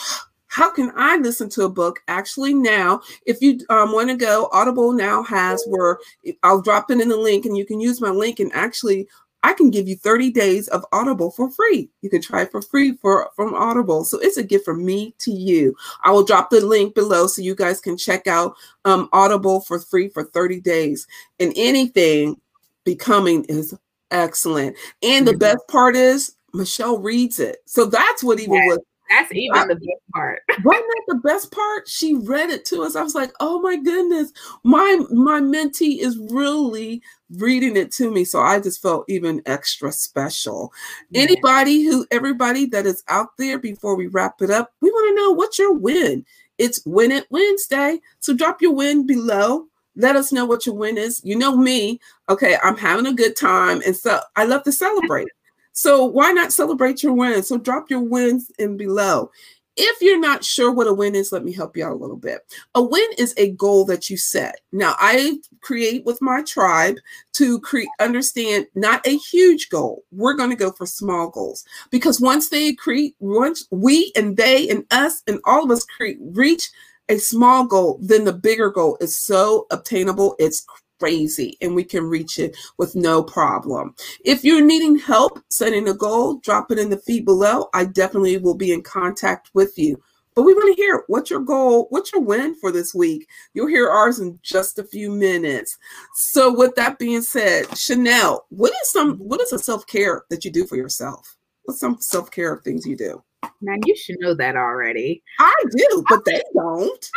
How 0.52 0.68
can 0.70 0.92
I 0.96 1.16
listen 1.16 1.48
to 1.48 1.62
a 1.62 1.70
book? 1.70 2.00
Actually, 2.08 2.52
now, 2.52 3.00
if 3.24 3.40
you 3.40 3.60
um, 3.70 3.92
want 3.92 4.10
to 4.10 4.16
go, 4.16 4.50
Audible 4.52 4.92
now 4.92 5.22
has 5.22 5.64
where 5.66 5.98
I'll 6.42 6.60
drop 6.60 6.90
it 6.90 7.00
in 7.00 7.08
the 7.08 7.16
link 7.16 7.46
and 7.46 7.56
you 7.56 7.64
can 7.64 7.80
use 7.80 8.02
my 8.02 8.10
link 8.10 8.38
and 8.38 8.52
actually 8.52 9.08
I 9.42 9.54
can 9.54 9.70
give 9.70 9.88
you 9.88 9.96
30 9.96 10.30
days 10.30 10.68
of 10.68 10.84
Audible 10.92 11.30
for 11.30 11.50
free. 11.50 11.90
You 12.00 12.10
can 12.10 12.22
try 12.22 12.42
it 12.42 12.50
for 12.50 12.62
free 12.62 12.96
for 13.00 13.30
from 13.34 13.54
Audible. 13.54 14.04
So 14.04 14.18
it's 14.18 14.36
a 14.36 14.44
gift 14.44 14.64
from 14.64 14.84
me 14.84 15.14
to 15.18 15.32
you. 15.32 15.74
I 16.04 16.10
will 16.10 16.24
drop 16.24 16.50
the 16.50 16.60
link 16.60 16.94
below 16.94 17.26
so 17.26 17.42
you 17.42 17.54
guys 17.54 17.80
can 17.80 17.96
check 17.96 18.26
out 18.26 18.54
um, 18.84 19.08
Audible 19.12 19.60
for 19.60 19.78
free 19.78 20.08
for 20.08 20.24
30 20.24 20.60
days. 20.60 21.06
And 21.40 21.52
anything 21.56 22.40
becoming 22.84 23.44
is 23.44 23.74
excellent. 24.10 24.76
And 25.02 25.26
the 25.26 25.36
best 25.36 25.66
part 25.68 25.96
is 25.96 26.36
Michelle 26.52 26.98
reads 26.98 27.40
it. 27.40 27.58
So 27.66 27.86
that's 27.86 28.22
what 28.22 28.40
even 28.40 28.54
was 28.66 28.78
that's 29.12 29.32
even 29.32 29.58
I, 29.58 29.66
the 29.66 29.74
best 29.74 30.12
part. 30.14 30.42
wasn't 30.64 30.86
that 30.86 31.02
the 31.08 31.20
best 31.22 31.52
part? 31.52 31.88
She 31.88 32.14
read 32.14 32.50
it 32.50 32.64
to 32.66 32.82
us. 32.82 32.96
I 32.96 33.02
was 33.02 33.14
like, 33.14 33.32
oh 33.40 33.60
my 33.60 33.76
goodness, 33.76 34.32
my 34.64 35.00
my 35.10 35.40
mentee 35.40 35.98
is 35.98 36.18
really 36.30 37.02
reading 37.36 37.76
it 37.76 37.92
to 37.92 38.10
me. 38.10 38.24
So 38.24 38.40
I 38.40 38.60
just 38.60 38.82
felt 38.82 39.04
even 39.08 39.42
extra 39.46 39.92
special. 39.92 40.72
Yeah. 41.10 41.22
Anybody 41.22 41.82
who 41.82 42.06
everybody 42.10 42.66
that 42.66 42.86
is 42.86 43.02
out 43.08 43.28
there 43.38 43.58
before 43.58 43.96
we 43.96 44.06
wrap 44.06 44.40
it 44.40 44.50
up, 44.50 44.72
we 44.80 44.90
want 44.90 45.10
to 45.10 45.22
know 45.22 45.32
what's 45.32 45.58
your 45.58 45.74
win. 45.74 46.24
It's 46.58 46.80
Win 46.86 47.12
It 47.12 47.26
Wednesday. 47.30 48.00
So 48.20 48.34
drop 48.34 48.62
your 48.62 48.74
win 48.74 49.06
below 49.06 49.66
let 49.96 50.16
us 50.16 50.32
know 50.32 50.44
what 50.44 50.64
your 50.64 50.74
win 50.74 50.96
is. 50.96 51.20
You 51.22 51.36
know 51.36 51.56
me. 51.56 52.00
Okay, 52.28 52.56
I'm 52.62 52.76
having 52.76 53.06
a 53.06 53.12
good 53.12 53.36
time. 53.36 53.82
And 53.84 53.94
so 53.96 54.20
I 54.36 54.44
love 54.44 54.62
to 54.64 54.72
celebrate. 54.72 55.28
So 55.72 56.04
why 56.04 56.32
not 56.32 56.52
celebrate 56.52 57.02
your 57.02 57.12
wins? 57.12 57.48
So 57.48 57.58
drop 57.58 57.90
your 57.90 58.00
wins 58.00 58.50
in 58.58 58.76
below. 58.76 59.30
If 59.74 60.02
you're 60.02 60.20
not 60.20 60.44
sure 60.44 60.70
what 60.70 60.86
a 60.86 60.92
win 60.92 61.14
is, 61.14 61.32
let 61.32 61.44
me 61.44 61.52
help 61.52 61.78
you 61.78 61.86
out 61.86 61.92
a 61.92 61.96
little 61.96 62.16
bit. 62.16 62.42
A 62.74 62.82
win 62.82 63.08
is 63.16 63.32
a 63.38 63.52
goal 63.52 63.86
that 63.86 64.10
you 64.10 64.18
set. 64.18 64.60
Now, 64.70 64.94
I 64.98 65.38
create 65.62 66.04
with 66.04 66.20
my 66.20 66.42
tribe 66.42 66.96
to 67.34 67.58
create 67.60 67.88
understand 67.98 68.66
not 68.74 69.06
a 69.06 69.16
huge 69.16 69.70
goal. 69.70 70.04
We're 70.12 70.34
going 70.34 70.50
to 70.50 70.56
go 70.56 70.72
for 70.72 70.84
small 70.84 71.30
goals 71.30 71.64
because 71.90 72.20
once 72.20 72.50
they 72.50 72.74
create, 72.74 73.16
once 73.18 73.66
we 73.70 74.12
and 74.14 74.36
they 74.36 74.68
and 74.68 74.84
us 74.90 75.22
and 75.26 75.40
all 75.44 75.64
of 75.64 75.70
us 75.70 75.86
create 75.86 76.18
reach 76.20 76.70
a 77.08 77.16
small 77.16 77.64
goal, 77.64 77.98
then 78.02 78.24
the 78.24 78.32
bigger 78.32 78.70
goal 78.70 78.98
is 79.00 79.18
so 79.18 79.66
obtainable. 79.70 80.36
It's 80.38 80.66
crazy 81.02 81.58
and 81.60 81.74
we 81.74 81.82
can 81.82 82.04
reach 82.08 82.38
it 82.38 82.56
with 82.78 82.94
no 82.94 83.24
problem. 83.24 83.92
If 84.24 84.44
you're 84.44 84.64
needing 84.64 84.96
help 84.96 85.42
setting 85.50 85.88
a 85.88 85.94
goal, 85.94 86.36
drop 86.36 86.70
it 86.70 86.78
in 86.78 86.90
the 86.90 86.96
feed 86.96 87.24
below. 87.24 87.68
I 87.74 87.86
definitely 87.86 88.38
will 88.38 88.54
be 88.54 88.72
in 88.72 88.82
contact 88.82 89.50
with 89.52 89.76
you. 89.76 90.00
But 90.36 90.44
we 90.44 90.54
want 90.54 90.76
to 90.76 90.80
hear 90.80 91.02
what's 91.08 91.28
your 91.28 91.40
goal, 91.40 91.88
what's 91.90 92.12
your 92.12 92.22
win 92.22 92.54
for 92.54 92.70
this 92.70 92.94
week. 92.94 93.28
You'll 93.52 93.66
hear 93.66 93.90
ours 93.90 94.20
in 94.20 94.38
just 94.44 94.78
a 94.78 94.84
few 94.84 95.10
minutes. 95.10 95.76
So 96.14 96.54
with 96.56 96.76
that 96.76 97.00
being 97.00 97.20
said, 97.20 97.76
Chanel, 97.76 98.46
what 98.50 98.70
is 98.70 98.92
some 98.92 99.16
what 99.16 99.40
is 99.40 99.52
a 99.52 99.58
self-care 99.58 100.22
that 100.30 100.44
you 100.44 100.52
do 100.52 100.68
for 100.68 100.76
yourself? 100.76 101.36
What's 101.64 101.80
some 101.80 102.00
self 102.00 102.30
care 102.30 102.58
things 102.58 102.86
you 102.86 102.96
do? 102.96 103.24
Now 103.60 103.74
you 103.84 103.96
should 103.96 104.20
know 104.20 104.34
that 104.34 104.54
already. 104.54 105.20
I 105.40 105.64
do, 105.76 106.04
but 106.08 106.24
they 106.24 106.40
don't. 106.54 107.10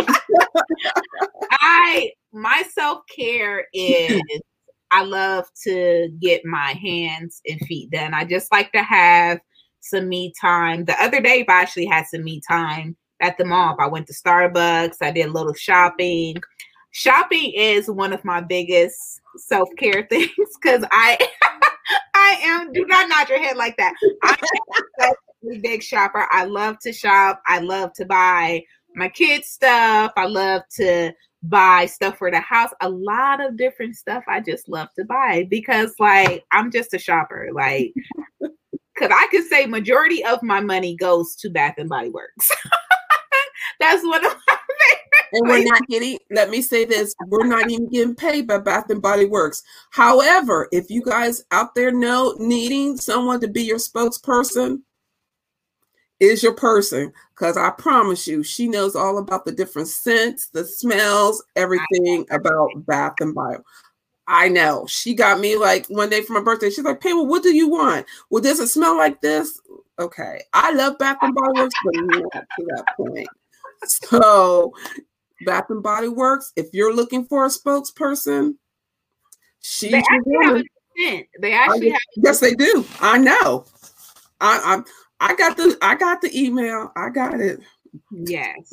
I 1.50 2.12
my 2.32 2.62
self 2.72 3.02
care 3.14 3.66
is 3.72 4.22
I 4.90 5.04
love 5.04 5.46
to 5.64 6.10
get 6.20 6.44
my 6.44 6.72
hands 6.72 7.40
and 7.46 7.60
feet 7.62 7.90
done. 7.90 8.14
I 8.14 8.24
just 8.24 8.52
like 8.52 8.72
to 8.72 8.82
have 8.82 9.40
some 9.80 10.08
me 10.08 10.32
time. 10.40 10.84
The 10.84 11.00
other 11.02 11.20
day, 11.20 11.44
I 11.48 11.52
actually 11.52 11.86
had 11.86 12.06
some 12.06 12.24
me 12.24 12.40
time 12.48 12.96
at 13.20 13.38
the 13.38 13.44
mall. 13.44 13.76
I 13.78 13.86
went 13.86 14.06
to 14.08 14.12
Starbucks. 14.12 14.96
I 15.00 15.10
did 15.10 15.26
a 15.26 15.32
little 15.32 15.54
shopping. 15.54 16.36
Shopping 16.90 17.52
is 17.54 17.90
one 17.90 18.12
of 18.12 18.24
my 18.24 18.40
biggest 18.42 19.20
self 19.36 19.68
care 19.78 20.06
things 20.10 20.30
because 20.60 20.84
I 20.90 21.18
I 22.14 22.38
am. 22.44 22.72
Do 22.72 22.84
not 22.86 23.08
nod 23.08 23.28
your 23.28 23.42
head 23.42 23.56
like 23.56 23.76
that. 23.78 23.94
I 24.22 24.36
am 25.00 25.12
a 25.52 25.58
big 25.58 25.82
shopper. 25.82 26.26
I 26.30 26.44
love 26.44 26.78
to 26.80 26.92
shop. 26.92 27.42
I 27.46 27.60
love 27.60 27.92
to 27.94 28.04
buy 28.04 28.62
my 28.94 29.08
kids 29.08 29.48
stuff. 29.48 30.12
I 30.16 30.26
love 30.26 30.62
to 30.76 31.12
buy 31.42 31.86
stuff 31.86 32.18
for 32.18 32.30
the 32.30 32.40
house. 32.40 32.70
A 32.80 32.88
lot 32.88 33.44
of 33.44 33.56
different 33.56 33.96
stuff 33.96 34.24
I 34.28 34.40
just 34.40 34.68
love 34.68 34.88
to 34.98 35.04
buy 35.04 35.46
because 35.50 35.94
like 35.98 36.44
I'm 36.52 36.70
just 36.70 36.94
a 36.94 36.98
shopper. 36.98 37.48
Like 37.52 37.92
cuz 38.98 39.08
I 39.10 39.28
could 39.30 39.44
say 39.44 39.66
majority 39.66 40.24
of 40.24 40.42
my 40.42 40.60
money 40.60 40.96
goes 40.96 41.34
to 41.36 41.50
Bath 41.50 41.74
and 41.78 41.88
Body 41.88 42.10
Works. 42.10 42.50
That's 43.80 44.04
one 44.04 44.24
of 44.24 44.32
my 44.46 44.56
and 45.32 45.48
we're 45.48 45.64
not 45.64 45.86
getting 45.88 46.18
let 46.30 46.50
me 46.50 46.60
say 46.60 46.84
this 46.84 47.14
we're 47.26 47.46
not 47.46 47.70
even 47.70 47.88
getting 47.88 48.14
paid 48.14 48.46
by 48.46 48.58
bath 48.58 48.90
and 48.90 49.00
body 49.00 49.24
works 49.24 49.62
however 49.90 50.68
if 50.72 50.90
you 50.90 51.02
guys 51.02 51.44
out 51.50 51.74
there 51.74 51.90
know 51.90 52.34
needing 52.38 52.96
someone 52.96 53.40
to 53.40 53.48
be 53.48 53.62
your 53.62 53.78
spokesperson 53.78 54.82
is 56.22 56.42
your 56.42 56.54
person 56.54 57.12
because 57.34 57.56
i 57.56 57.68
promise 57.70 58.26
you 58.26 58.42
she 58.42 58.68
knows 58.68 58.96
all 58.96 59.18
about 59.18 59.44
the 59.44 59.52
different 59.52 59.88
scents 59.88 60.48
the 60.48 60.64
smells 60.64 61.44
everything 61.56 62.24
about 62.30 62.70
bath 62.86 63.14
and 63.20 63.34
body 63.34 63.58
I 64.28 64.48
know. 64.48 64.86
She 64.86 65.14
got 65.14 65.40
me 65.40 65.56
like 65.56 65.86
one 65.88 66.08
day 66.08 66.22
for 66.22 66.32
my 66.32 66.40
birthday. 66.40 66.70
She's 66.70 66.84
like, 66.84 67.00
Pamela, 67.00 67.24
what 67.24 67.42
do 67.42 67.54
you 67.54 67.68
want? 67.68 68.06
Well, 68.30 68.42
does 68.42 68.60
it 68.60 68.68
smell 68.68 68.96
like 68.96 69.20
this? 69.20 69.60
Okay. 69.98 70.42
I 70.52 70.72
love 70.72 70.96
Bath 70.98 71.18
and 71.22 71.34
Body 71.34 71.60
Works, 71.60 71.74
but 71.84 71.94
not 71.96 72.32
to 72.32 72.66
that 72.68 72.84
point. 72.96 73.28
So 73.84 74.72
Bath 75.44 75.70
and 75.70 75.82
Body 75.82 76.08
Works, 76.08 76.52
if 76.56 76.68
you're 76.72 76.94
looking 76.94 77.24
for 77.24 77.44
a 77.44 77.48
spokesperson, 77.48 78.54
she's 79.60 79.90
they 79.90 79.98
actually 79.98 80.44
have 80.44 80.56
a 80.56 81.28
They 81.40 81.52
actually 81.52 81.90
have 81.90 82.00
yes, 82.16 82.40
they 82.40 82.54
do. 82.54 82.86
I 83.00 83.18
know. 83.18 83.64
I, 84.40 84.76
I 84.76 84.82
I 85.22 85.36
got 85.36 85.56
the 85.56 85.78
I 85.80 85.94
got 85.94 86.20
the 86.20 86.36
email. 86.38 86.90
I 86.96 87.08
got 87.08 87.40
it. 87.40 87.60
Yes. 88.10 88.72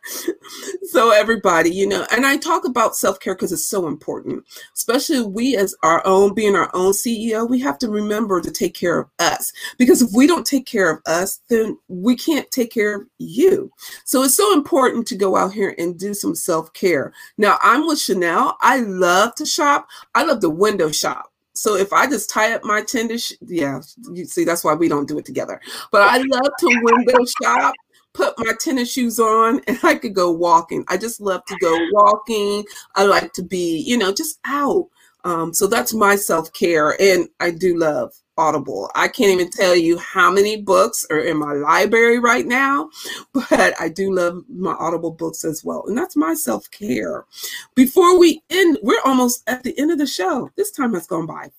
so 0.90 1.10
everybody, 1.10 1.70
you 1.70 1.86
know, 1.86 2.06
and 2.10 2.24
I 2.24 2.38
talk 2.38 2.64
about 2.64 2.96
self-care 2.96 3.34
because 3.34 3.52
it's 3.52 3.68
so 3.68 3.86
important. 3.86 4.44
Especially 4.74 5.20
we 5.22 5.56
as 5.56 5.74
our 5.82 6.04
own 6.06 6.34
being 6.34 6.56
our 6.56 6.70
own 6.74 6.92
CEO, 6.92 7.48
we 7.48 7.60
have 7.60 7.78
to 7.80 7.90
remember 7.90 8.40
to 8.40 8.50
take 8.50 8.74
care 8.74 8.98
of 8.98 9.08
us. 9.18 9.52
Because 9.76 10.02
if 10.02 10.10
we 10.14 10.26
don't 10.26 10.46
take 10.46 10.66
care 10.66 10.90
of 10.90 11.00
us, 11.06 11.42
then 11.48 11.78
we 11.88 12.16
can't 12.16 12.50
take 12.50 12.72
care 12.72 12.96
of 12.96 13.02
you. 13.18 13.70
So 14.04 14.22
it's 14.22 14.36
so 14.36 14.52
important 14.54 15.06
to 15.08 15.16
go 15.16 15.36
out 15.36 15.52
here 15.52 15.74
and 15.78 15.98
do 15.98 16.14
some 16.14 16.34
self-care. 16.34 17.12
Now, 17.36 17.58
I'm 17.62 17.86
with 17.86 18.00
Chanel. 18.00 18.56
I 18.62 18.78
love 18.78 19.34
to 19.36 19.46
shop. 19.46 19.88
I 20.14 20.24
love 20.24 20.40
the 20.40 20.50
window 20.50 20.90
shop. 20.90 21.30
So 21.58 21.76
if 21.76 21.92
I 21.92 22.06
just 22.06 22.30
tie 22.30 22.52
up 22.52 22.64
my 22.64 22.82
tender, 22.82 23.18
sh- 23.18 23.34
yeah, 23.46 23.80
you 24.12 24.24
see, 24.24 24.44
that's 24.44 24.64
why 24.64 24.74
we 24.74 24.88
don't 24.88 25.08
do 25.08 25.18
it 25.18 25.24
together. 25.24 25.60
But 25.92 26.02
I 26.02 26.18
love 26.18 26.50
to 26.60 26.80
window 26.82 27.24
shop 27.42 27.74
put 28.14 28.34
my 28.38 28.52
tennis 28.60 28.92
shoes 28.92 29.18
on 29.20 29.60
and 29.66 29.78
I 29.82 29.94
could 29.94 30.14
go 30.14 30.30
walking. 30.30 30.84
I 30.88 30.96
just 30.96 31.20
love 31.20 31.44
to 31.46 31.56
go 31.60 31.76
walking. 31.92 32.64
I 32.94 33.04
like 33.04 33.32
to 33.34 33.42
be, 33.42 33.78
you 33.78 33.96
know, 33.96 34.12
just 34.12 34.38
out. 34.44 34.88
Um, 35.24 35.52
so 35.52 35.66
that's 35.66 35.94
my 35.94 36.16
self 36.16 36.52
care. 36.52 37.00
And 37.00 37.28
I 37.40 37.50
do 37.50 37.76
love 37.76 38.12
Audible. 38.38 38.90
I 38.94 39.08
can't 39.08 39.32
even 39.32 39.50
tell 39.50 39.76
you 39.76 39.98
how 39.98 40.30
many 40.30 40.62
books 40.62 41.06
are 41.10 41.18
in 41.18 41.36
my 41.36 41.52
library 41.52 42.18
right 42.18 42.46
now, 42.46 42.88
but 43.32 43.74
I 43.80 43.88
do 43.88 44.14
love 44.14 44.44
my 44.48 44.72
Audible 44.72 45.10
books 45.10 45.44
as 45.44 45.64
well. 45.64 45.84
And 45.86 45.98
that's 45.98 46.16
my 46.16 46.34
self 46.34 46.70
care. 46.70 47.26
Before 47.74 48.18
we 48.18 48.42
end, 48.48 48.78
we're 48.82 49.02
almost 49.04 49.42
at 49.48 49.62
the 49.64 49.78
end 49.78 49.90
of 49.90 49.98
the 49.98 50.06
show. 50.06 50.50
This 50.56 50.70
time 50.70 50.94
has 50.94 51.06
gone 51.06 51.26
by 51.26 51.50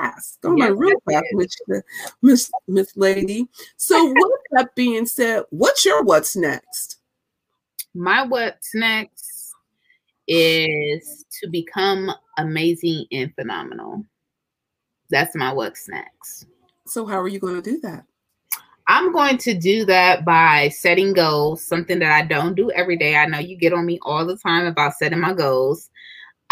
fast, 0.00 0.40
going 0.40 0.58
yes, 0.58 0.68
by 0.68 0.74
real 0.74 1.02
fast, 1.08 1.24
Miss, 1.34 1.56
Miss 2.22 2.50
Miss 2.66 2.96
Lady. 2.96 3.48
So, 3.76 4.06
with 4.06 4.40
that 4.52 4.74
being 4.74 5.06
said, 5.06 5.44
what's 5.50 5.84
your 5.84 6.02
what's 6.02 6.36
next? 6.36 6.98
My 7.94 8.22
what's 8.22 8.74
next 8.74 9.52
is 10.26 11.24
to 11.40 11.50
become 11.50 12.10
amazing 12.38 13.06
and 13.12 13.34
phenomenal. 13.34 14.04
That's 15.12 15.36
my 15.36 15.52
what's 15.52 15.84
snacks. 15.84 16.46
So, 16.86 17.06
how 17.06 17.20
are 17.20 17.28
you 17.28 17.38
going 17.38 17.62
to 17.62 17.62
do 17.62 17.78
that? 17.82 18.04
I'm 18.88 19.12
going 19.12 19.38
to 19.38 19.54
do 19.54 19.84
that 19.84 20.24
by 20.24 20.70
setting 20.70 21.12
goals, 21.12 21.64
something 21.64 22.00
that 22.00 22.10
I 22.10 22.26
don't 22.26 22.56
do 22.56 22.72
every 22.72 22.96
day. 22.96 23.14
I 23.14 23.26
know 23.26 23.38
you 23.38 23.56
get 23.56 23.72
on 23.72 23.86
me 23.86 24.00
all 24.02 24.26
the 24.26 24.36
time 24.36 24.66
about 24.66 24.94
setting 24.94 25.20
my 25.20 25.32
goals 25.32 25.88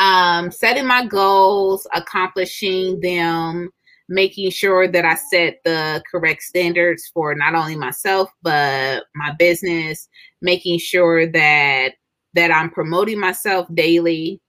um, 0.00 0.50
setting 0.50 0.86
my 0.86 1.04
goals, 1.04 1.86
accomplishing 1.94 3.00
them, 3.00 3.68
making 4.08 4.50
sure 4.50 4.88
that 4.88 5.04
I 5.04 5.14
set 5.14 5.60
the 5.64 6.02
correct 6.10 6.42
standards 6.42 7.10
for 7.12 7.34
not 7.34 7.54
only 7.54 7.76
myself 7.76 8.30
but 8.42 9.04
my 9.14 9.32
business, 9.38 10.08
making 10.40 10.78
sure 10.78 11.30
that 11.30 11.92
that 12.34 12.50
I'm 12.50 12.70
promoting 12.70 13.20
myself 13.20 13.68
daily. 13.74 14.40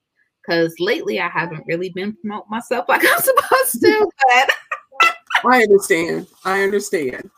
Cause 0.50 0.74
lately 0.80 1.20
I 1.20 1.30
haven't 1.30 1.66
really 1.68 1.90
been 1.90 2.16
promoting 2.18 2.50
myself 2.50 2.86
like 2.90 3.02
I'm 3.08 3.22
supposed 3.22 3.82
to, 3.82 4.10
but 4.28 5.14
I 5.46 5.62
understand. 5.64 6.28
I 6.46 6.64
understand. 6.64 7.30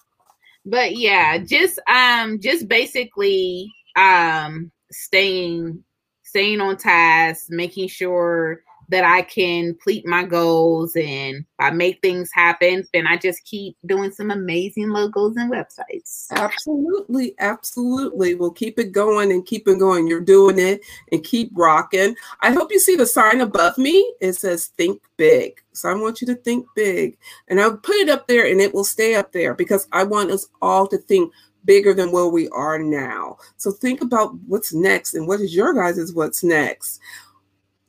But 0.66 0.96
yeah, 0.96 1.38
just 1.38 1.80
um 1.88 2.40
just 2.40 2.68
basically 2.68 3.70
um 3.96 4.72
staying 4.92 5.84
staying 6.24 6.62
on 6.62 6.78
task, 6.78 7.48
making 7.50 7.88
sure 7.90 8.64
that 8.94 9.04
I 9.04 9.24
can 9.24 9.70
complete 9.70 10.06
my 10.06 10.24
goals 10.24 10.96
and 10.96 11.44
I 11.58 11.72
make 11.72 12.00
things 12.02 12.30
happen, 12.32 12.88
then 12.94 13.08
I 13.08 13.18
just 13.18 13.44
keep 13.44 13.76
doing 13.88 14.12
some 14.12 14.30
amazing 14.30 14.90
logos 14.90 15.36
and 15.36 15.52
websites. 15.52 16.28
Absolutely, 16.30 17.34
absolutely. 17.40 18.36
We'll 18.36 18.52
keep 18.52 18.78
it 18.78 18.92
going 18.92 19.32
and 19.32 19.48
keep 19.48 19.68
it 19.68 19.80
going. 19.80 20.08
You're 20.08 20.22
doing 20.22 20.60
it 20.60 20.82
and 21.12 21.24
keep 21.24 21.50
rocking. 21.56 22.16
I 22.42 22.52
hope 22.52 22.72
you 22.72 22.78
see 22.78 22.96
the 22.96 23.08
sign 23.08 23.42
above 23.42 23.80
me. 23.80 24.14
It 24.22 24.34
says 24.34 24.68
think 24.78 25.02
big. 25.18 25.60
So 25.72 25.90
I 25.90 25.96
want 25.96 26.22
you 26.22 26.28
to 26.28 26.36
think 26.36 26.68
big. 26.76 27.18
And 27.48 27.60
I'll 27.60 27.78
put 27.78 27.96
it 27.96 28.10
up 28.10 28.28
there 28.28 28.46
and 28.46 28.62
it 28.62 28.76
will 28.76 28.84
stay 28.84 29.16
up 29.16 29.32
there 29.32 29.56
because 29.56 29.88
I 29.92 30.04
want 30.04 30.30
us 30.30 30.48
all 30.62 30.86
to 30.90 31.00
think 31.00 31.34
bigger 31.66 31.96
than 31.96 32.12
where 32.12 32.28
we 32.28 32.48
are 32.50 32.78
now. 32.78 33.38
So 33.58 33.72
think 33.72 34.02
about 34.02 34.36
what's 34.46 34.72
next 34.72 35.16
and 35.16 35.28
what 35.28 35.42
is 35.42 35.56
your 35.56 35.74
guys' 35.74 35.98
is 35.98 36.14
what's 36.14 36.44
next. 36.44 37.00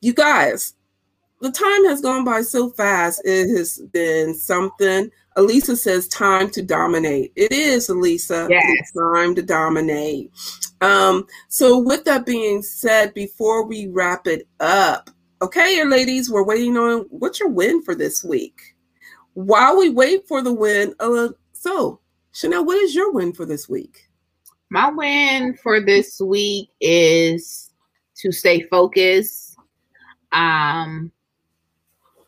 You 0.01 0.15
guys, 0.15 0.75
the 1.45 1.53
time 1.53 1.85
has 1.85 2.01
gone 2.01 2.25
by 2.25 2.41
so 2.41 2.71
fast. 2.71 3.21
It 3.23 3.55
has 3.55 3.79
been 3.93 4.35
something. 4.35 5.11
Elisa 5.37 5.77
says 5.77 6.09
time 6.09 6.49
to 6.53 6.63
dominate. 6.63 7.33
It 7.37 7.53
is, 7.53 7.91
Elisa. 7.91 8.47
Yes. 8.49 8.65
It's 8.67 8.93
time 8.93 9.35
to 9.35 9.43
dominate. 9.43 10.31
Um, 10.81 11.27
so 11.49 11.79
with 11.79 12.05
that 12.07 12.25
being 12.25 12.63
said, 12.63 13.13
before 13.13 13.67
we 13.67 13.89
wrap 13.89 14.27
it 14.27 14.49
up, 14.61 15.11
okay, 15.43 15.77
your 15.77 15.91
ladies, 15.91 16.31
we're 16.31 16.47
waiting 16.47 16.79
on 16.79 17.01
what's 17.11 17.41
your 17.41 17.51
win 17.51 17.83
for 17.83 17.95
this 17.95 18.25
week. 18.25 18.75
While 19.35 19.77
we 19.77 19.91
wait 19.91 20.27
for 20.27 20.41
the 20.41 20.53
win, 20.53 20.95
uh, 20.99 21.29
so 21.53 22.01
Chanel, 22.33 22.65
what 22.65 22.79
is 22.79 22.95
your 22.95 23.13
win 23.13 23.35
for 23.35 23.45
this 23.45 23.69
week? 23.69 24.09
My 24.71 24.89
win 24.89 25.59
for 25.63 25.85
this 25.85 26.23
week 26.23 26.71
is 26.81 27.71
to 28.17 28.33
stay 28.33 28.63
focused 28.63 29.57
um 30.33 31.13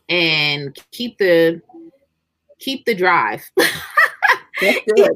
and 0.09 0.77
keep 0.91 1.17
the 1.17 1.61
keep 2.59 2.85
the 2.85 2.95
drive. 2.95 3.43
That's 3.57 4.79
good. 4.95 5.11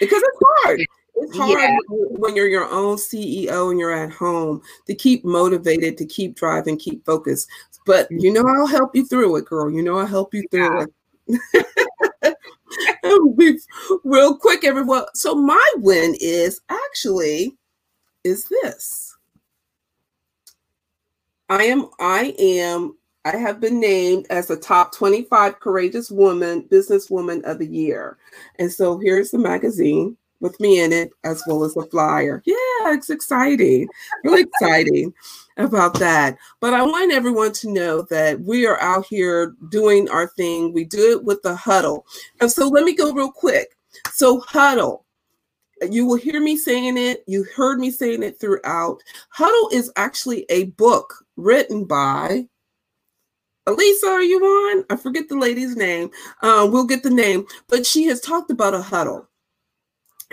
Because 0.00 0.22
it's 0.22 0.38
hard. 0.42 0.80
It's 1.14 1.36
hard 1.36 1.50
yeah. 1.50 1.76
when 1.88 2.34
you're 2.34 2.48
your 2.48 2.70
own 2.70 2.96
CEO 2.96 3.70
and 3.70 3.78
you're 3.78 3.92
at 3.92 4.12
home 4.12 4.62
to 4.86 4.94
keep 4.94 5.24
motivated, 5.24 5.96
to 5.98 6.06
keep 6.06 6.36
driving, 6.36 6.78
keep 6.78 7.04
focused. 7.04 7.48
But 7.86 8.08
you 8.10 8.32
know, 8.32 8.44
I'll 8.46 8.66
help 8.66 8.94
you 8.96 9.06
through 9.06 9.36
it, 9.36 9.44
girl. 9.44 9.70
You 9.70 9.82
know, 9.82 9.98
I'll 9.98 10.06
help 10.06 10.34
you 10.34 10.44
through 10.50 10.86
yeah. 11.28 11.38
it. 11.38 11.56
real 14.04 14.36
quick, 14.36 14.64
everyone. 14.64 15.04
So 15.14 15.34
my 15.34 15.72
win 15.76 16.14
is 16.20 16.60
actually 16.68 17.56
is 18.24 18.44
this. 18.44 19.16
I 21.48 21.64
am 21.64 21.88
I 22.00 22.34
am 22.38 22.96
I 23.24 23.36
have 23.36 23.60
been 23.60 23.78
named 23.80 24.26
as 24.30 24.50
a 24.50 24.56
top 24.56 24.92
25 24.94 25.60
courageous 25.60 26.10
woman, 26.10 26.64
businesswoman 26.64 27.42
of 27.44 27.58
the 27.58 27.66
year. 27.66 28.18
And 28.58 28.70
so 28.70 28.98
here's 28.98 29.30
the 29.30 29.38
magazine 29.38 30.16
with 30.40 30.58
me 30.58 30.80
in 30.80 30.92
it, 30.92 31.12
as 31.22 31.42
well 31.46 31.62
as 31.62 31.74
the 31.74 31.84
flyer. 31.84 32.42
Yeah, 32.44 32.56
it's 32.86 33.10
exciting, 33.10 33.88
really 34.24 34.42
exciting 34.42 35.14
about 35.56 35.98
that. 36.00 36.36
But 36.60 36.74
I 36.74 36.82
want 36.82 37.12
everyone 37.12 37.52
to 37.52 37.72
know 37.72 38.02
that 38.10 38.40
we 38.40 38.66
are 38.66 38.80
out 38.80 39.06
here 39.06 39.54
doing 39.68 40.10
our 40.10 40.26
thing. 40.26 40.72
We 40.72 40.84
do 40.84 41.12
it 41.12 41.24
with 41.24 41.42
the 41.42 41.54
huddle. 41.54 42.04
And 42.40 42.50
so 42.50 42.66
let 42.66 42.84
me 42.84 42.94
go 42.94 43.12
real 43.12 43.30
quick. 43.30 43.68
So, 44.12 44.40
huddle. 44.40 45.04
You 45.90 46.06
will 46.06 46.16
hear 46.16 46.40
me 46.40 46.56
saying 46.56 46.96
it. 46.96 47.24
You 47.26 47.44
heard 47.56 47.78
me 47.78 47.90
saying 47.90 48.22
it 48.22 48.38
throughout. 48.40 49.00
Huddle 49.30 49.68
is 49.72 49.92
actually 49.96 50.46
a 50.48 50.64
book 50.64 51.24
written 51.36 51.84
by 51.84 52.46
Elisa, 53.66 54.06
are 54.06 54.22
you 54.22 54.40
on? 54.40 54.84
I 54.90 54.96
forget 54.96 55.28
the 55.28 55.38
lady's 55.38 55.76
name. 55.76 56.10
Uh, 56.42 56.68
we'll 56.70 56.86
get 56.86 57.02
the 57.02 57.10
name, 57.10 57.46
but 57.68 57.86
she 57.86 58.04
has 58.04 58.20
talked 58.20 58.50
about 58.50 58.74
a 58.74 58.82
huddle 58.82 59.28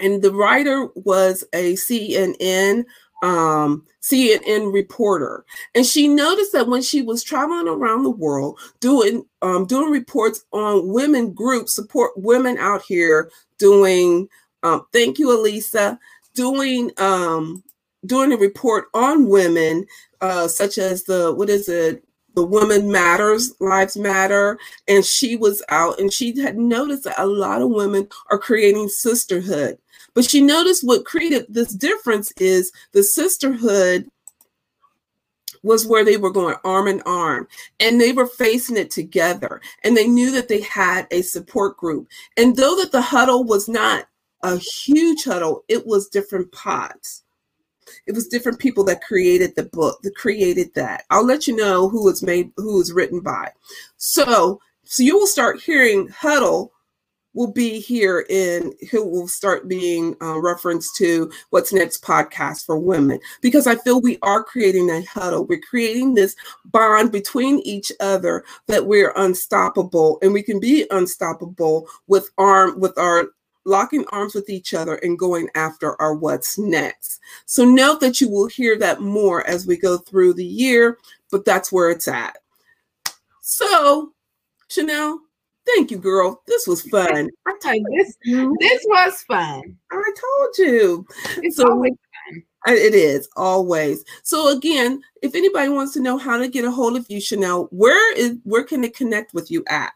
and 0.01 0.21
the 0.21 0.31
writer 0.31 0.87
was 0.95 1.43
a 1.53 1.73
CNN 1.73 2.85
um, 3.21 3.85
CNN 4.01 4.73
reporter, 4.73 5.43
and 5.75 5.85
she 5.85 6.07
noticed 6.07 6.53
that 6.53 6.67
when 6.67 6.81
she 6.81 7.01
was 7.01 7.21
traveling 7.21 7.67
around 7.67 8.03
the 8.03 8.09
world 8.09 8.57
doing 8.79 9.25
um, 9.41 9.65
doing 9.65 9.91
reports 9.91 10.45
on 10.53 10.87
women 10.87 11.33
groups, 11.33 11.75
support 11.75 12.11
women 12.15 12.57
out 12.57 12.81
here 12.81 13.29
doing. 13.57 14.27
Um, 14.63 14.85
thank 14.93 15.19
you, 15.19 15.31
Elisa. 15.37 15.99
Doing 16.33 16.91
um, 16.97 17.63
doing 18.05 18.31
a 18.31 18.37
report 18.37 18.85
on 18.93 19.27
women, 19.27 19.85
uh, 20.21 20.47
such 20.47 20.77
as 20.77 21.03
the 21.03 21.33
what 21.33 21.49
is 21.49 21.67
it? 21.67 22.03
The 22.35 22.45
woman 22.45 22.91
matters 22.91 23.53
lives 23.59 23.97
matter 23.97 24.57
and 24.87 25.03
she 25.03 25.35
was 25.35 25.63
out 25.69 25.99
and 25.99 26.11
she 26.11 26.39
had 26.39 26.57
noticed 26.57 27.03
that 27.03 27.19
a 27.19 27.25
lot 27.25 27.61
of 27.61 27.69
women 27.69 28.07
are 28.29 28.37
creating 28.37 28.87
sisterhood. 28.89 29.77
But 30.13 30.25
she 30.25 30.41
noticed 30.41 30.85
what 30.85 31.05
created 31.05 31.45
this 31.49 31.73
difference 31.73 32.31
is 32.39 32.71
the 32.93 33.03
sisterhood 33.03 34.09
was 35.61 35.85
where 35.85 36.05
they 36.05 36.17
were 36.17 36.31
going 36.31 36.55
arm 36.63 36.87
in 36.87 37.01
arm 37.01 37.47
and 37.79 37.99
they 37.99 38.13
were 38.13 38.27
facing 38.27 38.77
it 38.77 38.91
together 38.91 39.61
and 39.83 39.95
they 39.95 40.07
knew 40.07 40.31
that 40.31 40.47
they 40.47 40.61
had 40.61 41.07
a 41.11 41.21
support 41.21 41.77
group. 41.77 42.07
And 42.37 42.55
though 42.55 42.77
that 42.77 42.91
the 42.91 43.01
huddle 43.01 43.43
was 43.43 43.67
not 43.67 44.05
a 44.43 44.57
huge 44.57 45.25
huddle 45.25 45.65
it 45.67 45.85
was 45.85 46.07
different 46.07 46.51
pods 46.51 47.23
it 48.05 48.13
was 48.13 48.27
different 48.27 48.59
people 48.59 48.83
that 48.85 49.03
created 49.03 49.55
the 49.55 49.63
book 49.63 50.01
that 50.03 50.15
created 50.15 50.73
that. 50.75 51.03
I'll 51.09 51.25
let 51.25 51.47
you 51.47 51.55
know 51.55 51.89
who 51.89 52.03
was 52.03 52.23
made 52.23 52.51
who 52.57 52.77
was 52.77 52.91
written 52.93 53.19
by. 53.19 53.51
So 53.97 54.59
so 54.83 55.03
you 55.03 55.17
will 55.17 55.27
start 55.27 55.61
hearing 55.61 56.07
huddle 56.07 56.73
will 57.33 57.51
be 57.51 57.79
here 57.79 58.25
in 58.29 58.73
who 58.91 59.07
will 59.07 59.27
start 59.27 59.67
being 59.67 60.15
uh, 60.21 60.39
referenced 60.39 60.95
to 60.95 61.31
what's 61.51 61.71
next 61.71 62.03
podcast 62.03 62.65
for 62.65 62.79
women. 62.79 63.19
Because 63.41 63.67
i 63.67 63.75
feel 63.75 64.01
we 64.01 64.17
are 64.21 64.43
creating 64.43 64.89
a 64.89 65.03
huddle. 65.03 65.45
We're 65.45 65.61
creating 65.61 66.15
this 66.15 66.35
bond 66.65 67.11
between 67.11 67.59
each 67.59 67.91
other 67.99 68.43
that 68.67 68.85
we're 68.85 69.13
unstoppable 69.15 70.17
and 70.21 70.33
we 70.33 70.43
can 70.43 70.59
be 70.59 70.85
unstoppable 70.91 71.87
with 72.07 72.29
arm 72.37 72.79
with 72.79 72.97
our 72.97 73.29
locking 73.65 74.05
arms 74.11 74.33
with 74.33 74.49
each 74.49 74.73
other 74.73 74.95
and 74.95 75.19
going 75.19 75.49
after 75.55 75.99
our 76.01 76.13
what's 76.13 76.57
next 76.57 77.19
so 77.45 77.65
note 77.65 77.99
that 77.99 78.19
you 78.21 78.29
will 78.29 78.47
hear 78.47 78.77
that 78.77 79.01
more 79.01 79.45
as 79.47 79.67
we 79.67 79.77
go 79.77 79.97
through 79.97 80.33
the 80.33 80.45
year 80.45 80.97
but 81.31 81.45
that's 81.45 81.71
where 81.71 81.89
it's 81.89 82.07
at 82.07 82.37
so 83.41 84.13
chanel 84.69 85.19
Thank 85.75 85.91
you, 85.91 85.97
girl. 85.97 86.41
This 86.47 86.67
was 86.67 86.81
fun. 86.89 87.29
I 87.45 87.73
you, 87.73 87.85
this 87.95 88.17
this 88.59 88.85
was 88.87 89.21
fun. 89.23 89.77
I 89.91 90.13
told 90.19 90.57
you. 90.57 91.05
It's 91.43 91.57
so, 91.57 91.69
always 91.69 91.91
fun. 91.91 92.43
It 92.75 92.95
is 92.95 93.29
always. 93.35 94.03
So 94.23 94.49
again, 94.55 95.01
if 95.21 95.35
anybody 95.35 95.69
wants 95.69 95.93
to 95.93 95.99
know 95.99 96.17
how 96.17 96.37
to 96.37 96.47
get 96.47 96.65
a 96.65 96.71
hold 96.71 96.97
of 96.97 97.05
you, 97.09 97.21
Chanel, 97.21 97.67
where 97.71 98.15
is 98.15 98.37
where 98.43 98.63
can 98.63 98.81
they 98.81 98.89
connect 98.89 99.33
with 99.33 99.51
you 99.51 99.63
at? 99.67 99.93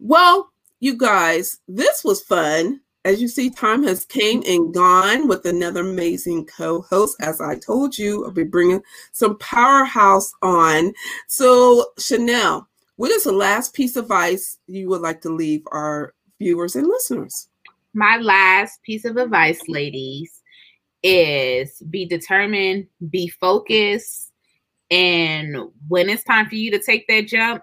Well, 0.01 0.51
you 0.81 0.97
guys, 0.97 1.59
this 1.69 2.05
was 2.05 2.23
fun. 2.23 2.81
As 3.05 3.23
you 3.23 3.29
see, 3.29 3.49
time 3.49 3.85
has 3.85 4.05
came 4.05 4.43
and 4.47 4.75
gone 4.75 5.29
with 5.29 5.45
another 5.47 5.81
amazing 5.81 6.47
co-host. 6.47 7.17
As 7.21 7.41
I 7.41 7.57
told 7.57 7.97
you, 7.97 8.25
I'll 8.25 8.33
be 8.33 8.45
bringing 8.45 8.83
some 9.13 9.39
powerhouse 9.39 10.33
on. 10.43 10.93
So, 11.29 11.87
Chanel, 11.99 12.69
what 12.97 13.11
is 13.11 13.25
the 13.25 13.33
last 13.33 13.73
piece 13.75 13.97
of 13.97 14.05
advice 14.05 14.59
you 14.67 14.89
would 14.89 15.01
like 15.01 15.21
to 15.23 15.31
leave 15.31 15.63
our 15.71 16.15
viewers 16.39 16.75
and 16.77 16.87
listeners? 16.87 17.49
My 17.95 18.17
last 18.19 18.83
piece 18.83 19.05
of 19.05 19.17
advice, 19.17 19.61
ladies, 19.69 20.43
is 21.03 21.81
be 21.89 22.05
determined, 22.05 22.89
be 23.09 23.29
focused, 23.29 24.33
and 24.91 25.57
when 25.87 26.09
it's 26.09 26.25
time 26.25 26.49
for 26.49 26.57
you 26.57 26.71
to 26.73 26.79
take 26.79 27.07
that 27.09 27.29
jump, 27.29 27.63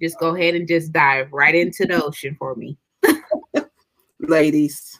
just 0.00 0.18
go 0.18 0.34
ahead 0.34 0.54
and 0.54 0.68
just 0.68 0.92
dive 0.92 1.32
right 1.32 1.54
into 1.54 1.86
the 1.86 2.02
ocean 2.02 2.36
for 2.38 2.54
me. 2.54 2.76
Ladies 4.20 4.98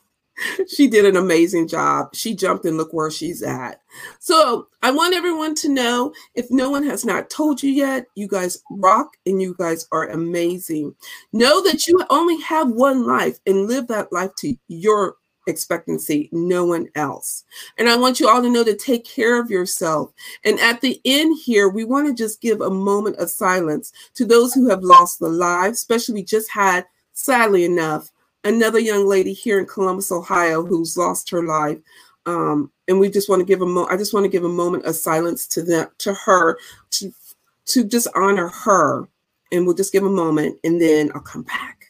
she 0.68 0.88
did 0.88 1.04
an 1.04 1.16
amazing 1.16 1.68
job. 1.68 2.14
She 2.14 2.34
jumped 2.34 2.64
and 2.64 2.76
look 2.76 2.92
where 2.92 3.10
she's 3.10 3.42
at. 3.42 3.80
So 4.18 4.68
I 4.82 4.90
want 4.90 5.14
everyone 5.14 5.54
to 5.56 5.68
know 5.68 6.12
if 6.34 6.50
no 6.50 6.70
one 6.70 6.84
has 6.84 7.04
not 7.04 7.30
told 7.30 7.62
you 7.62 7.70
yet, 7.70 8.06
you 8.14 8.28
guys 8.28 8.62
rock 8.70 9.16
and 9.26 9.40
you 9.42 9.54
guys 9.58 9.86
are 9.92 10.08
amazing. 10.08 10.94
Know 11.32 11.62
that 11.64 11.86
you 11.86 12.04
only 12.10 12.40
have 12.42 12.68
one 12.68 13.06
life 13.06 13.38
and 13.46 13.66
live 13.66 13.88
that 13.88 14.12
life 14.12 14.34
to 14.38 14.56
your 14.68 15.16
expectancy, 15.46 16.28
no 16.30 16.66
one 16.66 16.88
else. 16.94 17.44
And 17.78 17.88
I 17.88 17.96
want 17.96 18.20
you 18.20 18.28
all 18.28 18.42
to 18.42 18.50
know 18.50 18.64
to 18.64 18.76
take 18.76 19.04
care 19.04 19.40
of 19.40 19.50
yourself. 19.50 20.12
And 20.44 20.60
at 20.60 20.82
the 20.82 21.00
end 21.06 21.38
here, 21.42 21.70
we 21.70 21.84
want 21.84 22.06
to 22.06 22.14
just 22.14 22.42
give 22.42 22.60
a 22.60 22.70
moment 22.70 23.16
of 23.16 23.30
silence 23.30 23.92
to 24.14 24.26
those 24.26 24.52
who 24.52 24.68
have 24.68 24.82
lost 24.82 25.20
their 25.20 25.30
lives, 25.30 25.78
especially 25.78 26.16
we 26.16 26.24
just 26.24 26.50
had, 26.50 26.86
sadly 27.14 27.64
enough, 27.64 28.10
another 28.44 28.78
young 28.78 29.06
lady 29.06 29.32
here 29.32 29.58
in 29.58 29.66
Columbus, 29.66 30.12
Ohio, 30.12 30.64
who's 30.64 30.96
lost 30.96 31.30
her 31.30 31.42
life. 31.42 31.78
Um, 32.26 32.70
and 32.88 33.00
we 33.00 33.10
just 33.10 33.28
want 33.28 33.40
to 33.40 33.46
give 33.46 33.62
a 33.62 33.66
mo- 33.66 33.88
I 33.90 33.96
just 33.96 34.14
want 34.14 34.24
to 34.24 34.30
give 34.30 34.44
a 34.44 34.48
moment 34.48 34.84
of 34.84 34.96
silence 34.96 35.46
to 35.48 35.62
them, 35.62 35.88
to 35.98 36.14
her, 36.14 36.58
to 36.92 37.12
to 37.66 37.84
just 37.84 38.08
honor 38.14 38.48
her. 38.48 39.08
And 39.52 39.66
we'll 39.66 39.76
just 39.76 39.92
give 39.92 40.04
a 40.04 40.10
moment, 40.10 40.58
and 40.64 40.80
then 40.80 41.10
I'll 41.14 41.22
come 41.22 41.42
back. 41.42 41.86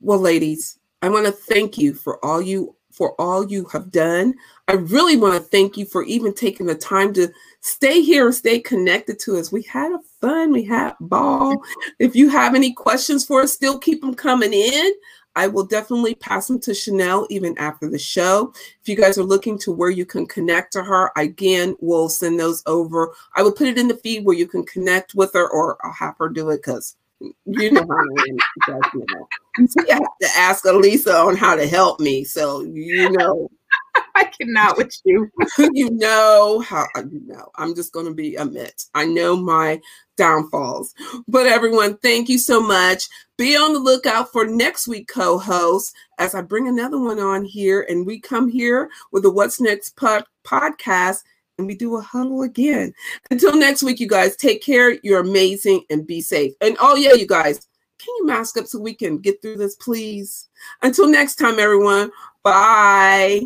Well, 0.00 0.18
ladies, 0.20 0.78
I 1.02 1.08
want 1.08 1.26
to 1.26 1.32
thank 1.32 1.78
you 1.78 1.94
for 1.94 2.24
all 2.24 2.42
you 2.42 2.76
for 3.00 3.18
all 3.18 3.50
you 3.50 3.64
have 3.72 3.90
done. 3.90 4.34
I 4.68 4.74
really 4.74 5.16
want 5.16 5.32
to 5.32 5.48
thank 5.48 5.78
you 5.78 5.86
for 5.86 6.02
even 6.02 6.34
taking 6.34 6.66
the 6.66 6.74
time 6.74 7.14
to 7.14 7.32
stay 7.62 8.02
here 8.02 8.26
and 8.26 8.34
stay 8.34 8.60
connected 8.60 9.18
to 9.20 9.38
us. 9.38 9.50
We 9.50 9.62
had 9.62 9.90
a 9.90 10.00
fun, 10.20 10.52
we 10.52 10.64
had 10.64 10.92
ball. 11.00 11.62
If 11.98 12.14
you 12.14 12.28
have 12.28 12.54
any 12.54 12.74
questions 12.74 13.24
for 13.24 13.40
us, 13.40 13.54
still 13.54 13.78
keep 13.78 14.02
them 14.02 14.12
coming 14.12 14.52
in. 14.52 14.92
I 15.34 15.46
will 15.46 15.64
definitely 15.64 16.14
pass 16.14 16.46
them 16.46 16.60
to 16.60 16.74
Chanel 16.74 17.26
even 17.30 17.56
after 17.56 17.88
the 17.88 17.98
show. 17.98 18.52
If 18.82 18.86
you 18.86 18.96
guys 18.96 19.16
are 19.16 19.24
looking 19.24 19.56
to 19.60 19.72
where 19.72 19.88
you 19.88 20.04
can 20.04 20.26
connect 20.26 20.70
to 20.74 20.82
her, 20.82 21.10
again, 21.16 21.76
we'll 21.80 22.10
send 22.10 22.38
those 22.38 22.62
over. 22.66 23.14
I 23.34 23.42
will 23.42 23.52
put 23.52 23.68
it 23.68 23.78
in 23.78 23.88
the 23.88 23.96
feed 23.96 24.26
where 24.26 24.36
you 24.36 24.46
can 24.46 24.66
connect 24.66 25.14
with 25.14 25.32
her, 25.32 25.48
or 25.48 25.78
I'll 25.82 25.92
have 25.92 26.18
her 26.18 26.28
do 26.28 26.50
it 26.50 26.58
because 26.58 26.96
you 27.20 27.70
know 27.70 27.82
how 27.82 27.96
I 27.96 28.22
am. 28.28 28.80
You, 28.94 29.04
know. 29.12 29.26
you 29.58 29.86
have 29.90 30.02
to 30.20 30.28
ask 30.36 30.64
Elisa 30.64 31.16
on 31.16 31.36
how 31.36 31.54
to 31.54 31.66
help 31.66 32.00
me. 32.00 32.24
So 32.24 32.62
you 32.62 33.10
know 33.10 33.50
I 34.14 34.24
cannot 34.24 34.76
with 34.76 34.94
you. 35.04 35.30
you 35.72 35.90
know 35.90 36.60
how 36.60 36.86
uh, 36.96 37.02
you 37.10 37.20
know. 37.26 37.50
I'm 37.56 37.74
just 37.74 37.92
going 37.92 38.06
to 38.06 38.14
be 38.14 38.36
a 38.36 38.44
mitt. 38.44 38.84
I 38.94 39.06
know 39.06 39.36
my 39.36 39.80
downfalls. 40.16 40.94
But 41.28 41.46
everyone, 41.46 41.96
thank 41.98 42.28
you 42.28 42.38
so 42.38 42.60
much. 42.60 43.08
Be 43.36 43.56
on 43.56 43.72
the 43.72 43.78
lookout 43.78 44.32
for 44.32 44.46
next 44.46 44.86
week 44.86 45.08
co-host 45.08 45.94
as 46.18 46.34
I 46.34 46.42
bring 46.42 46.68
another 46.68 46.98
one 46.98 47.18
on 47.18 47.44
here 47.44 47.86
and 47.88 48.06
we 48.06 48.20
come 48.20 48.48
here 48.48 48.90
with 49.12 49.22
the 49.22 49.30
What's 49.30 49.60
Next 49.60 49.96
pod- 49.96 50.26
podcast 50.44 51.22
and 51.60 51.66
we 51.66 51.74
do 51.74 51.96
a 51.96 52.00
huddle 52.00 52.42
again. 52.42 52.92
Until 53.30 53.54
next 53.54 53.82
week, 53.82 54.00
you 54.00 54.08
guys, 54.08 54.34
take 54.34 54.62
care. 54.62 54.98
You're 55.02 55.20
amazing 55.20 55.84
and 55.90 56.06
be 56.06 56.20
safe. 56.20 56.54
And 56.60 56.76
oh 56.80 56.96
yeah, 56.96 57.12
you 57.12 57.26
guys, 57.26 57.58
can 57.98 58.14
you 58.18 58.26
mask 58.26 58.56
up 58.56 58.66
so 58.66 58.80
we 58.80 58.94
can 58.94 59.18
get 59.18 59.40
through 59.42 59.58
this, 59.58 59.76
please? 59.76 60.48
Until 60.82 61.06
next 61.06 61.36
time, 61.36 61.58
everyone. 61.60 62.10
Bye. 62.42 63.42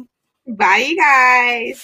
Bye, 0.47 0.95
guys. 0.97 1.83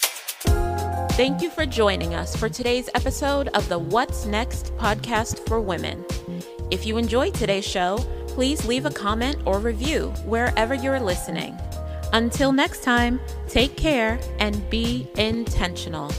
Thank 1.17 1.43
you 1.43 1.51
for 1.51 1.67
joining 1.67 2.15
us 2.15 2.37
for 2.37 2.49
today's 2.49 2.89
episode 2.95 3.49
of 3.49 3.69
the 3.69 3.79
What's 3.79 4.25
Next 4.25 4.75
podcast 4.77 5.47
for 5.49 5.61
women. 5.61 6.05
If 6.71 6.87
you 6.87 6.97
enjoyed 6.97 7.35
today's 7.35 7.67
show, 7.67 7.99
please 8.29 8.65
leave 8.65 8.87
a 8.87 8.91
comment 8.91 9.39
or 9.45 9.59
review 9.59 10.11
wherever 10.25 10.75
you're 10.75 11.01
listening. 11.01 11.59
Until 12.13 12.53
next 12.53 12.83
time, 12.83 13.21
take 13.49 13.77
care 13.77 14.19
and 14.39 14.69
be 14.71 15.09
intentional. 15.17 16.11